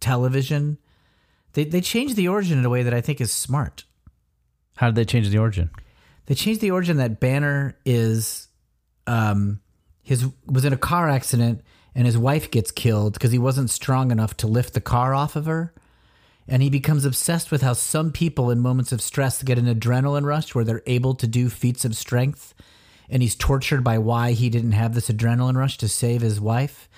television. 0.00 0.78
They 1.52 1.64
they 1.64 1.80
change 1.80 2.14
the 2.14 2.28
origin 2.28 2.58
in 2.58 2.64
a 2.64 2.70
way 2.70 2.82
that 2.82 2.94
I 2.94 3.00
think 3.00 3.20
is 3.20 3.32
smart. 3.32 3.84
How 4.76 4.88
did 4.88 4.96
they 4.96 5.04
change 5.04 5.30
the 5.30 5.38
origin? 5.38 5.70
They 6.26 6.34
changed 6.34 6.60
the 6.60 6.70
origin 6.70 6.98
that 6.98 7.20
Banner 7.20 7.76
is 7.84 8.48
um 9.06 9.60
his 10.02 10.26
was 10.46 10.64
in 10.64 10.72
a 10.72 10.78
car 10.78 11.08
accident 11.08 11.62
and 11.96 12.04
his 12.04 12.18
wife 12.18 12.50
gets 12.50 12.70
killed 12.70 13.14
because 13.14 13.32
he 13.32 13.38
wasn't 13.38 13.70
strong 13.70 14.10
enough 14.10 14.36
to 14.36 14.46
lift 14.46 14.74
the 14.74 14.80
car 14.82 15.14
off 15.14 15.34
of 15.34 15.46
her. 15.46 15.72
And 16.46 16.62
he 16.62 16.70
becomes 16.70 17.04
obsessed 17.04 17.50
with 17.50 17.62
how 17.62 17.72
some 17.72 18.12
people 18.12 18.50
in 18.50 18.60
moments 18.60 18.92
of 18.92 19.00
stress 19.00 19.42
get 19.42 19.58
an 19.58 19.66
adrenaline 19.66 20.24
rush 20.24 20.54
where 20.54 20.64
they're 20.64 20.82
able 20.86 21.14
to 21.14 21.26
do 21.26 21.48
feats 21.48 21.84
of 21.84 21.96
strength. 21.96 22.54
And 23.08 23.22
he's 23.22 23.34
tortured 23.34 23.84
by 23.84 23.98
why 23.98 24.32
he 24.32 24.50
didn't 24.50 24.72
have 24.72 24.94
this 24.94 25.08
adrenaline 25.08 25.56
rush 25.56 25.78
to 25.78 25.88
save 25.88 26.22
his 26.22 26.40
wife. 26.40 26.88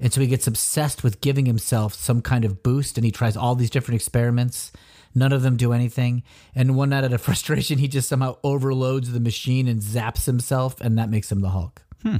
And 0.00 0.12
so 0.12 0.20
he 0.20 0.26
gets 0.26 0.46
obsessed 0.46 1.02
with 1.02 1.20
giving 1.20 1.46
himself 1.46 1.94
some 1.94 2.22
kind 2.22 2.44
of 2.44 2.62
boost 2.62 2.96
and 2.96 3.04
he 3.04 3.10
tries 3.10 3.36
all 3.36 3.54
these 3.54 3.70
different 3.70 3.96
experiments. 3.96 4.72
None 5.14 5.32
of 5.32 5.42
them 5.42 5.56
do 5.56 5.72
anything. 5.72 6.22
And 6.54 6.76
one 6.76 6.90
night 6.90 7.04
out 7.04 7.12
of 7.12 7.20
frustration, 7.28 7.78
he 7.78 7.88
just 7.88 8.08
somehow 8.08 8.36
overloads 8.44 9.12
the 9.12 9.20
machine 9.20 9.66
and 9.68 9.80
zaps 9.80 10.26
himself, 10.26 10.80
and 10.80 10.98
that 10.98 11.10
makes 11.10 11.32
him 11.32 11.40
the 11.40 11.50
Hulk. 11.50 11.82
Hmm. 12.02 12.16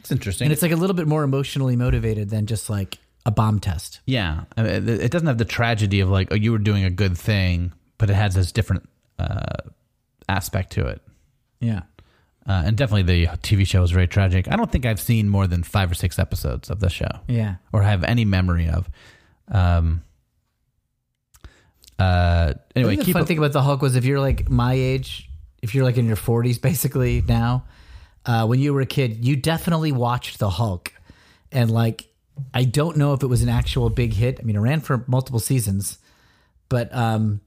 It's 0.00 0.10
interesting. 0.10 0.46
And 0.46 0.52
it's 0.52 0.62
like 0.62 0.72
a 0.72 0.76
little 0.76 0.96
bit 0.96 1.06
more 1.06 1.22
emotionally 1.22 1.76
motivated 1.76 2.30
than 2.30 2.46
just 2.46 2.70
like 2.70 2.98
a 3.26 3.30
bomb 3.30 3.60
test. 3.60 4.00
Yeah, 4.06 4.44
I 4.56 4.62
mean, 4.62 4.88
it 4.88 4.88
it 4.88 5.10
doesn't 5.10 5.28
have 5.28 5.38
the 5.38 5.44
tragedy 5.44 6.00
of 6.00 6.08
like, 6.08 6.28
oh, 6.32 6.34
you 6.34 6.52
were 6.52 6.58
doing 6.58 6.84
a 6.84 6.90
good 6.90 7.18
thing, 7.18 7.72
but 7.98 8.08
it 8.08 8.14
has 8.14 8.34
this 8.34 8.50
different 8.50 8.88
uh, 9.18 9.58
aspect 10.28 10.72
to 10.72 10.86
it. 10.86 11.02
Yeah. 11.60 11.82
Uh, 12.50 12.62
and 12.66 12.76
definitely 12.76 13.02
the 13.02 13.26
TV 13.38 13.64
show 13.64 13.80
is 13.84 13.92
very 13.92 14.08
tragic. 14.08 14.48
I 14.50 14.56
don't 14.56 14.72
think 14.72 14.84
I've 14.84 14.98
seen 15.00 15.28
more 15.28 15.46
than 15.46 15.62
five 15.62 15.88
or 15.90 15.94
six 15.94 16.18
episodes 16.18 16.68
of 16.68 16.80
the 16.80 16.90
show 16.90 17.20
Yeah. 17.28 17.56
or 17.72 17.82
have 17.82 18.02
any 18.02 18.24
memory 18.24 18.68
of. 18.68 18.88
Um, 19.48 20.02
uh, 21.98 22.54
anyway, 22.74 22.96
the 22.96 23.04
keep 23.04 23.12
fun 23.12 23.22
it- 23.22 23.26
thing 23.28 23.38
about 23.38 23.52
the 23.52 23.62
Hulk 23.62 23.82
was 23.82 23.94
if 23.94 24.04
you're 24.04 24.20
like 24.20 24.48
my 24.48 24.72
age, 24.74 25.28
if 25.62 25.74
you're 25.74 25.84
like 25.84 25.96
in 25.98 26.06
your 26.06 26.16
40s 26.16 26.60
basically 26.70 27.22
now, 27.22 27.64
uh, 28.26 28.46
when 28.46 28.58
you 28.58 28.72
were 28.74 28.80
a 28.80 28.86
kid, 28.86 29.24
you 29.24 29.36
definitely 29.36 29.92
watched 29.92 30.38
the 30.38 30.50
Hulk, 30.50 30.92
and 31.52 31.70
like 31.70 32.08
I 32.54 32.64
don't 32.64 32.96
know 32.96 33.12
if 33.12 33.22
it 33.22 33.26
was 33.26 33.42
an 33.42 33.48
actual 33.48 33.90
big 33.90 34.12
hit. 34.14 34.38
I 34.40 34.42
mean, 34.44 34.56
it 34.56 34.60
ran 34.60 34.80
for 34.80 35.04
multiple 35.06 35.40
seasons, 35.40 35.98
but 36.68 36.92
um, 36.94 37.40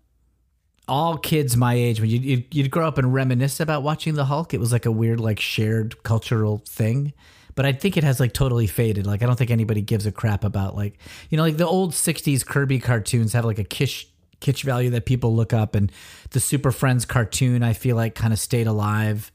all 0.88 1.18
kids 1.18 1.56
my 1.56 1.74
age, 1.74 2.02
when 2.02 2.10
you'd, 2.10 2.54
you'd, 2.54 2.72
grow 2.72 2.88
up 2.88 2.98
and 2.98 3.14
reminisce 3.14 3.60
about 3.60 3.84
watching 3.84 4.16
the 4.16 4.26
Hulk, 4.26 4.54
it 4.54 4.60
was 4.60 4.72
like 4.72 4.86
a 4.86 4.92
weird, 4.92 5.20
like 5.20 5.40
shared 5.40 6.04
cultural 6.04 6.62
thing. 6.68 7.14
But 7.56 7.66
I 7.66 7.72
think 7.72 7.98
it 7.98 8.04
has 8.04 8.20
like 8.20 8.34
totally 8.34 8.68
faded. 8.68 9.06
Like 9.06 9.22
I 9.22 9.26
don't 9.26 9.38
think 9.38 9.52
anybody 9.52 9.82
gives 9.82 10.06
a 10.06 10.12
crap 10.12 10.44
about 10.44 10.76
like 10.76 10.98
you 11.30 11.38
know 11.38 11.44
like 11.44 11.58
the 11.58 11.68
old 11.68 11.92
'60s 11.92 12.46
Kirby 12.46 12.80
cartoons 12.80 13.34
have 13.34 13.46
like 13.46 13.60
a 13.60 13.64
kitsch 13.64 14.06
kitsch 14.42 14.64
value 14.64 14.90
that 14.90 15.06
people 15.06 15.36
look 15.36 15.54
up, 15.54 15.76
and 15.76 15.92
the 16.32 16.40
Super 16.40 16.72
Friends 16.72 17.06
cartoon 17.06 17.62
I 17.62 17.74
feel 17.74 17.96
like 17.96 18.16
kind 18.16 18.34
of 18.34 18.40
stayed 18.40 18.66
alive 18.66 19.32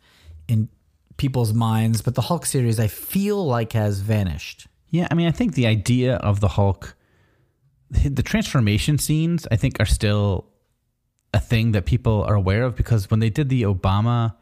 in 0.49 0.69
people's 1.17 1.55
minds. 1.55 2.03
But 2.03 2.17
the 2.17 2.23
Hulk 2.23 2.45
series 2.45 2.81
I 2.81 2.89
feel 2.89 3.47
like 3.47 3.73
has 3.73 4.01
vanished. 4.01 4.67
Yeah, 4.91 5.07
I 5.11 5.15
mean, 5.15 5.29
I 5.29 5.33
think 5.33 5.55
the 5.55 5.67
idea 5.67 6.17
of 6.17 6.41
the 6.41 6.49
Hulk, 6.49 6.97
the 7.91 8.23
transformation 8.23 8.99
scenes, 8.99 9.47
I 9.51 9.57
think 9.57 9.77
are 9.79 9.87
still 9.87 10.47
a 11.35 11.41
thing 11.41 11.73
that 11.73 11.85
people 11.87 12.23
are 12.25 12.35
aware 12.35 12.63
of 12.65 12.75
because 12.77 13.11
when 13.11 13.21
they 13.21 13.31
did 13.31 13.49
the 13.49 13.63
Obama 13.63 14.35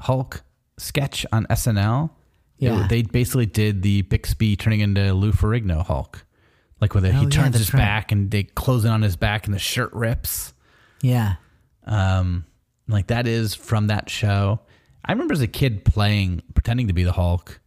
Hulk 0.00 0.42
sketch 0.78 1.24
on 1.32 1.46
SNL, 1.50 2.10
Yeah. 2.58 2.84
it- 2.84 2.88
they 2.88 3.02
basically 3.02 3.46
did 3.46 3.82
the 3.82 4.02
Bixby 4.02 4.56
turning 4.56 4.80
into 4.80 5.12
Lou 5.12 5.32
Ferrigno 5.32 5.84
Hulk, 5.84 6.24
like 6.80 6.94
where 6.94 7.04
Oh, 7.04 7.10
he 7.10 7.26
turns 7.26 7.52
that's 7.52 7.58
his 7.58 7.74
right. 7.74 7.80
back 7.80 8.12
and 8.12 8.30
they 8.30 8.44
close 8.44 8.84
in 8.84 8.90
on 8.90 9.02
his 9.02 9.16
back 9.16 9.46
and 9.46 9.54
the 9.54 9.58
shirt 9.58 9.92
rips. 9.92 10.54
Yeah. 11.02 11.36
Um, 11.84 12.44
like 12.88 13.08
that 13.08 13.26
is 13.26 13.54
from 13.54 13.88
that 13.88 14.08
show. 14.10 14.60
I 15.04 15.12
remember 15.12 15.34
as 15.34 15.40
a 15.40 15.46
kid 15.46 15.84
playing, 15.84 16.42
pretending 16.54 16.88
to 16.88 16.92
be 16.92 17.04
the 17.04 17.12
Hulk. 17.12 17.60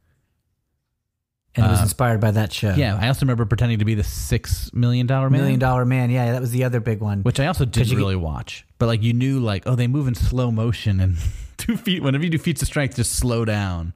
And 1.56 1.66
it 1.66 1.70
was 1.70 1.82
inspired 1.82 2.22
by 2.22 2.32
that 2.32 2.54
show. 2.54 2.70
Uh, 2.70 2.76
Yeah, 2.76 2.98
I 3.02 3.08
also 3.08 3.22
remember 3.26 3.44
pretending 3.46 3.80
to 3.80 3.86
be 3.86 3.96
the 3.96 4.04
six 4.04 4.72
million 4.74 5.08
dollar 5.08 5.30
man. 5.30 5.42
Million 5.42 5.60
Dollar 5.60 5.84
Man. 5.84 6.10
Yeah, 6.10 6.32
that 6.32 6.42
was 6.42 6.52
the 6.52 6.64
other 6.64 6.80
big 6.80 7.00
one. 7.02 7.22
which 7.24 7.40
I 7.40 7.48
also 7.48 7.66
didn't 7.66 7.98
really 7.98 8.16
watch. 8.16 8.66
But 8.78 8.86
like 8.86 9.02
you 9.04 9.14
knew, 9.14 9.40
like 9.40 9.64
oh, 9.66 9.76
they 9.76 9.88
move 9.88 10.08
in 10.08 10.16
slow 10.16 10.52
motion 10.52 11.00
and 11.00 11.18
two 11.58 11.76
feet. 11.76 12.04
Whenever 12.04 12.24
you 12.24 12.30
do 12.30 12.38
feats 12.38 12.62
of 12.62 12.68
strength, 12.68 12.96
just 12.96 13.14
slow 13.14 13.46
down. 13.46 13.94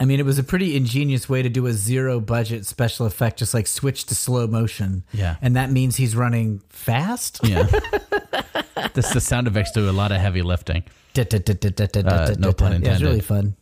I 0.00 0.06
mean, 0.06 0.18
it 0.18 0.24
was 0.26 0.38
a 0.38 0.44
pretty 0.44 0.76
ingenious 0.76 1.28
way 1.28 1.42
to 1.42 1.48
do 1.48 1.66
a 1.66 1.72
zero 1.72 2.18
budget 2.20 2.66
special 2.66 3.06
effect, 3.06 3.38
just 3.38 3.54
like 3.54 3.66
switch 3.66 4.06
to 4.06 4.14
slow 4.14 4.46
motion. 4.46 5.04
Yeah. 5.12 5.36
And 5.40 5.56
that 5.56 5.70
means 5.70 5.96
he's 5.96 6.16
running 6.16 6.62
fast. 6.68 7.40
Yeah, 7.44 7.62
this 8.94 9.10
the 9.12 9.20
sound 9.20 9.46
effects 9.46 9.72
do 9.72 9.88
a 9.88 9.92
lot 9.92 10.10
of 10.12 10.20
heavy 10.20 10.42
lifting. 10.42 10.84
Uh, 11.16 12.34
no 12.38 12.52
pun 12.52 12.72
Yeah, 12.72 12.78
it's 12.78 12.86
intended. 12.86 13.02
really 13.02 13.20
fun. 13.20 13.56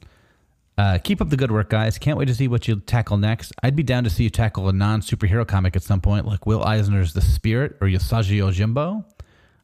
Uh, 0.78 0.98
keep 0.98 1.20
up 1.20 1.28
the 1.28 1.36
good 1.36 1.50
work, 1.50 1.68
guys. 1.68 1.98
Can't 1.98 2.16
wait 2.18 2.26
to 2.26 2.34
see 2.34 2.48
what 2.48 2.66
you 2.66 2.76
tackle 2.76 3.18
next. 3.18 3.52
I'd 3.62 3.76
be 3.76 3.82
down 3.82 4.04
to 4.04 4.10
see 4.10 4.24
you 4.24 4.30
tackle 4.30 4.68
a 4.68 4.72
non 4.72 5.00
superhero 5.00 5.46
comic 5.46 5.76
at 5.76 5.82
some 5.82 6.00
point, 6.00 6.26
like 6.26 6.46
Will 6.46 6.64
Eisner's 6.64 7.12
The 7.12 7.20
Spirit 7.20 7.76
or 7.80 7.86
Usagi 7.86 8.38
Yojimbo. 8.38 9.04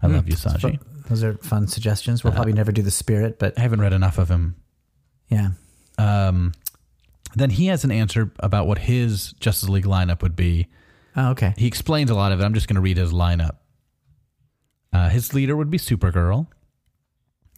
I 0.02 0.06
love 0.06 0.26
Yosagi. 0.26 0.80
Those 1.08 1.24
are 1.24 1.34
fun 1.38 1.66
suggestions. 1.66 2.22
We'll 2.22 2.34
probably 2.34 2.52
never 2.52 2.70
do 2.70 2.82
the 2.82 2.90
spirit, 2.90 3.38
but 3.38 3.58
I 3.58 3.62
haven't 3.62 3.80
read 3.80 3.94
enough 3.94 4.18
of 4.18 4.28
him 4.28 4.56
yeah. 5.28 5.50
um, 5.98 6.52
then 7.34 7.50
he 7.50 7.66
has 7.66 7.84
an 7.84 7.90
answer 7.90 8.32
about 8.40 8.66
what 8.66 8.78
his 8.78 9.32
Justice 9.34 9.68
League 9.68 9.84
lineup 9.84 10.22
would 10.22 10.34
be. 10.34 10.68
Oh, 11.16 11.30
okay. 11.30 11.54
He 11.56 11.66
explains 11.66 12.10
a 12.10 12.14
lot 12.14 12.32
of 12.32 12.40
it. 12.40 12.44
I'm 12.44 12.54
just 12.54 12.68
going 12.68 12.76
to 12.76 12.80
read 12.80 12.96
his 12.96 13.12
lineup. 13.12 13.56
Uh, 14.92 15.08
his 15.10 15.34
leader 15.34 15.56
would 15.56 15.70
be 15.70 15.78
Supergirl. 15.78 16.46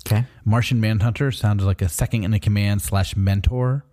Okay. 0.06 0.24
Martian 0.44 0.80
Manhunter 0.80 1.30
sounds 1.30 1.62
like 1.64 1.82
a 1.82 1.88
second 1.88 2.24
in 2.24 2.30
the 2.30 2.40
command 2.40 2.82
slash 2.82 3.14
mentor. 3.16 3.84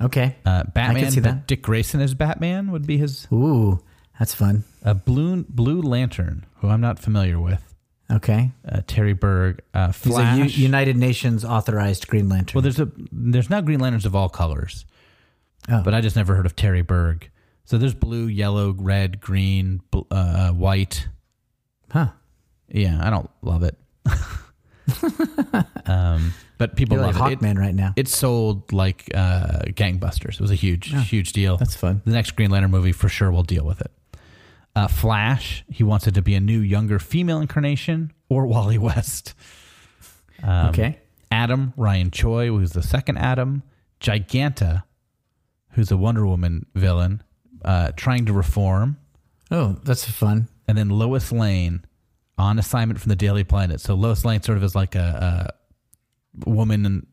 Okay. 0.00 0.36
Uh, 0.46 0.64
Batman, 0.64 1.10
see 1.10 1.20
that. 1.20 1.46
Dick 1.46 1.62
Grayson 1.62 2.00
as 2.00 2.14
Batman 2.14 2.70
would 2.70 2.86
be 2.86 2.98
his. 2.98 3.26
Ooh, 3.32 3.80
that's 4.18 4.34
fun. 4.34 4.64
A 4.82 4.94
Blue 4.94 5.44
Blue 5.48 5.82
Lantern, 5.82 6.46
who 6.56 6.68
I'm 6.68 6.80
not 6.80 6.98
familiar 7.00 7.40
with. 7.40 7.62
Okay. 8.10 8.52
Uh, 8.66 8.80
Terry 8.86 9.12
Berg, 9.12 9.60
uh, 9.74 9.88
He's 9.88 9.96
Flash. 9.96 10.38
a 10.38 10.42
U- 10.58 10.62
United 10.64 10.96
Nations 10.96 11.44
authorized 11.44 12.06
Green 12.08 12.28
Lantern. 12.28 12.54
well, 12.54 12.62
there's 12.62 12.78
a 12.80 12.88
there's 13.10 13.50
now 13.50 13.60
Green 13.60 13.80
Lanterns 13.80 14.06
of 14.06 14.14
all 14.14 14.28
colors, 14.28 14.86
Oh. 15.68 15.82
but 15.84 15.92
I 15.94 16.00
just 16.00 16.14
never 16.16 16.34
heard 16.36 16.46
of 16.46 16.54
Terry 16.56 16.82
Berg. 16.82 17.28
So 17.64 17.76
there's 17.76 17.92
blue, 17.94 18.26
yellow, 18.28 18.72
red, 18.78 19.20
green, 19.20 19.82
bl- 19.90 20.02
uh, 20.10 20.52
white. 20.52 21.08
huh. 21.90 22.08
Yeah, 22.68 22.98
I 23.02 23.10
don't 23.10 23.28
love 23.42 23.62
it. 23.62 23.76
um, 25.86 26.32
but 26.58 26.76
people 26.76 26.96
You're 26.96 27.06
like 27.06 27.16
love 27.16 27.30
it. 27.30 27.34
it. 27.34 27.40
Hawkman 27.40 27.58
right 27.58 27.74
now. 27.74 27.92
It 27.96 28.08
sold 28.08 28.72
like 28.72 29.10
uh, 29.14 29.60
gangbusters. 29.68 30.34
It 30.34 30.40
was 30.40 30.50
a 30.50 30.56
huge, 30.56 30.92
huge 31.08 31.32
deal. 31.32 31.56
That's 31.56 31.76
fun. 31.76 32.02
The 32.04 32.12
next 32.12 32.32
Green 32.32 32.50
Lantern 32.50 32.70
movie 32.70 32.92
for 32.92 33.08
sure 33.08 33.30
will 33.30 33.42
deal 33.42 33.64
with 33.64 33.80
it. 33.80 33.90
Uh, 34.74 34.86
Flash, 34.86 35.64
he 35.70 35.82
wants 35.82 36.06
it 36.06 36.14
to 36.14 36.22
be 36.22 36.34
a 36.34 36.40
new, 36.40 36.60
younger 36.60 36.98
female 36.98 37.40
incarnation 37.40 38.12
or 38.28 38.46
Wally 38.46 38.78
West. 38.78 39.34
Um, 40.42 40.68
okay. 40.68 40.98
Atom, 41.30 41.74
Ryan 41.76 42.10
Choi, 42.10 42.48
who's 42.48 42.72
the 42.72 42.82
second 42.82 43.18
Atom. 43.18 43.62
Giganta, 44.00 44.84
who's 45.72 45.90
a 45.90 45.96
Wonder 45.96 46.26
Woman 46.26 46.66
villain, 46.74 47.22
uh, 47.64 47.92
trying 47.96 48.26
to 48.26 48.32
reform. 48.32 48.96
Oh, 49.50 49.76
that's 49.82 50.04
fun. 50.08 50.48
And 50.68 50.78
then 50.78 50.90
Lois 50.90 51.32
Lane 51.32 51.84
on 52.38 52.58
assignment 52.58 53.00
from 53.00 53.10
the 53.10 53.16
Daily 53.16 53.44
Planet. 53.44 53.80
So 53.80 53.94
Lois 53.94 54.24
Lane 54.24 54.42
sort 54.42 54.56
of 54.58 54.64
is 54.64 54.74
like 54.74 54.94
a, 54.94 55.52
a 56.46 56.48
woman 56.50 56.86
and 56.86 57.06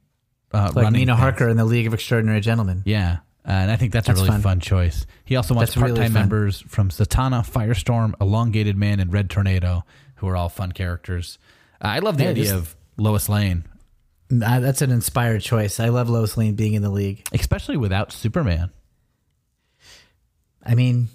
uh, 0.54 0.72
Like 0.76 0.92
Mina 0.94 1.14
things. 1.14 1.20
Harker 1.20 1.50
in 1.50 1.58
the 1.58 1.66
League 1.66 1.88
of 1.88 1.94
Extraordinary 1.94 2.40
Gentlemen. 2.42 2.84
Yeah. 2.86 3.18
Uh, 3.48 3.52
and 3.52 3.72
I 3.72 3.76
think 3.76 3.92
that's, 3.94 4.08
That's 4.08 4.20
a 4.20 4.24
really 4.24 4.34
fun. 4.34 4.42
fun. 4.42 4.60
choice. 4.60 5.06
He 5.26 5.36
also 5.36 5.54
wants 5.54 5.74
That's 5.74 5.82
part 5.82 5.96
time 5.96 6.14
fun. 6.14 6.22
members 6.22 6.62
from 6.62 6.90
Zatanna, 6.90 7.48
Firestorm, 7.48 8.14
Elongated 8.22 8.76
Man, 8.78 9.00
and 9.00 9.12
Red 9.14 9.30
Tornado, 9.30 9.84
who 10.16 10.28
are 10.28 10.36
all 10.36 10.50
fun 10.50 10.72
characters. 10.72 11.38
Uh, 11.82 11.88
I 11.90 12.00
love 12.00 12.18
the 12.18 12.24
Yeah, 12.24 12.30
idea 12.32 12.44
this- 12.46 12.54
of 12.54 12.76
Lois 12.98 13.28
Lane, 13.30 13.66
that's 14.30 14.82
an 14.82 14.90
inspired 14.92 15.42
choice. 15.42 15.80
I 15.80 15.90
love 15.90 16.10
Lois 16.10 16.36
Lane 16.38 16.56
being 16.56 16.74
in 16.74 16.82
the 16.82 16.90
league. 16.90 17.28
especially 17.34 17.78
without 17.78 18.12
Superman. 18.12 18.72
I 20.66 20.74
mean, 20.76 21.10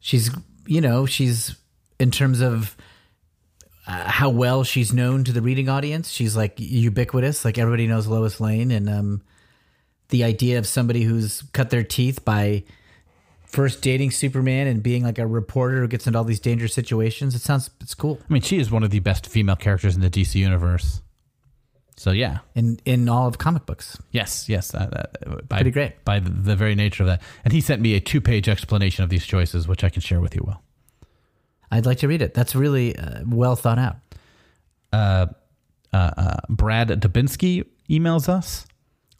she's 0.00 0.30
you 0.66 0.80
know 0.80 1.04
she's 1.06 1.54
in 2.00 2.10
terms 2.10 2.40
of 2.40 2.76
uh, 3.86 4.08
how 4.08 4.30
well 4.30 4.64
she's 4.64 4.92
known 4.92 5.24
to 5.24 5.32
the 5.32 5.42
reading 5.42 5.68
audience. 5.68 6.10
She's 6.10 6.36
like 6.36 6.54
ubiquitous. 6.58 7.44
Like 7.44 7.58
everybody 7.58 7.86
knows 7.86 8.06
Lois 8.06 8.40
Lane, 8.40 8.70
and 8.70 8.88
um, 8.88 9.22
the 10.08 10.24
idea 10.24 10.58
of 10.58 10.66
somebody 10.66 11.02
who's 11.02 11.42
cut 11.52 11.70
their 11.70 11.84
teeth 11.84 12.24
by 12.24 12.64
first 13.44 13.80
dating 13.82 14.10
Superman 14.10 14.66
and 14.66 14.82
being 14.82 15.02
like 15.04 15.18
a 15.18 15.26
reporter 15.26 15.80
who 15.80 15.88
gets 15.88 16.06
into 16.06 16.18
all 16.18 16.24
these 16.24 16.40
dangerous 16.40 16.74
situations. 16.74 17.34
It 17.34 17.40
sounds 17.42 17.70
it's 17.80 17.94
cool. 17.94 18.18
I 18.28 18.32
mean, 18.32 18.42
she 18.42 18.58
is 18.58 18.70
one 18.70 18.82
of 18.82 18.90
the 18.90 18.98
best 19.00 19.26
female 19.28 19.56
characters 19.56 19.94
in 19.94 20.00
the 20.02 20.10
DC 20.10 20.34
universe. 20.34 21.00
So 21.98 22.10
yeah, 22.10 22.40
in 22.54 22.78
in 22.84 23.08
all 23.08 23.26
of 23.26 23.38
comic 23.38 23.64
books. 23.64 23.96
yes, 24.10 24.48
yes, 24.50 24.74
uh, 24.74 25.06
uh, 25.26 25.36
by, 25.48 25.56
Pretty 25.58 25.70
great. 25.70 26.04
by 26.04 26.18
the, 26.20 26.28
the 26.28 26.54
very 26.54 26.74
nature 26.74 27.04
of 27.04 27.06
that. 27.06 27.22
And 27.44 27.52
he 27.54 27.62
sent 27.62 27.80
me 27.80 27.94
a 27.94 28.00
two-page 28.00 28.50
explanation 28.50 29.02
of 29.02 29.08
these 29.08 29.24
choices, 29.24 29.66
which 29.66 29.82
I 29.82 29.88
can 29.88 30.02
share 30.02 30.20
with 30.20 30.34
you. 30.34 30.42
Will. 30.44 30.60
I'd 31.70 31.86
like 31.86 31.98
to 31.98 32.08
read 32.08 32.22
it. 32.22 32.34
That's 32.34 32.54
really 32.54 32.96
uh, 32.96 33.22
well 33.26 33.56
thought 33.56 33.78
out. 33.78 33.96
uh, 34.92 35.26
uh, 35.92 36.36
Brad 36.48 36.88
Dubinsky 36.88 37.64
emails 37.90 38.28
us. 38.28 38.66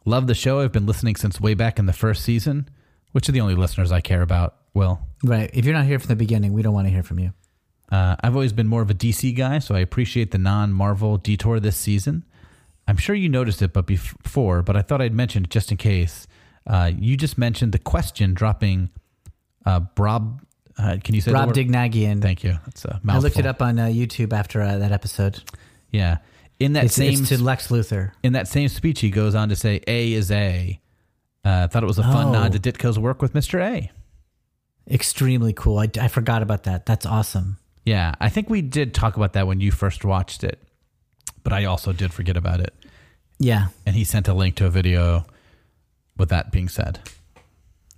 Love 0.05 0.27
the 0.27 0.35
show. 0.35 0.61
I've 0.61 0.73
been 0.73 0.87
listening 0.87 1.17
since 1.17 1.41
way 1.41 1.55
back 1.55 1.79
in 1.79 1.87
the 1.87 1.93
first 1.93 2.23
season. 2.23 2.69
Which 3.13 3.29
are 3.29 3.33
the 3.33 3.41
only 3.41 3.55
listeners 3.55 3.93
I 3.93 4.01
care 4.01 4.23
about? 4.23 4.57
Will. 4.75 5.01
Right. 5.25 5.51
If 5.55 5.65
you're 5.65 5.75
not 5.75 5.87
here 5.87 5.99
from 5.99 6.09
the 6.09 6.17
beginning, 6.17 6.53
we 6.53 6.61
don't 6.63 6.75
want 6.75 6.87
to 6.87 6.93
hear 6.93 7.03
from 7.03 7.19
you. 7.19 7.33
Uh, 7.91 8.15
I've 8.21 8.35
always 8.35 8.53
been 8.53 8.67
more 8.67 8.83
of 8.83 8.91
a 8.91 8.95
DC 8.95 9.35
guy, 9.35 9.59
so 9.59 9.75
I 9.75 9.79
appreciate 9.79 10.33
the 10.33 10.39
non-Marvel 10.39 11.17
detour 11.19 11.59
this 11.61 11.77
season. 11.77 12.25
I'm 12.87 12.99
sure 12.99 13.15
you 13.15 13.29
noticed 13.29 13.63
it, 13.63 13.73
but 13.73 13.87
before, 13.87 14.63
but 14.63 14.77
I 14.77 14.83
thought 14.83 15.01
I'd 15.01 15.15
mention 15.15 15.45
it 15.45 15.51
just 15.51 15.71
in 15.71 15.77
case. 15.79 16.27
Uh, 16.67 16.91
you 16.97 17.17
just 17.17 17.39
mentioned 17.39 17.73
the 17.73 17.79
question 17.79 18.35
dropping. 18.35 18.91
Uh, 19.65 19.81
uh, 20.79 20.97
can 21.03 21.15
you 21.15 21.21
say 21.21 21.33
Rob? 21.33 21.53
Dignagian. 21.53 22.21
Thank 22.21 22.45
you. 22.45 22.59
That's 22.65 22.85
a 22.85 22.95
I 22.95 22.99
mouthful. 23.03 23.15
I 23.15 23.19
looked 23.19 23.39
it 23.39 23.47
up 23.47 23.63
on 23.63 23.79
uh, 23.79 23.87
YouTube 23.87 24.33
after 24.33 24.61
uh, 24.63 24.79
that 24.79 24.93
episode. 24.93 25.43
Yeah, 25.91 26.19
in 26.59 26.73
that 26.75 26.85
It's, 26.87 26.95
same 26.95 27.21
it's 27.21 27.29
to 27.31 27.43
Lex 27.43 27.69
Luthor. 27.69 28.13
in 28.23 28.33
that 28.35 28.49
same 28.49 28.69
speech, 28.69 29.01
he 29.01 29.11
goes 29.11 29.35
on 29.35 29.49
to 29.49 29.57
say, 29.57 29.81
"A 29.87 30.13
is 30.13 30.31
A." 30.31 30.81
Uh, 31.45 31.69
thought 31.69 31.83
it 31.83 31.87
was 31.87 31.99
a 31.99 32.03
fun 32.03 32.27
Oh. 32.29 32.33
nod 32.33 32.53
to 32.53 32.59
Ditko's 32.59 32.99
work 32.99 33.23
with 33.23 33.35
Mister 33.35 33.61
A. 33.61 33.91
Extremely 34.91 35.53
cool. 35.53 35.79
I, 35.79 35.89
I 36.01 36.09
forgot 36.09 36.43
about 36.43 36.65
that. 36.65 36.87
That's 36.87 37.07
awesome. 37.07 37.59
Yeah, 37.85 38.15
I 38.21 38.29
think 38.29 38.51
we 38.51 38.63
did 38.63 38.95
talk 38.95 39.17
about 39.17 39.33
that 39.35 39.47
when 39.47 39.61
you 39.61 39.71
first 39.71 40.05
watched 40.05 40.43
it, 40.45 40.61
but 41.45 41.53
I 41.53 41.65
also 41.65 41.93
did 41.93 42.13
forget 42.13 42.37
about 42.37 42.61
it. 42.61 42.75
Yeah. 43.39 43.69
And 43.85 43.95
he 43.95 44.03
sent 44.05 44.27
a 44.29 44.35
link 44.35 44.55
to 44.57 44.67
a 44.67 44.71
video. 44.71 45.27
With 46.19 46.31
that 46.31 46.51
being 46.51 46.71
said, 46.71 47.01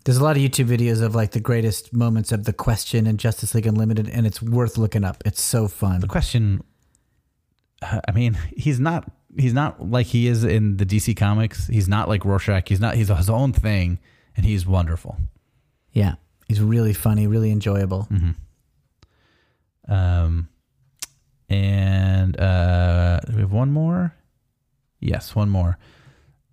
There's 0.05 0.17
a 0.19 0.25
lot 0.25 0.37
of 0.37 0.43
YouTube 0.43 0.67
videos 0.67 1.03
of 1.03 1.15
like 1.15 1.33
the 1.33 1.41
greatest 1.41 1.93
moments 1.93 2.33
of 2.33 2.45
the 2.45 2.53
question 2.53 3.07
and 3.07 3.19
Justice 3.19 3.55
League 3.55 3.67
Unlimited, 3.67 4.09
and 4.09 4.27
it's 4.27 4.41
worth 4.41 4.79
looking 4.79 5.05
up. 5.05 5.23
It's 5.27 5.43
so 5.43 5.69
fun. 5.69 6.01
the 6.01 6.07
question. 6.07 6.63
uh, 7.83 8.01
I 8.09 8.13
mean, 8.13 8.39
he's 8.57 8.81
not 8.81 9.11
he's 9.37 9.53
not 9.53 9.91
like 9.91 10.07
he 10.07 10.27
is 10.27 10.45
in 10.45 10.79
the 10.79 10.87
DC 10.87 11.17
comics. 11.17 11.67
He's 11.67 11.89
not 11.89 12.09
like 12.09 12.25
Rorschach. 12.25 12.69
He's 12.69 12.81
not. 12.81 12.95
He's 12.95 13.09
his 13.09 13.29
own 13.31 13.53
thing, 13.53 13.99
and 14.37 14.47
he's 14.47 14.67
wonderful. 14.67 15.19
Yeah. 15.93 16.15
He's 16.49 16.61
really 16.63 16.95
funny, 16.95 17.27
really 17.27 17.51
enjoyable. 17.51 18.09
Um, 19.87 20.49
and 21.49 22.39
uh, 22.41 23.21
we 23.35 23.41
have 23.41 23.53
one 23.53 23.71
more? 23.73 24.15
Yes, 25.01 25.35
one 25.35 25.51
more. 25.51 25.79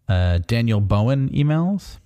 Uh, 0.08 0.40
Daniel 0.40 0.82
Bowen 0.82 1.30
emails. 1.30 1.98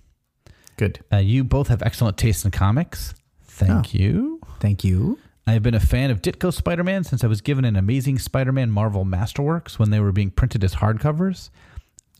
Good. 0.80 1.04
Uh, 1.12 1.18
you 1.18 1.44
both 1.44 1.68
have 1.68 1.82
excellent 1.82 2.16
taste 2.16 2.46
in 2.46 2.52
comics. 2.52 3.12
Thank 3.42 3.92
you. 3.92 4.40
Thank 4.60 4.82
you. 4.82 5.18
I 5.46 5.52
have 5.52 5.62
been 5.62 5.74
a 5.74 5.78
fan 5.78 6.10
of 6.10 6.22
Ditko 6.22 6.54
Spider 6.54 6.82
Man 6.82 7.04
since 7.04 7.22
I 7.22 7.26
was 7.26 7.42
given 7.42 7.66
an 7.66 7.76
amazing 7.76 8.18
Spider 8.18 8.50
Man 8.50 8.70
Marvel 8.70 9.04
Masterworks 9.04 9.78
when 9.78 9.90
they 9.90 10.00
were 10.00 10.10
being 10.10 10.30
printed 10.30 10.64
as 10.64 10.76
hardcovers. 10.76 11.50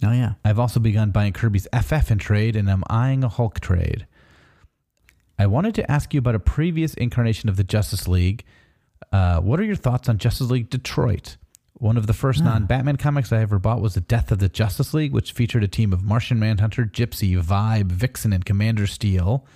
Oh 0.02 0.12
yeah. 0.12 0.34
I've 0.44 0.58
also 0.58 0.78
begun 0.78 1.10
buying 1.10 1.32
Kirby's 1.32 1.68
FF 1.74 2.10
in 2.10 2.18
trade 2.18 2.54
and 2.54 2.70
I'm 2.70 2.84
eyeing 2.90 3.24
a 3.24 3.30
Hulk 3.30 3.60
trade. 3.60 4.06
I 5.38 5.46
wanted 5.46 5.74
to 5.76 5.90
ask 5.90 6.12
you 6.12 6.18
about 6.18 6.34
a 6.34 6.38
previous 6.38 6.92
incarnation 6.92 7.48
of 7.48 7.56
the 7.56 7.64
Justice 7.64 8.06
League. 8.06 8.44
Uh, 9.10 9.40
what 9.40 9.58
are 9.58 9.64
your 9.64 9.74
thoughts 9.74 10.06
on 10.06 10.18
Justice 10.18 10.50
League 10.50 10.68
Detroit? 10.68 11.38
One 11.80 11.96
of 11.96 12.06
the 12.06 12.12
first 12.12 12.44
non 12.44 12.66
Batman 12.66 12.96
comics 12.96 13.32
I 13.32 13.40
ever 13.40 13.58
bought 13.58 13.80
was 13.80 13.94
The 13.94 14.02
Death 14.02 14.30
of 14.30 14.38
the 14.38 14.50
Justice 14.50 14.92
League, 14.92 15.14
which 15.14 15.32
featured 15.32 15.64
a 15.64 15.68
team 15.68 15.94
of 15.94 16.04
Martian 16.04 16.38
Manhunter, 16.38 16.84
Gypsy, 16.84 17.42
Vibe, 17.42 17.90
Vixen, 17.90 18.34
and 18.34 18.44
Commander 18.44 18.86
Steel. 18.86 19.46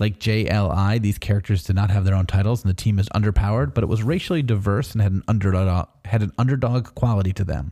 Like 0.00 0.18
JLI, 0.18 1.00
these 1.00 1.16
characters 1.16 1.62
did 1.62 1.76
not 1.76 1.92
have 1.92 2.04
their 2.04 2.16
own 2.16 2.26
titles, 2.26 2.64
and 2.64 2.70
the 2.70 2.74
team 2.74 2.98
is 2.98 3.08
underpowered, 3.10 3.72
but 3.72 3.84
it 3.84 3.86
was 3.86 4.02
racially 4.02 4.42
diverse 4.42 4.94
and 4.94 5.00
had 5.00 5.12
an 5.12 5.22
underdog 5.28 5.86
had 6.06 6.22
an 6.22 6.32
underdog 6.36 6.92
quality 6.96 7.32
to 7.34 7.44
them. 7.44 7.70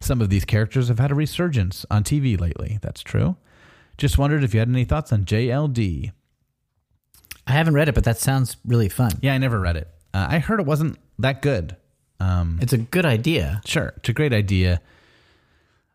Some 0.00 0.22
of 0.22 0.30
these 0.30 0.46
characters 0.46 0.88
have 0.88 0.98
had 0.98 1.10
a 1.10 1.14
resurgence 1.14 1.84
on 1.90 2.02
TV 2.02 2.40
lately. 2.40 2.78
That's 2.80 3.02
true. 3.02 3.36
Just 3.98 4.16
wondered 4.16 4.42
if 4.42 4.54
you 4.54 4.60
had 4.60 4.70
any 4.70 4.86
thoughts 4.86 5.12
on 5.12 5.26
JLD. 5.26 6.12
I 7.46 7.52
haven't 7.52 7.74
read 7.74 7.90
it, 7.90 7.94
but 7.94 8.04
that 8.04 8.16
sounds 8.16 8.56
really 8.64 8.88
fun. 8.88 9.12
Yeah, 9.20 9.34
I 9.34 9.38
never 9.38 9.60
read 9.60 9.76
it. 9.76 9.88
Uh, 10.14 10.28
I 10.30 10.38
heard 10.38 10.60
it 10.60 10.66
wasn't 10.66 10.98
that 11.18 11.42
good. 11.42 11.76
Um, 12.24 12.58
It's 12.62 12.72
a 12.72 12.78
good 12.78 13.04
idea. 13.06 13.60
Sure, 13.64 13.92
it's 13.96 14.08
a 14.08 14.12
great 14.12 14.32
idea. 14.32 14.80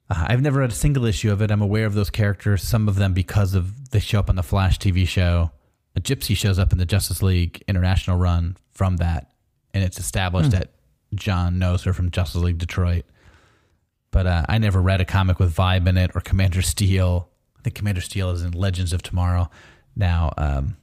Uh, 0.10 0.26
I've 0.30 0.42
never 0.42 0.60
read 0.60 0.72
a 0.72 0.76
single 0.76 1.06
issue 1.06 1.32
of 1.32 1.42
it. 1.42 1.52
I'm 1.52 1.62
aware 1.62 1.86
of 1.86 1.94
those 1.94 2.10
characters, 2.10 2.64
some 2.64 2.88
of 2.88 2.96
them 2.96 3.14
because 3.14 3.54
of 3.54 3.90
they 3.92 4.00
show 4.00 4.20
up 4.20 4.30
on 4.30 4.36
the 4.36 4.44
Flash 4.44 4.80
TV 4.80 5.08
show. 5.08 5.52
A 5.96 6.02
Gypsy 6.02 6.36
shows 6.36 6.60
up 6.60 6.72
in 6.72 6.78
the 6.78 6.86
Justice 6.86 7.22
League 7.22 7.64
International 7.68 8.18
run 8.18 8.58
from 8.72 8.98
that, 8.98 9.32
and 9.74 9.84
it's 9.84 10.00
established 10.00 10.52
that 10.52 10.72
John 11.16 11.58
knows 11.60 11.84
her 11.84 11.94
from 11.94 12.12
Justice 12.12 12.42
League 12.42 12.58
Detroit. 12.60 13.06
But 14.12 14.26
uh, 14.28 14.46
I 14.50 14.58
never 14.58 14.82
read 14.82 15.02
a 15.02 15.06
comic 15.06 15.40
with 15.40 15.56
Vibe 15.56 15.88
in 15.88 15.98
it 15.98 16.12
or 16.16 16.22
Commander 16.22 16.62
Steel. 16.62 17.30
I 17.58 17.62
think 17.62 17.76
Commander 17.76 18.02
Steel 18.02 18.30
is 18.32 18.42
in 18.44 18.52
Legends 18.52 18.94
of 18.94 19.02
Tomorrow 19.04 19.50
now. 19.96 20.32
Um, 20.38 20.78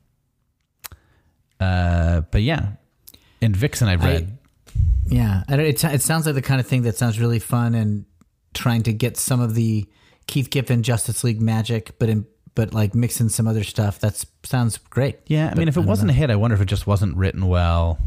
uh, 1.59 2.21
but 2.31 2.43
yeah, 2.43 2.73
and 3.41 3.57
Vixen 3.57 3.89
I've 3.89 4.05
read. 4.05 4.25
I 4.31 4.46
don't- 5.09 5.61
it, 5.61 5.83
it 5.85 6.03
sounds 6.03 6.27
like 6.27 6.35
the 6.35 6.43
kind 6.43 6.61
of 6.61 6.66
thing 6.66 6.83
that 6.83 6.97
sounds 6.97 7.18
really 7.20 7.39
fun 7.39 7.74
and 7.74 8.05
trying 8.55 8.83
to 8.85 8.93
get 8.93 9.16
some 9.16 9.41
of 9.41 9.55
the 9.55 9.87
Keith 10.27 10.51
Giffen 10.51 10.83
Justice 10.83 11.22
League 11.24 11.41
magic, 11.41 11.99
but 11.99 12.09
in 12.09 12.27
but 12.55 12.72
like 12.72 12.95
mixing 12.95 13.29
some 13.29 13.47
other 13.47 13.62
stuff. 13.62 13.99
That 14.01 14.24
sounds 14.43 14.79
great. 14.79 15.18
Yeah, 15.27 15.51
I 15.53 15.55
mean, 15.59 15.68
if 15.68 15.77
it 15.77 15.83
wasn't 15.85 16.11
a 16.11 16.14
hit, 16.14 16.31
I 16.31 16.37
wonder 16.37 16.55
if 16.55 16.62
it 16.62 16.66
just 16.66 16.87
wasn't 16.87 17.14
written 17.16 17.47
well. 17.49 17.99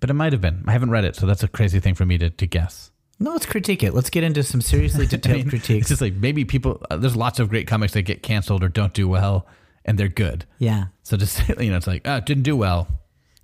But 0.00 0.10
it 0.10 0.14
might 0.14 0.32
have 0.32 0.40
been. 0.42 0.64
I 0.66 0.72
haven't 0.72 0.90
read 0.90 1.04
it, 1.04 1.14
so 1.16 1.26
that's 1.26 1.44
a 1.44 1.48
crazy 1.48 1.78
thing 1.78 1.94
for 1.94 2.04
me 2.04 2.18
to, 2.18 2.28
to 2.28 2.46
guess. 2.46 2.90
No, 3.20 3.30
let's 3.30 3.46
critique 3.46 3.84
it. 3.84 3.94
Let's 3.94 4.10
get 4.10 4.24
into 4.24 4.42
some 4.42 4.60
seriously 4.60 5.04
I 5.06 5.08
detailed 5.08 5.36
mean, 5.38 5.48
critiques. 5.48 5.82
It's 5.82 5.88
just 5.90 6.00
like 6.02 6.14
maybe 6.14 6.44
people. 6.44 6.82
Uh, 6.90 6.96
there's 6.96 7.14
lots 7.14 7.38
of 7.38 7.48
great 7.48 7.68
comics 7.68 7.92
that 7.92 8.02
get 8.02 8.22
canceled 8.24 8.64
or 8.64 8.68
don't 8.68 8.92
do 8.92 9.06
well, 9.08 9.46
and 9.84 9.96
they're 9.96 10.08
good. 10.08 10.44
yeah, 10.58 10.86
So 11.04 11.16
just 11.16 11.48
you 11.60 11.70
know, 11.70 11.76
it's 11.76 11.86
like, 11.86 12.02
oh, 12.04 12.16
it 12.16 12.26
didn't 12.26 12.42
do 12.42 12.56
well. 12.56 12.88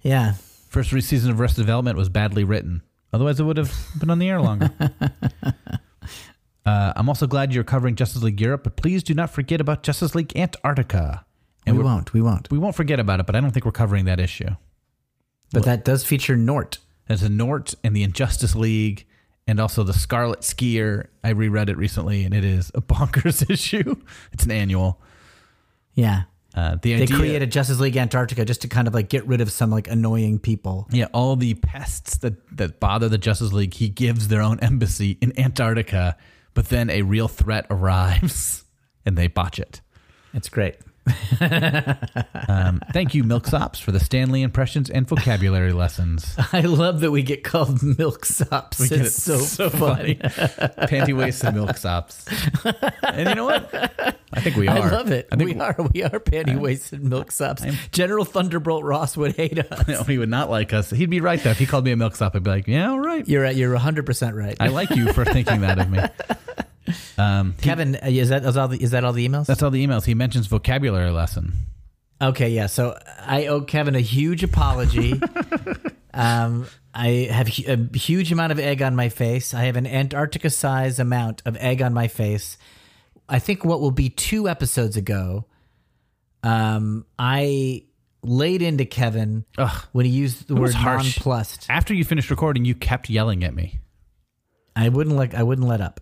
yeah. 0.02 0.34
First 0.70 0.90
season 0.90 1.32
of 1.32 1.40
Arrested 1.40 1.62
Development 1.62 1.98
was 1.98 2.08
badly 2.08 2.44
written. 2.44 2.82
Otherwise, 3.12 3.40
it 3.40 3.42
would 3.42 3.56
have 3.56 3.74
been 3.98 4.08
on 4.08 4.20
the 4.20 4.28
air 4.28 4.40
longer. 4.40 4.70
uh, 6.64 6.92
I'm 6.94 7.08
also 7.08 7.26
glad 7.26 7.52
you're 7.52 7.64
covering 7.64 7.96
Justice 7.96 8.22
League 8.22 8.40
Europe, 8.40 8.62
but 8.62 8.76
please 8.76 9.02
do 9.02 9.12
not 9.12 9.30
forget 9.30 9.60
about 9.60 9.82
Justice 9.82 10.14
League 10.14 10.34
Antarctica. 10.36 11.24
And 11.66 11.76
we 11.76 11.82
won't. 11.82 12.12
We 12.12 12.22
won't. 12.22 12.52
We 12.52 12.58
won't 12.58 12.76
forget 12.76 13.00
about 13.00 13.18
it, 13.18 13.26
but 13.26 13.34
I 13.34 13.40
don't 13.40 13.50
think 13.50 13.64
we're 13.64 13.72
covering 13.72 14.04
that 14.04 14.20
issue. 14.20 14.50
But 15.52 15.64
that 15.64 15.84
does 15.84 16.04
feature 16.04 16.36
Nort. 16.36 16.78
There's 17.08 17.24
a 17.24 17.28
Nort 17.28 17.74
and 17.82 17.94
the 17.94 18.04
Injustice 18.04 18.54
League, 18.54 19.06
and 19.48 19.58
also 19.58 19.82
the 19.82 19.92
Scarlet 19.92 20.42
Skier. 20.42 21.08
I 21.24 21.30
reread 21.30 21.68
it 21.68 21.78
recently, 21.78 22.22
and 22.22 22.32
it 22.32 22.44
is 22.44 22.70
a 22.76 22.80
bonkers 22.80 23.50
issue. 23.50 23.96
It's 24.32 24.44
an 24.44 24.52
annual. 24.52 25.00
Yeah. 25.94 26.22
Uh, 26.54 26.76
the 26.82 26.94
They 26.96 27.02
idea, 27.02 27.16
created 27.16 27.52
Justice 27.52 27.78
League 27.78 27.96
Antarctica 27.96 28.44
just 28.44 28.62
to 28.62 28.68
kind 28.68 28.88
of 28.88 28.94
like 28.94 29.08
get 29.08 29.24
rid 29.26 29.40
of 29.40 29.52
some 29.52 29.70
like 29.70 29.88
annoying 29.88 30.38
people. 30.40 30.88
yeah, 30.90 31.06
all 31.12 31.36
the 31.36 31.54
pests 31.54 32.16
that 32.18 32.34
that 32.56 32.80
bother 32.80 33.08
the 33.08 33.18
Justice 33.18 33.52
League. 33.52 33.74
He 33.74 33.88
gives 33.88 34.28
their 34.28 34.42
own 34.42 34.58
embassy 34.60 35.16
in 35.20 35.38
Antarctica, 35.38 36.16
but 36.54 36.68
then 36.68 36.90
a 36.90 37.02
real 37.02 37.28
threat 37.28 37.66
arrives, 37.70 38.64
and 39.06 39.16
they 39.16 39.28
botch 39.28 39.58
it. 39.60 39.80
It's 40.34 40.48
great. 40.48 40.76
Um, 42.48 42.80
thank 42.92 43.14
you, 43.14 43.22
Milksops, 43.22 43.80
for 43.80 43.92
the 43.92 44.00
Stanley 44.00 44.42
impressions 44.42 44.90
and 44.90 45.06
vocabulary 45.08 45.72
lessons. 45.72 46.34
I 46.52 46.62
love 46.62 47.00
that 47.00 47.10
we 47.12 47.22
get 47.22 47.44
called 47.44 47.78
milksops. 47.78 48.80
We 48.80 48.88
get 48.88 49.02
It's 49.02 49.26
it 49.28 49.38
so, 49.44 49.70
funny. 49.70 50.14
Panty 50.16 51.16
waist 51.16 51.44
and 51.44 51.56
milksops. 51.56 52.26
And 53.02 53.28
you 53.28 53.34
know 53.36 53.44
what? 53.44 53.72
I 54.32 54.40
think 54.40 54.56
we 54.56 54.66
are. 54.68 54.78
I 54.78 54.90
love 54.90 55.10
it. 55.12 55.28
I 55.30 55.36
we 55.36 55.54
are. 55.54 55.76
We 55.94 56.02
are 56.02 56.18
panty 56.20 56.58
waisted 56.58 57.02
milksops. 57.02 57.90
General 57.92 58.24
Thunderbolt 58.24 58.84
Ross 58.84 59.16
would 59.16 59.36
hate 59.36 59.58
us. 59.58 59.86
No, 59.88 60.02
he 60.02 60.18
would 60.18 60.28
not 60.28 60.50
like 60.50 60.72
us. 60.72 60.90
He'd 60.90 61.10
be 61.10 61.20
right 61.20 61.40
though. 61.42 61.50
If 61.50 61.58
he 61.58 61.66
called 61.66 61.84
me 61.84 61.92
a 61.92 61.96
milksop, 61.96 62.34
I'd 62.34 62.42
be 62.42 62.50
like, 62.50 62.66
yeah, 62.66 62.90
all 62.90 63.00
right. 63.00 63.26
You're 63.28 63.42
right. 63.42 63.54
You're 63.54 63.72
100 63.72 64.06
percent 64.06 64.34
right. 64.34 64.56
I 64.60 64.68
like 64.68 64.90
you 64.90 65.12
for 65.12 65.24
thinking 65.24 65.60
that 65.60 65.78
of 65.78 65.90
me. 65.90 66.00
Um, 67.18 67.54
he- 67.58 67.62
Kevin, 67.62 67.96
uh, 67.96 68.06
is 68.06 68.30
that 68.30 68.44
is 68.44 68.56
all 68.56 68.68
the, 68.68 68.82
is 68.82 68.90
that 68.92 69.04
all 69.04 69.12
the 69.12 69.26
emails? 69.28 69.46
that's 69.46 69.62
all 69.62 69.70
the 69.70 69.84
emails. 69.86 70.04
He 70.04 70.14
mentions 70.14 70.46
vocabulary 70.46 71.10
lesson. 71.10 71.52
Okay, 72.22 72.50
yeah. 72.50 72.66
So 72.66 72.98
I 73.20 73.46
owe 73.46 73.62
Kevin 73.62 73.94
a 73.94 74.00
huge 74.00 74.42
apology. 74.42 75.20
um, 76.14 76.66
I 76.92 77.28
have 77.30 77.48
a 77.48 77.96
huge 77.96 78.30
amount 78.32 78.52
of 78.52 78.58
egg 78.58 78.82
on 78.82 78.94
my 78.96 79.08
face. 79.08 79.54
I 79.54 79.64
have 79.64 79.76
an 79.76 79.86
Antarctica 79.86 80.50
size 80.50 80.98
amount 80.98 81.42
of 81.46 81.56
egg 81.56 81.80
on 81.80 81.94
my 81.94 82.08
face. 82.08 82.58
I 83.28 83.38
think 83.38 83.64
what 83.64 83.80
will 83.80 83.92
be 83.92 84.08
two 84.10 84.48
episodes 84.48 84.96
ago, 84.96 85.46
um, 86.42 87.06
I 87.18 87.84
laid 88.22 88.60
into 88.60 88.84
Kevin 88.84 89.44
Ugh, 89.56 89.84
when 89.92 90.04
he 90.04 90.12
used 90.12 90.48
the 90.48 90.56
word 90.56 90.74
harsh. 90.74 91.16
nonplussed. 91.16 91.66
After 91.70 91.94
you 91.94 92.04
finished 92.04 92.28
recording, 92.30 92.64
you 92.64 92.74
kept 92.74 93.08
yelling 93.08 93.44
at 93.44 93.54
me. 93.54 93.78
I 94.76 94.88
wouldn't 94.88 95.16
let 95.16 95.34
I 95.34 95.42
wouldn't 95.42 95.66
let 95.66 95.80
up. 95.80 96.00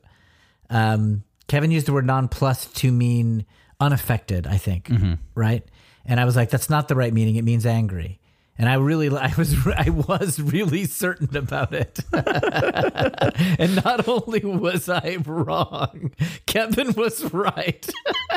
Um, 0.70 1.24
Kevin 1.46 1.70
used 1.70 1.86
the 1.86 1.92
word 1.92 2.06
nonplussed 2.06 2.76
to 2.76 2.92
mean 2.92 3.46
unaffected. 3.80 4.46
I 4.46 4.58
think 4.58 4.90
right, 5.34 5.64
and 6.04 6.20
I 6.20 6.24
was 6.24 6.36
like, 6.36 6.50
that's 6.50 6.70
not 6.70 6.88
the 6.88 6.94
right 6.94 7.12
meaning. 7.12 7.36
It 7.36 7.44
means 7.44 7.64
angry. 7.66 8.20
And 8.60 8.68
I 8.68 8.74
really, 8.74 9.08
I 9.16 9.32
was, 9.38 9.54
I 9.66 9.88
was 9.90 10.40
really 10.40 10.84
certain 10.84 11.36
about 11.36 11.72
it. 11.72 12.00
and 12.12 13.76
not 13.84 14.08
only 14.08 14.40
was 14.40 14.88
I 14.88 15.18
wrong, 15.24 16.12
Kevin 16.46 16.92
was 16.94 17.32
right. 17.32 17.88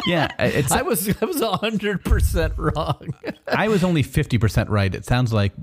Yeah, 0.05 0.27
I, 0.38 0.82
was, 0.84 1.09
I 1.09 1.25
was 1.25 1.41
hundred 1.41 2.05
percent 2.05 2.53
wrong. 2.57 3.13
I 3.47 3.67
was 3.67 3.84
only 3.84 4.03
fifty 4.03 4.38
percent 4.38 4.69
right. 4.69 4.93
It 4.93 5.05
sounds 5.05 5.34
like. 5.34 5.53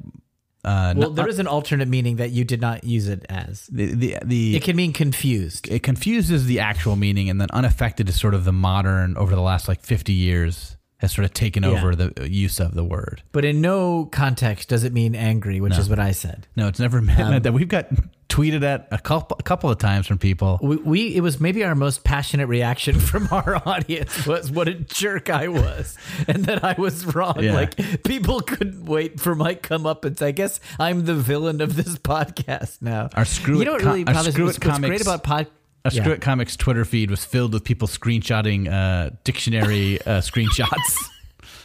Uh, 0.64 0.92
Well, 0.96 1.10
no- 1.10 1.14
there 1.14 1.28
is 1.28 1.38
an 1.38 1.46
alternate 1.46 1.88
meaning 1.88 2.16
that 2.16 2.30
you 2.30 2.44
did 2.44 2.60
not 2.60 2.82
use 2.84 3.06
it 3.08 3.24
as. 3.28 3.66
the 3.70 3.94
the, 3.94 4.16
the 4.24 4.56
It 4.56 4.62
can 4.64 4.74
mean 4.76 4.92
confused. 4.92 5.68
it 5.68 5.82
confuses 5.82 6.46
the 6.46 6.58
actual 6.60 6.96
meaning, 6.96 7.28
and 7.30 7.40
then 7.40 7.48
unaffected 7.52 8.08
is 8.08 8.18
sort 8.18 8.34
of 8.34 8.44
the 8.44 8.52
modern 8.52 9.16
over 9.16 9.34
the 9.34 9.40
last 9.42 9.68
like 9.68 9.82
fifty 9.82 10.14
years 10.14 10.76
has 10.98 11.12
sort 11.12 11.24
of 11.24 11.32
taken 11.32 11.62
Yeah. 11.62 11.70
over 11.70 11.94
the 11.96 12.12
uh, 12.20 12.24
use 12.24 12.58
of 12.60 12.74
the 12.74 12.84
word. 12.84 13.22
But 13.32 13.44
in 13.44 13.60
no 13.60 14.06
context 14.06 14.68
does 14.68 14.84
it 14.84 14.92
mean 14.92 15.14
angry, 15.14 15.60
which 15.60 15.78
is 15.78 15.88
what 15.88 15.98
I 15.98 16.10
said. 16.12 16.46
No, 16.56 16.68
it's 16.68 16.80
never 16.80 17.00
meant 17.02 17.20
um, 17.20 17.40
that. 17.42 17.52
We've 17.52 17.68
got 17.68 17.88
tweeted 18.28 18.62
at 18.62 18.88
a 18.90 18.98
couple 18.98 19.36
a 19.40 19.42
couple 19.42 19.70
of 19.70 19.78
times 19.78 20.06
from 20.06 20.18
people. 20.18 20.58
We, 20.60 20.76
we 20.76 21.16
it 21.16 21.20
was 21.22 21.40
maybe 21.40 21.64
our 21.64 21.74
most 21.74 22.04
passionate 22.04 22.46
reaction 22.46 22.98
from 23.00 23.28
our 23.30 23.56
audience 23.66 24.26
was 24.26 24.50
what 24.50 24.68
a 24.68 24.74
jerk 24.74 25.30
I 25.30 25.48
was 25.48 25.96
and 26.26 26.44
that 26.46 26.62
I 26.64 26.74
was 26.76 27.14
wrong. 27.14 27.42
Yeah. 27.42 27.54
Like 27.54 28.02
people 28.04 28.40
couldn't 28.40 28.84
wait 28.84 29.20
for 29.20 29.34
my 29.34 29.54
come 29.54 29.86
up 29.86 30.04
and 30.04 30.18
say, 30.18 30.28
I 30.28 30.30
guess 30.32 30.58
I'm 30.80 31.04
the 31.04 31.14
villain 31.14 31.60
of 31.60 31.76
this 31.76 31.96
podcast 31.96 32.82
now. 32.82 33.08
Our 33.14 33.24
Screw 33.24 33.56
you 33.56 33.62
It 33.62 33.64
know 33.66 33.72
what 33.72 33.82
com- 33.82 33.92
really 33.92 34.06
our 34.06 34.14
bothers 34.14 34.34
Screw 34.34 34.44
what's, 34.46 34.58
what's 34.58 34.78
great 34.80 35.00
about 35.00 35.22
pod 35.22 35.46
A 35.84 35.90
Yeah. 35.92 36.02
Screw 36.02 36.12
It 36.12 36.20
Comics 36.20 36.56
Twitter 36.56 36.84
feed 36.84 37.10
was 37.10 37.24
filled 37.24 37.52
with 37.52 37.64
people 37.64 37.88
screenshotting 37.88 38.70
uh, 38.70 39.10
dictionary 39.24 40.00
uh, 40.02 40.20
screenshots. 40.20 40.96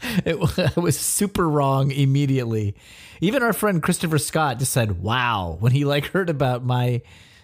it, 0.26 0.74
I 0.78 0.80
was 0.80 1.00
super 1.00 1.50
wrong 1.50 1.92
immediately. 1.92 2.76
Even 3.22 3.44
our 3.44 3.54
friend 3.54 3.82
Christopher 3.82 4.18
Scott 4.18 4.60
just 4.60 4.74
said, 4.74 5.02
"Wow," 5.02 5.58
when 5.60 5.72
he 5.72 5.86
like 5.86 6.08
heard 6.08 6.30
about 6.30 6.64
my 6.64 7.02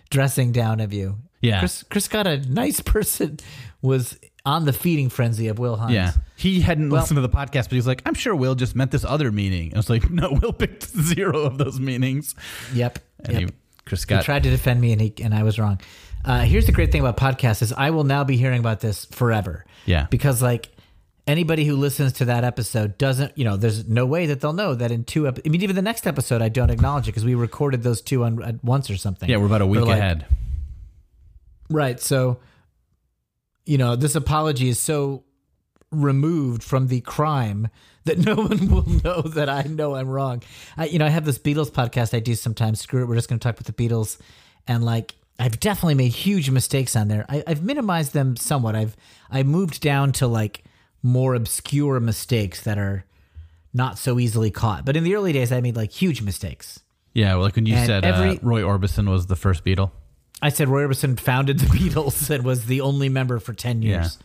dressing 0.10 0.52
down 0.52 0.80
of 0.80 0.94
you. 0.94 1.18
Yeah. 1.42 1.60
Chris, 1.60 1.84
Chris 1.84 2.08
got 2.08 2.28
a 2.28 2.38
nice 2.38 2.82
person 2.82 3.40
was 3.82 4.18
on 4.46 4.66
the 4.66 4.74
feeding 4.74 5.10
frenzy 5.10 5.48
of 5.48 5.60
Will 5.60 5.78
Hines. 5.78 5.94
Yeah. 5.94 6.12
He 6.36 6.62
hadn't 6.62 6.90
Well- 6.90 7.02
listened 7.02 7.18
to 7.18 7.22
the 7.22 7.30
podcast, 7.30 7.64
but 7.64 7.72
he 7.72 7.78
was 7.78 7.88
like, 7.88 8.02
I'm 8.06 8.14
sure 8.14 8.36
Will 8.36 8.56
just 8.56 8.76
meant 8.76 8.92
this 8.92 9.06
other 9.06 9.32
meaning. 9.32 9.68
And 9.68 9.76
I 9.76 9.80
was 9.80 9.90
like, 9.90 10.10
no, 10.10 10.38
Will 10.42 10.54
picked 10.54 10.90
zero 10.90 11.42
of 11.44 11.58
those 11.58 11.80
meanings. 11.80 12.36
Yep. 12.74 13.00
And 13.26 13.34
yep. 13.40 13.50
he, 13.50 13.56
Chris 13.86 14.04
He 14.04 14.08
got 14.08 14.24
tried 14.24 14.44
to 14.44 14.50
defend 14.50 14.82
me 14.82 14.92
and 14.92 15.02
he 15.02 15.14
and 15.22 15.34
I 15.34 15.44
was 15.44 15.60
wrong. 15.60 15.80
Uh, 16.26 16.42
here's 16.42 16.66
the 16.66 16.72
great 16.72 16.92
thing 16.92 17.02
about 17.02 17.18
podcasts 17.18 17.62
is 17.62 17.74
I 17.74 17.92
will 17.92 18.04
now 18.04 18.24
be 18.24 18.38
hearing 18.38 18.60
about 18.60 18.82
this 18.82 19.06
forever. 19.06 19.66
Yeah. 19.86 20.08
Because 20.10 20.42
like 20.42 20.70
anybody 21.28 21.64
who 21.66 21.76
listens 21.76 22.14
to 22.14 22.26
that 22.26 22.44
episode 22.44 22.98
doesn't, 22.98 23.38
you 23.38 23.46
know, 23.46 23.56
there's 23.56 23.88
no 23.88 24.06
way 24.06 24.26
that 24.26 24.42
they'll 24.42 24.54
know 24.54 24.76
that 24.76 24.92
in 24.92 25.04
two. 25.04 25.28
Ep- 25.28 25.40
I 25.46 25.50
mean, 25.50 25.62
even 25.62 25.76
the 25.76 25.82
next 25.82 26.06
episode, 26.08 26.42
I 26.42 26.50
don't 26.50 26.70
acknowledge 26.70 27.06
it 27.08 27.12
because 27.12 27.26
we 27.26 27.36
recorded 27.36 27.84
those 27.84 28.02
two 28.02 28.24
on, 28.24 28.44
at 28.44 28.64
once 28.64 28.90
or 28.90 28.98
something. 28.98 29.30
Yeah, 29.30 29.38
we're 29.38 29.46
about 29.46 29.62
a 29.62 29.68
week 29.68 29.82
like, 29.82 29.98
ahead. 29.98 30.26
Right. 31.70 32.00
So, 32.00 32.40
you 33.66 33.78
know, 33.78 33.96
this 33.96 34.16
apology 34.16 34.70
is 34.70 34.80
so 34.80 35.24
removed 35.92 36.64
from 36.64 36.88
the 36.88 37.02
crime 37.02 37.70
that 38.06 38.18
no 38.26 38.36
one 38.36 38.70
will 38.70 38.88
know 39.04 39.22
that 39.22 39.50
I 39.50 39.64
know 39.64 39.96
I'm 39.96 40.10
wrong. 40.10 40.44
I, 40.78 40.88
you 40.88 41.00
know, 41.00 41.06
I 41.06 41.10
have 41.10 41.26
this 41.26 41.38
Beatles 41.38 41.72
podcast 41.72 42.16
I 42.16 42.20
do 42.20 42.36
sometimes. 42.36 42.82
Screw 42.82 43.04
it. 43.04 43.06
We're 43.06 43.16
just 43.16 43.30
going 43.30 43.40
to 43.40 43.44
talk 43.44 43.60
about 43.60 43.74
the 43.74 43.88
Beatles. 43.88 44.20
And 44.68 44.84
like, 44.84 45.16
I've 45.40 45.60
definitely 45.60 45.96
made 45.96 46.12
huge 46.12 46.50
mistakes 46.50 46.96
on 46.96 47.08
there. 47.08 47.26
I, 47.30 47.44
I've 47.48 47.64
minimized 47.64 48.14
them 48.14 48.36
somewhat. 48.36 48.76
I've, 48.76 48.96
I 49.32 49.44
moved 49.44 49.82
down 49.82 50.12
to 50.14 50.28
like 50.28 50.64
more 51.02 51.34
obscure 51.34 52.00
mistakes 52.00 52.62
that 52.64 52.78
are 52.78 53.06
not 53.74 53.98
so 53.98 54.20
easily 54.20 54.52
caught. 54.52 54.84
But 54.86 54.98
in 54.98 55.04
the 55.04 55.16
early 55.16 55.32
days, 55.32 55.52
I 55.52 55.62
made 55.62 55.76
like 55.78 55.92
huge 55.92 56.22
mistakes. 56.22 56.82
Yeah, 57.14 57.36
well, 57.36 57.44
like 57.44 57.56
when 57.56 57.66
you 57.66 57.76
And 57.76 57.88
said 57.88 58.06
uh, 58.06 58.10
every- 58.10 58.40
Roy 58.42 58.62
Orbison 58.62 59.10
was 59.10 59.28
the 59.28 59.36
first 59.36 59.64
Beatle. 59.64 59.92
I 60.42 60.50
said 60.50 60.68
Roy 60.70 60.84
Orbison 60.84 61.20
founded 61.20 61.60
the 61.60 61.66
Beatles 61.78 62.30
and 62.30 62.44
was 62.44 62.66
the 62.66 62.82
only 62.82 63.10
member 63.10 63.40
for 63.40 63.54
10 63.54 63.82
years. 63.82 64.18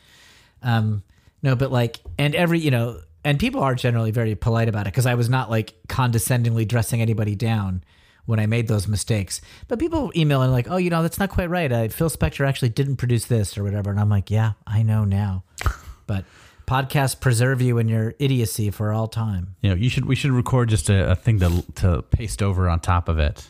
Um, 0.62 1.02
no, 1.42 1.56
but 1.56 1.70
like, 1.72 2.00
and 2.18 2.34
every, 2.34 2.58
you 2.58 2.70
know, 2.70 3.00
and 3.24 3.38
people 3.38 3.62
are 3.62 3.74
generally 3.74 4.10
very 4.10 4.34
polite 4.34 4.68
about 4.68 4.86
it 4.86 4.92
because 4.92 5.06
I 5.06 5.14
was 5.14 5.28
not 5.28 5.50
like 5.50 5.74
condescendingly 5.88 6.64
dressing 6.64 7.00
anybody 7.00 7.34
down 7.34 7.82
when 8.26 8.40
I 8.40 8.46
made 8.46 8.68
those 8.68 8.88
mistakes. 8.88 9.40
But 9.68 9.78
people 9.78 10.10
email 10.16 10.42
and 10.42 10.50
like, 10.52 10.70
oh, 10.70 10.76
you 10.76 10.90
know, 10.90 11.02
that's 11.02 11.18
not 11.18 11.30
quite 11.30 11.50
right. 11.50 11.70
Uh, 11.70 11.88
Phil 11.88 12.08
Spector 12.10 12.46
actually 12.46 12.70
didn't 12.70 12.96
produce 12.96 13.26
this 13.26 13.56
or 13.58 13.64
whatever. 13.64 13.90
And 13.90 14.00
I'm 14.00 14.08
like, 14.08 14.30
yeah, 14.30 14.52
I 14.66 14.82
know 14.82 15.04
now. 15.04 15.44
but 16.06 16.24
podcasts 16.66 17.18
preserve 17.20 17.60
you 17.60 17.78
in 17.78 17.88
your 17.88 18.14
idiocy 18.18 18.70
for 18.70 18.92
all 18.92 19.08
time. 19.08 19.56
You 19.60 19.70
know, 19.70 19.76
you 19.76 19.88
should 19.90 20.06
we 20.06 20.14
should 20.14 20.30
record 20.32 20.68
just 20.70 20.88
a, 20.88 21.10
a 21.12 21.14
thing 21.14 21.38
to 21.40 21.62
to 21.76 22.02
paste 22.02 22.42
over 22.42 22.68
on 22.68 22.80
top 22.80 23.08
of 23.08 23.18
it. 23.18 23.46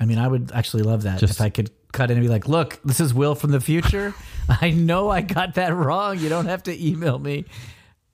I 0.00 0.06
mean, 0.06 0.18
I 0.18 0.26
would 0.28 0.50
actually 0.52 0.82
love 0.82 1.02
that 1.04 1.20
Just- 1.20 1.34
if 1.34 1.40
I 1.40 1.48
could 1.48 1.70
cut 1.92 2.10
in 2.10 2.16
and 2.18 2.26
be 2.26 2.28
like, 2.28 2.48
"Look, 2.48 2.80
this 2.84 2.98
is 3.00 3.14
Will 3.14 3.34
from 3.36 3.52
the 3.52 3.60
future. 3.60 4.12
I 4.48 4.70
know 4.70 5.08
I 5.08 5.20
got 5.22 5.54
that 5.54 5.72
wrong. 5.74 6.18
You 6.18 6.28
don't 6.28 6.46
have 6.46 6.64
to 6.64 6.86
email 6.86 7.18
me. 7.18 7.44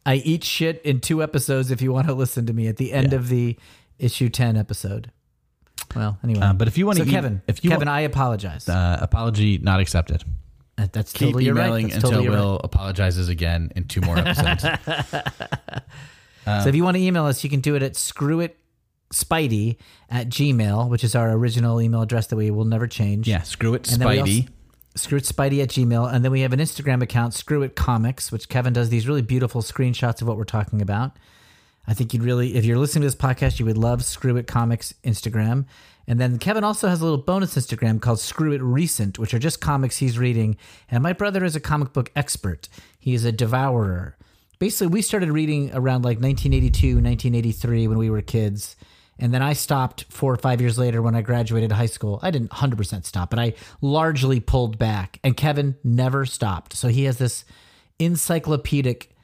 I 0.06 0.16
eat 0.16 0.44
shit 0.44 0.80
in 0.82 1.00
two 1.00 1.22
episodes 1.22 1.70
if 1.70 1.80
you 1.82 1.92
want 1.92 2.06
to 2.06 2.14
listen 2.14 2.46
to 2.46 2.52
me 2.52 2.68
at 2.68 2.76
the 2.76 2.92
end 2.92 3.12
Yeah. 3.12 3.18
of 3.18 3.28
the 3.28 3.56
issue 3.98 4.28
ten 4.28 4.56
episode." 4.56 5.10
Well, 5.94 6.18
anyway, 6.22 6.40
Uh, 6.40 6.52
but 6.52 6.68
if 6.68 6.78
you 6.78 6.86
want 6.86 6.98
so 6.98 7.04
to, 7.04 7.10
Kevin, 7.10 7.42
if 7.48 7.64
you 7.64 7.70
Kevin, 7.70 7.88
want, 7.88 7.96
I 7.96 8.02
apologize. 8.02 8.68
uh, 8.68 8.98
apology 9.00 9.58
not 9.58 9.80
accepted. 9.80 10.22
That- 10.76 10.92
That's 10.92 11.12
Keep 11.12 11.28
totally 11.28 11.44
you're 11.44 11.54
right. 11.54 11.84
Until 11.84 12.10
totally 12.10 12.28
Will 12.30 12.60
apologizes 12.64 13.28
again 13.28 13.70
in 13.76 13.84
two 13.84 14.00
more 14.00 14.18
episodes. 14.18 14.64
right. 14.64 15.82
so 16.62 16.68
if 16.68 16.74
you 16.74 16.84
want 16.84 16.96
to 16.96 17.02
email 17.02 17.26
us, 17.26 17.44
you 17.44 17.50
can 17.50 17.60
do 17.60 17.74
it 17.74 17.82
at 17.82 17.94
screwitspidey 17.94 19.76
at 20.08 20.28
gmail, 20.28 20.88
which 20.88 21.04
is 21.04 21.14
our 21.14 21.30
original 21.32 21.80
email 21.82 22.02
address 22.02 22.28
that 22.28 22.36
we 22.36 22.50
will 22.50 22.64
never 22.64 22.86
change. 22.86 23.28
yeah, 23.28 23.42
screw 23.42 23.74
it, 23.74 23.90
And 23.92 24.02
Spidey. 24.02 24.20
also- 24.42 24.52
Screw 24.96 25.18
it 25.18 25.24
Spidey 25.24 25.62
at 25.62 25.68
Gmail. 25.68 26.12
And 26.12 26.24
then 26.24 26.32
we 26.32 26.40
have 26.40 26.52
an 26.52 26.58
Instagram 26.58 27.00
account, 27.00 27.32
Screw 27.32 27.62
It 27.62 27.76
Comics, 27.76 28.32
which 28.32 28.48
Kevin 28.48 28.72
does 28.72 28.88
these 28.88 29.06
really 29.06 29.22
beautiful 29.22 29.62
screenshots 29.62 30.20
of 30.20 30.26
what 30.26 30.36
we're 30.36 30.42
talking 30.42 30.82
about. 30.82 31.12
I 31.86 31.94
think 31.94 32.12
you'd 32.12 32.22
really, 32.22 32.54
if 32.56 32.64
you're 32.64 32.78
listening 32.78 33.02
to 33.02 33.06
this 33.06 33.14
podcast, 33.14 33.58
you 33.58 33.66
would 33.66 33.78
love 33.78 34.04
Screw 34.04 34.36
It 34.36 34.46
Comics 34.46 34.94
Instagram. 35.04 35.66
And 36.06 36.20
then 36.20 36.38
Kevin 36.38 36.64
also 36.64 36.88
has 36.88 37.00
a 37.00 37.04
little 37.04 37.18
bonus 37.18 37.54
Instagram 37.54 38.00
called 38.00 38.20
Screw 38.20 38.52
It 38.52 38.62
Recent, 38.62 39.18
which 39.18 39.32
are 39.32 39.38
just 39.38 39.60
comics 39.60 39.98
he's 39.98 40.18
reading. 40.18 40.56
And 40.90 41.02
my 41.02 41.12
brother 41.12 41.44
is 41.44 41.56
a 41.56 41.60
comic 41.60 41.92
book 41.92 42.10
expert. 42.16 42.68
He 42.98 43.14
is 43.14 43.24
a 43.24 43.32
devourer. 43.32 44.16
Basically, 44.58 44.88
we 44.88 45.02
started 45.02 45.30
reading 45.30 45.70
around 45.72 46.04
like 46.04 46.20
1982, 46.20 46.96
1983 46.96 47.88
when 47.88 47.98
we 47.98 48.10
were 48.10 48.22
kids. 48.22 48.76
And 49.20 49.34
then 49.34 49.42
I 49.42 49.52
stopped 49.52 50.06
four 50.08 50.32
or 50.32 50.36
five 50.36 50.60
years 50.60 50.78
later 50.78 51.02
when 51.02 51.14
I 51.14 51.20
graduated 51.20 51.72
high 51.72 51.86
school. 51.86 52.18
I 52.22 52.30
didn't 52.30 52.50
100% 52.50 53.04
stop, 53.04 53.30
but 53.30 53.38
I 53.38 53.54
largely 53.80 54.40
pulled 54.40 54.78
back. 54.78 55.18
And 55.22 55.36
Kevin 55.36 55.76
never 55.84 56.24
stopped. 56.26 56.74
So 56.74 56.88
he 56.88 57.04
has 57.04 57.18
this 57.18 57.44
encyclopedic, 57.98 59.14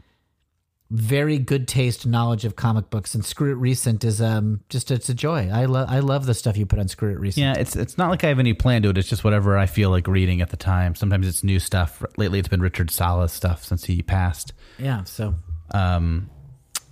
very 0.91 1.39
good 1.39 1.67
taste 1.67 2.07
knowledge 2.07 2.45
of 2.45 2.55
comic 2.55 2.91
books. 2.91 3.15
And 3.15 3.25
Screw 3.25 3.51
It 3.51 3.57
Recent 3.57 4.05
is 4.05 4.21
um 4.21 4.61
just 4.69 4.91
it's 4.91 5.09
a 5.09 5.15
joy. 5.15 5.49
I 5.53 5.65
love 5.65 5.89
I 5.91 5.99
love 5.99 6.27
the 6.27 6.35
stuff 6.35 6.57
you 6.57 6.67
put 6.67 6.79
on 6.79 6.89
Screw 6.89 7.11
It 7.11 7.19
Recent. 7.19 7.43
Yeah, 7.43 7.55
it's 7.61 7.75
it's 7.75 7.99
not 7.99 8.11
like 8.11 8.23
I 8.25 8.29
have 8.29 8.39
any 8.39 8.55
plan 8.55 8.83
to 8.83 8.91
it. 8.91 8.99
It's 8.99 9.09
just 9.09 9.25
whatever 9.25 9.59
I 9.59 9.67
feel 9.67 9.91
like 9.91 10.07
reading 10.07 10.41
at 10.41 10.51
the 10.51 10.57
time. 10.57 10.95
Sometimes 10.95 11.27
it's 11.27 11.43
new 11.43 11.59
stuff. 11.59 12.03
Lately, 12.17 12.39
it's 12.39 12.49
been 12.49 12.63
Richard 12.63 12.91
Sala's 12.91 13.33
stuff 13.33 13.65
since 13.65 13.85
he 13.85 14.03
passed. 14.03 14.53
Yeah. 14.79 15.03
So 15.05 15.35
Um, 15.73 16.31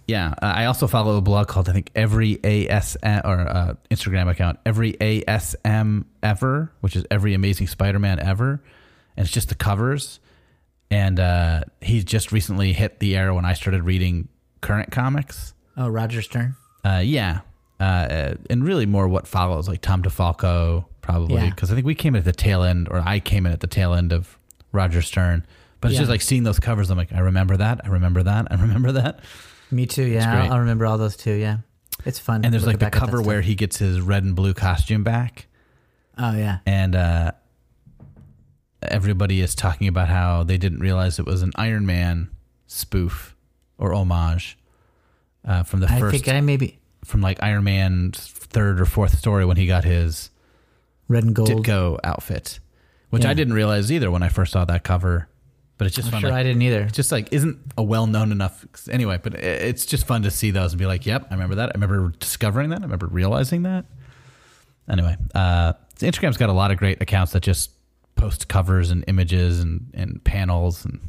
yeah, 0.06 0.34
I 0.42 0.66
also 0.66 0.86
follow 0.86 1.16
a 1.16 1.22
blog 1.22 1.46
called 1.48 1.68
I 1.68 1.72
think 1.72 1.90
every 1.94 2.36
ASM 2.36 3.24
or 3.24 3.40
uh, 3.40 3.74
Instagram 3.90 4.28
account 4.28 4.58
every 4.66 4.94
ASM 4.94 6.04
ever, 6.22 6.72
which 6.80 6.96
is 6.96 7.06
every 7.10 7.32
Amazing 7.32 7.68
Spider-Man 7.68 8.18
ever, 8.20 8.62
and 9.16 9.24
it's 9.24 9.32
just 9.32 9.48
the 9.48 9.54
covers. 9.54 10.20
And 10.90 11.18
uh, 11.18 11.62
he 11.80 12.02
just 12.04 12.30
recently 12.32 12.72
hit 12.72 13.00
the 13.00 13.16
era 13.16 13.34
when 13.34 13.44
I 13.44 13.54
started 13.54 13.82
reading 13.82 14.28
current 14.60 14.90
comics. 14.92 15.54
oh 15.76 15.88
Roger 15.88 16.22
Stern. 16.22 16.56
Uh, 16.84 17.00
yeah, 17.04 17.40
uh, 17.80 18.34
and 18.50 18.64
really 18.64 18.86
more 18.86 19.08
what 19.08 19.26
follows, 19.26 19.66
like 19.68 19.80
Tom 19.80 20.02
DeFalco, 20.02 20.84
probably, 21.00 21.36
Yeah. 21.42 21.50
because 21.50 21.72
I 21.72 21.74
think 21.74 21.86
we 21.86 21.94
came 21.94 22.14
in 22.14 22.18
at 22.20 22.24
the 22.24 22.32
tail 22.32 22.62
end, 22.62 22.88
or 22.90 22.98
I 23.04 23.18
came 23.20 23.46
in 23.46 23.52
at 23.52 23.60
the 23.60 23.66
tail 23.66 23.94
end 23.94 24.12
of 24.12 24.38
Roger 24.72 25.00
Stern. 25.02 25.46
But 25.80 25.88
it's 25.90 25.94
Yeah. 25.94 26.00
just 26.02 26.10
like 26.10 26.20
seeing 26.22 26.44
those 26.44 26.58
covers. 26.60 26.90
I'm 26.90 26.98
like, 26.98 27.12
I 27.12 27.20
remember 27.20 27.56
that. 27.56 27.80
I 27.84 27.88
remember 27.88 28.22
that. 28.22 28.48
I 28.50 28.54
remember 28.60 28.92
that. 28.92 29.20
Me 29.70 29.86
too. 29.86 30.04
Yeah. 30.04 30.44
I'll, 30.44 30.52
I'll 30.54 30.58
remember 30.60 30.86
all 30.86 30.98
those 30.98 31.16
too. 31.16 31.32
Yeah. 31.34 31.58
It's 32.04 32.18
fun. 32.18 32.44
And 32.44 32.52
there's 32.52 32.66
like 32.66 32.74
the 32.74 32.78
back 32.78 32.94
at 32.96 33.00
that 33.00 33.06
cover 33.06 33.22
where 33.22 33.40
he 33.40 33.54
gets 33.54 33.78
his 33.78 34.00
red 34.00 34.24
and 34.24 34.34
blue 34.36 34.52
costume 34.54 35.02
back, 35.04 35.46
Oh 36.18 36.36
yeah. 36.36 36.58
and 36.66 36.94
uh, 36.94 37.32
everybody 38.92 39.40
is 39.40 39.54
talking 39.54 39.88
about 39.88 40.08
how 40.08 40.44
they 40.44 40.58
didn't 40.58 40.80
realize 40.80 41.18
it 41.18 41.26
was 41.26 41.42
an 41.42 41.52
Iron 41.56 41.86
Man 41.86 42.30
spoof 42.66 43.34
or 43.78 43.92
homage 43.94 44.56
uh, 45.44 45.62
from 45.62 45.80
the 45.80 45.90
I 45.90 45.98
first, 46.00 46.12
think 46.24 46.28
I 46.34 46.40
maybe 46.40 46.78
from 47.04 47.20
like 47.20 47.42
Iron 47.42 47.64
Man's 47.64 48.18
third 48.28 48.80
or 48.80 48.86
fourth 48.86 49.18
story 49.18 49.44
when 49.44 49.56
he 49.56 49.66
got 49.66 49.84
his 49.84 50.30
red 51.08 51.24
and 51.24 51.34
gold. 51.34 51.48
Ditko 51.50 51.98
outfit, 52.04 52.60
which 53.10 53.24
Yeah. 53.24 53.30
I 53.30 53.34
didn't 53.34 53.54
realize 53.54 53.92
either 53.92 54.10
when 54.10 54.22
I 54.22 54.28
first 54.28 54.52
saw 54.52 54.64
that 54.64 54.84
cover. 54.84 55.28
But 55.76 55.88
it's 55.88 55.96
just 55.96 56.06
I'm 56.06 56.12
fun. 56.12 56.20
sure 56.20 56.30
like- 56.30 56.38
I 56.38 56.42
didn't 56.44 56.62
either. 56.62 56.82
it's 56.82 56.92
just 56.94 57.10
like 57.10 57.32
isn't 57.32 57.58
a 57.76 57.82
well 57.82 58.06
known 58.06 58.30
enough 58.30 58.64
anyway. 58.88 59.18
But 59.20 59.34
it's 59.34 59.84
just 59.84 60.06
fun 60.06 60.22
to 60.22 60.30
see 60.30 60.52
those 60.52 60.72
and 60.72 60.78
be 60.78 60.86
like, 60.86 61.04
"Yep, 61.04 61.26
I 61.30 61.34
remember 61.34 61.56
that. 61.56 61.70
I 61.70 61.72
remember 61.74 62.12
discovering 62.20 62.70
that. 62.70 62.78
I 62.78 62.82
remember 62.84 63.08
realizing 63.08 63.64
that." 63.64 63.84
Anyway, 64.88 65.16
uh, 65.34 65.72
Instagram's 65.98 66.36
got 66.36 66.48
a 66.48 66.52
lot 66.52 66.70
of 66.70 66.76
great 66.76 67.02
accounts 67.02 67.32
that 67.32 67.42
just 67.42 67.70
post 68.16 68.48
covers 68.48 68.90
and 68.90 69.04
images 69.08 69.60
and 69.60 69.90
and 69.94 70.22
panels, 70.24 70.84
and 70.84 71.00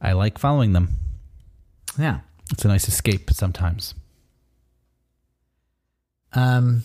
I 0.00 0.12
like 0.12 0.38
following 0.38 0.72
them. 0.72 0.90
Yeah. 1.98 2.20
It's 2.50 2.64
a 2.64 2.68
nice 2.68 2.88
escape 2.88 3.30
sometimes. 3.30 3.94
Um. 6.32 6.84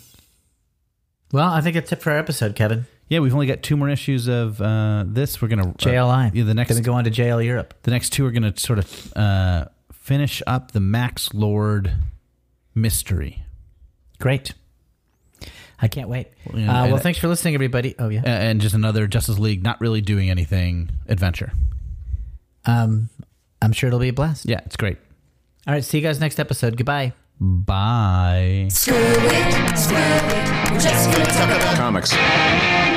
Well, 1.31 1.51
I 1.51 1.59
think 1.61 1.73
that's 1.73 1.91
it 1.91 2.01
for 2.01 2.11
our 2.11 2.17
episode, 2.17 2.55
Kevin. 2.55 2.85
Yeah, 3.09 3.19
we've 3.19 3.33
only 3.33 3.47
got 3.47 3.63
two 3.63 3.77
more 3.77 3.89
issues 3.89 4.27
of 4.27 4.61
uh, 4.61 5.03
this. 5.07 5.41
We're 5.41 5.47
gonna 5.47 5.73
JLI. 5.73 6.31
yeah, 6.33 6.43
the 6.43 6.53
next 6.53 6.69
Gonna 6.71 6.81
go 6.81 6.93
on 6.93 7.03
to 7.05 7.11
JL 7.11 7.43
Europe. 7.43 7.73
The 7.83 7.91
next 7.91 8.11
two 8.11 8.25
are 8.25 8.31
going 8.31 8.51
to 8.51 8.59
sort 8.59 8.79
of 8.79 9.13
uh, 9.15 9.65
finish 9.93 10.41
up 10.45 10.71
the 10.71 10.79
Max 10.79 11.33
Lord 11.33 11.93
mystery. 12.75 13.43
Great. 14.19 14.53
I 15.79 15.87
can't 15.87 16.09
wait. 16.09 16.27
Well, 16.45 16.59
yeah, 16.59 16.69
uh, 16.71 16.85
well, 16.85 16.93
and- 16.95 17.03
thanks 17.03 17.19
for 17.19 17.27
listening, 17.27 17.53
everybody. 17.53 17.95
Oh 17.99 18.09
yeah. 18.09 18.21
And 18.25 18.59
just 18.61 18.73
another 18.75 19.05
Justice 19.07 19.37
League 19.39 19.63
not 19.63 19.79
really 19.79 20.01
doing 20.01 20.29
anything 20.29 20.89
adventure. 21.07 21.51
Um, 22.65 23.09
I'm 23.61 23.71
sure 23.73 23.87
it'll 23.87 23.99
be 23.99 24.09
a 24.09 24.13
blast. 24.13 24.45
Yeah, 24.45 24.61
it's 24.65 24.75
great. 24.77 24.97
All 25.67 25.73
right. 25.73 25.83
See 25.83 25.97
you 25.99 26.03
guys 26.03 26.19
next 26.19 26.39
episode. 26.39 26.77
Goodbye. 26.77 27.13
Bye. 27.39 28.67
Screw 28.71 28.95
it, 28.97 29.77
screw 29.77 29.97
it. 29.97 30.71
We're 30.71 30.79
just 30.79 31.11
gonna 31.11 31.25
talk 31.25 31.49
about 31.49 31.77
Comics. 31.77 32.96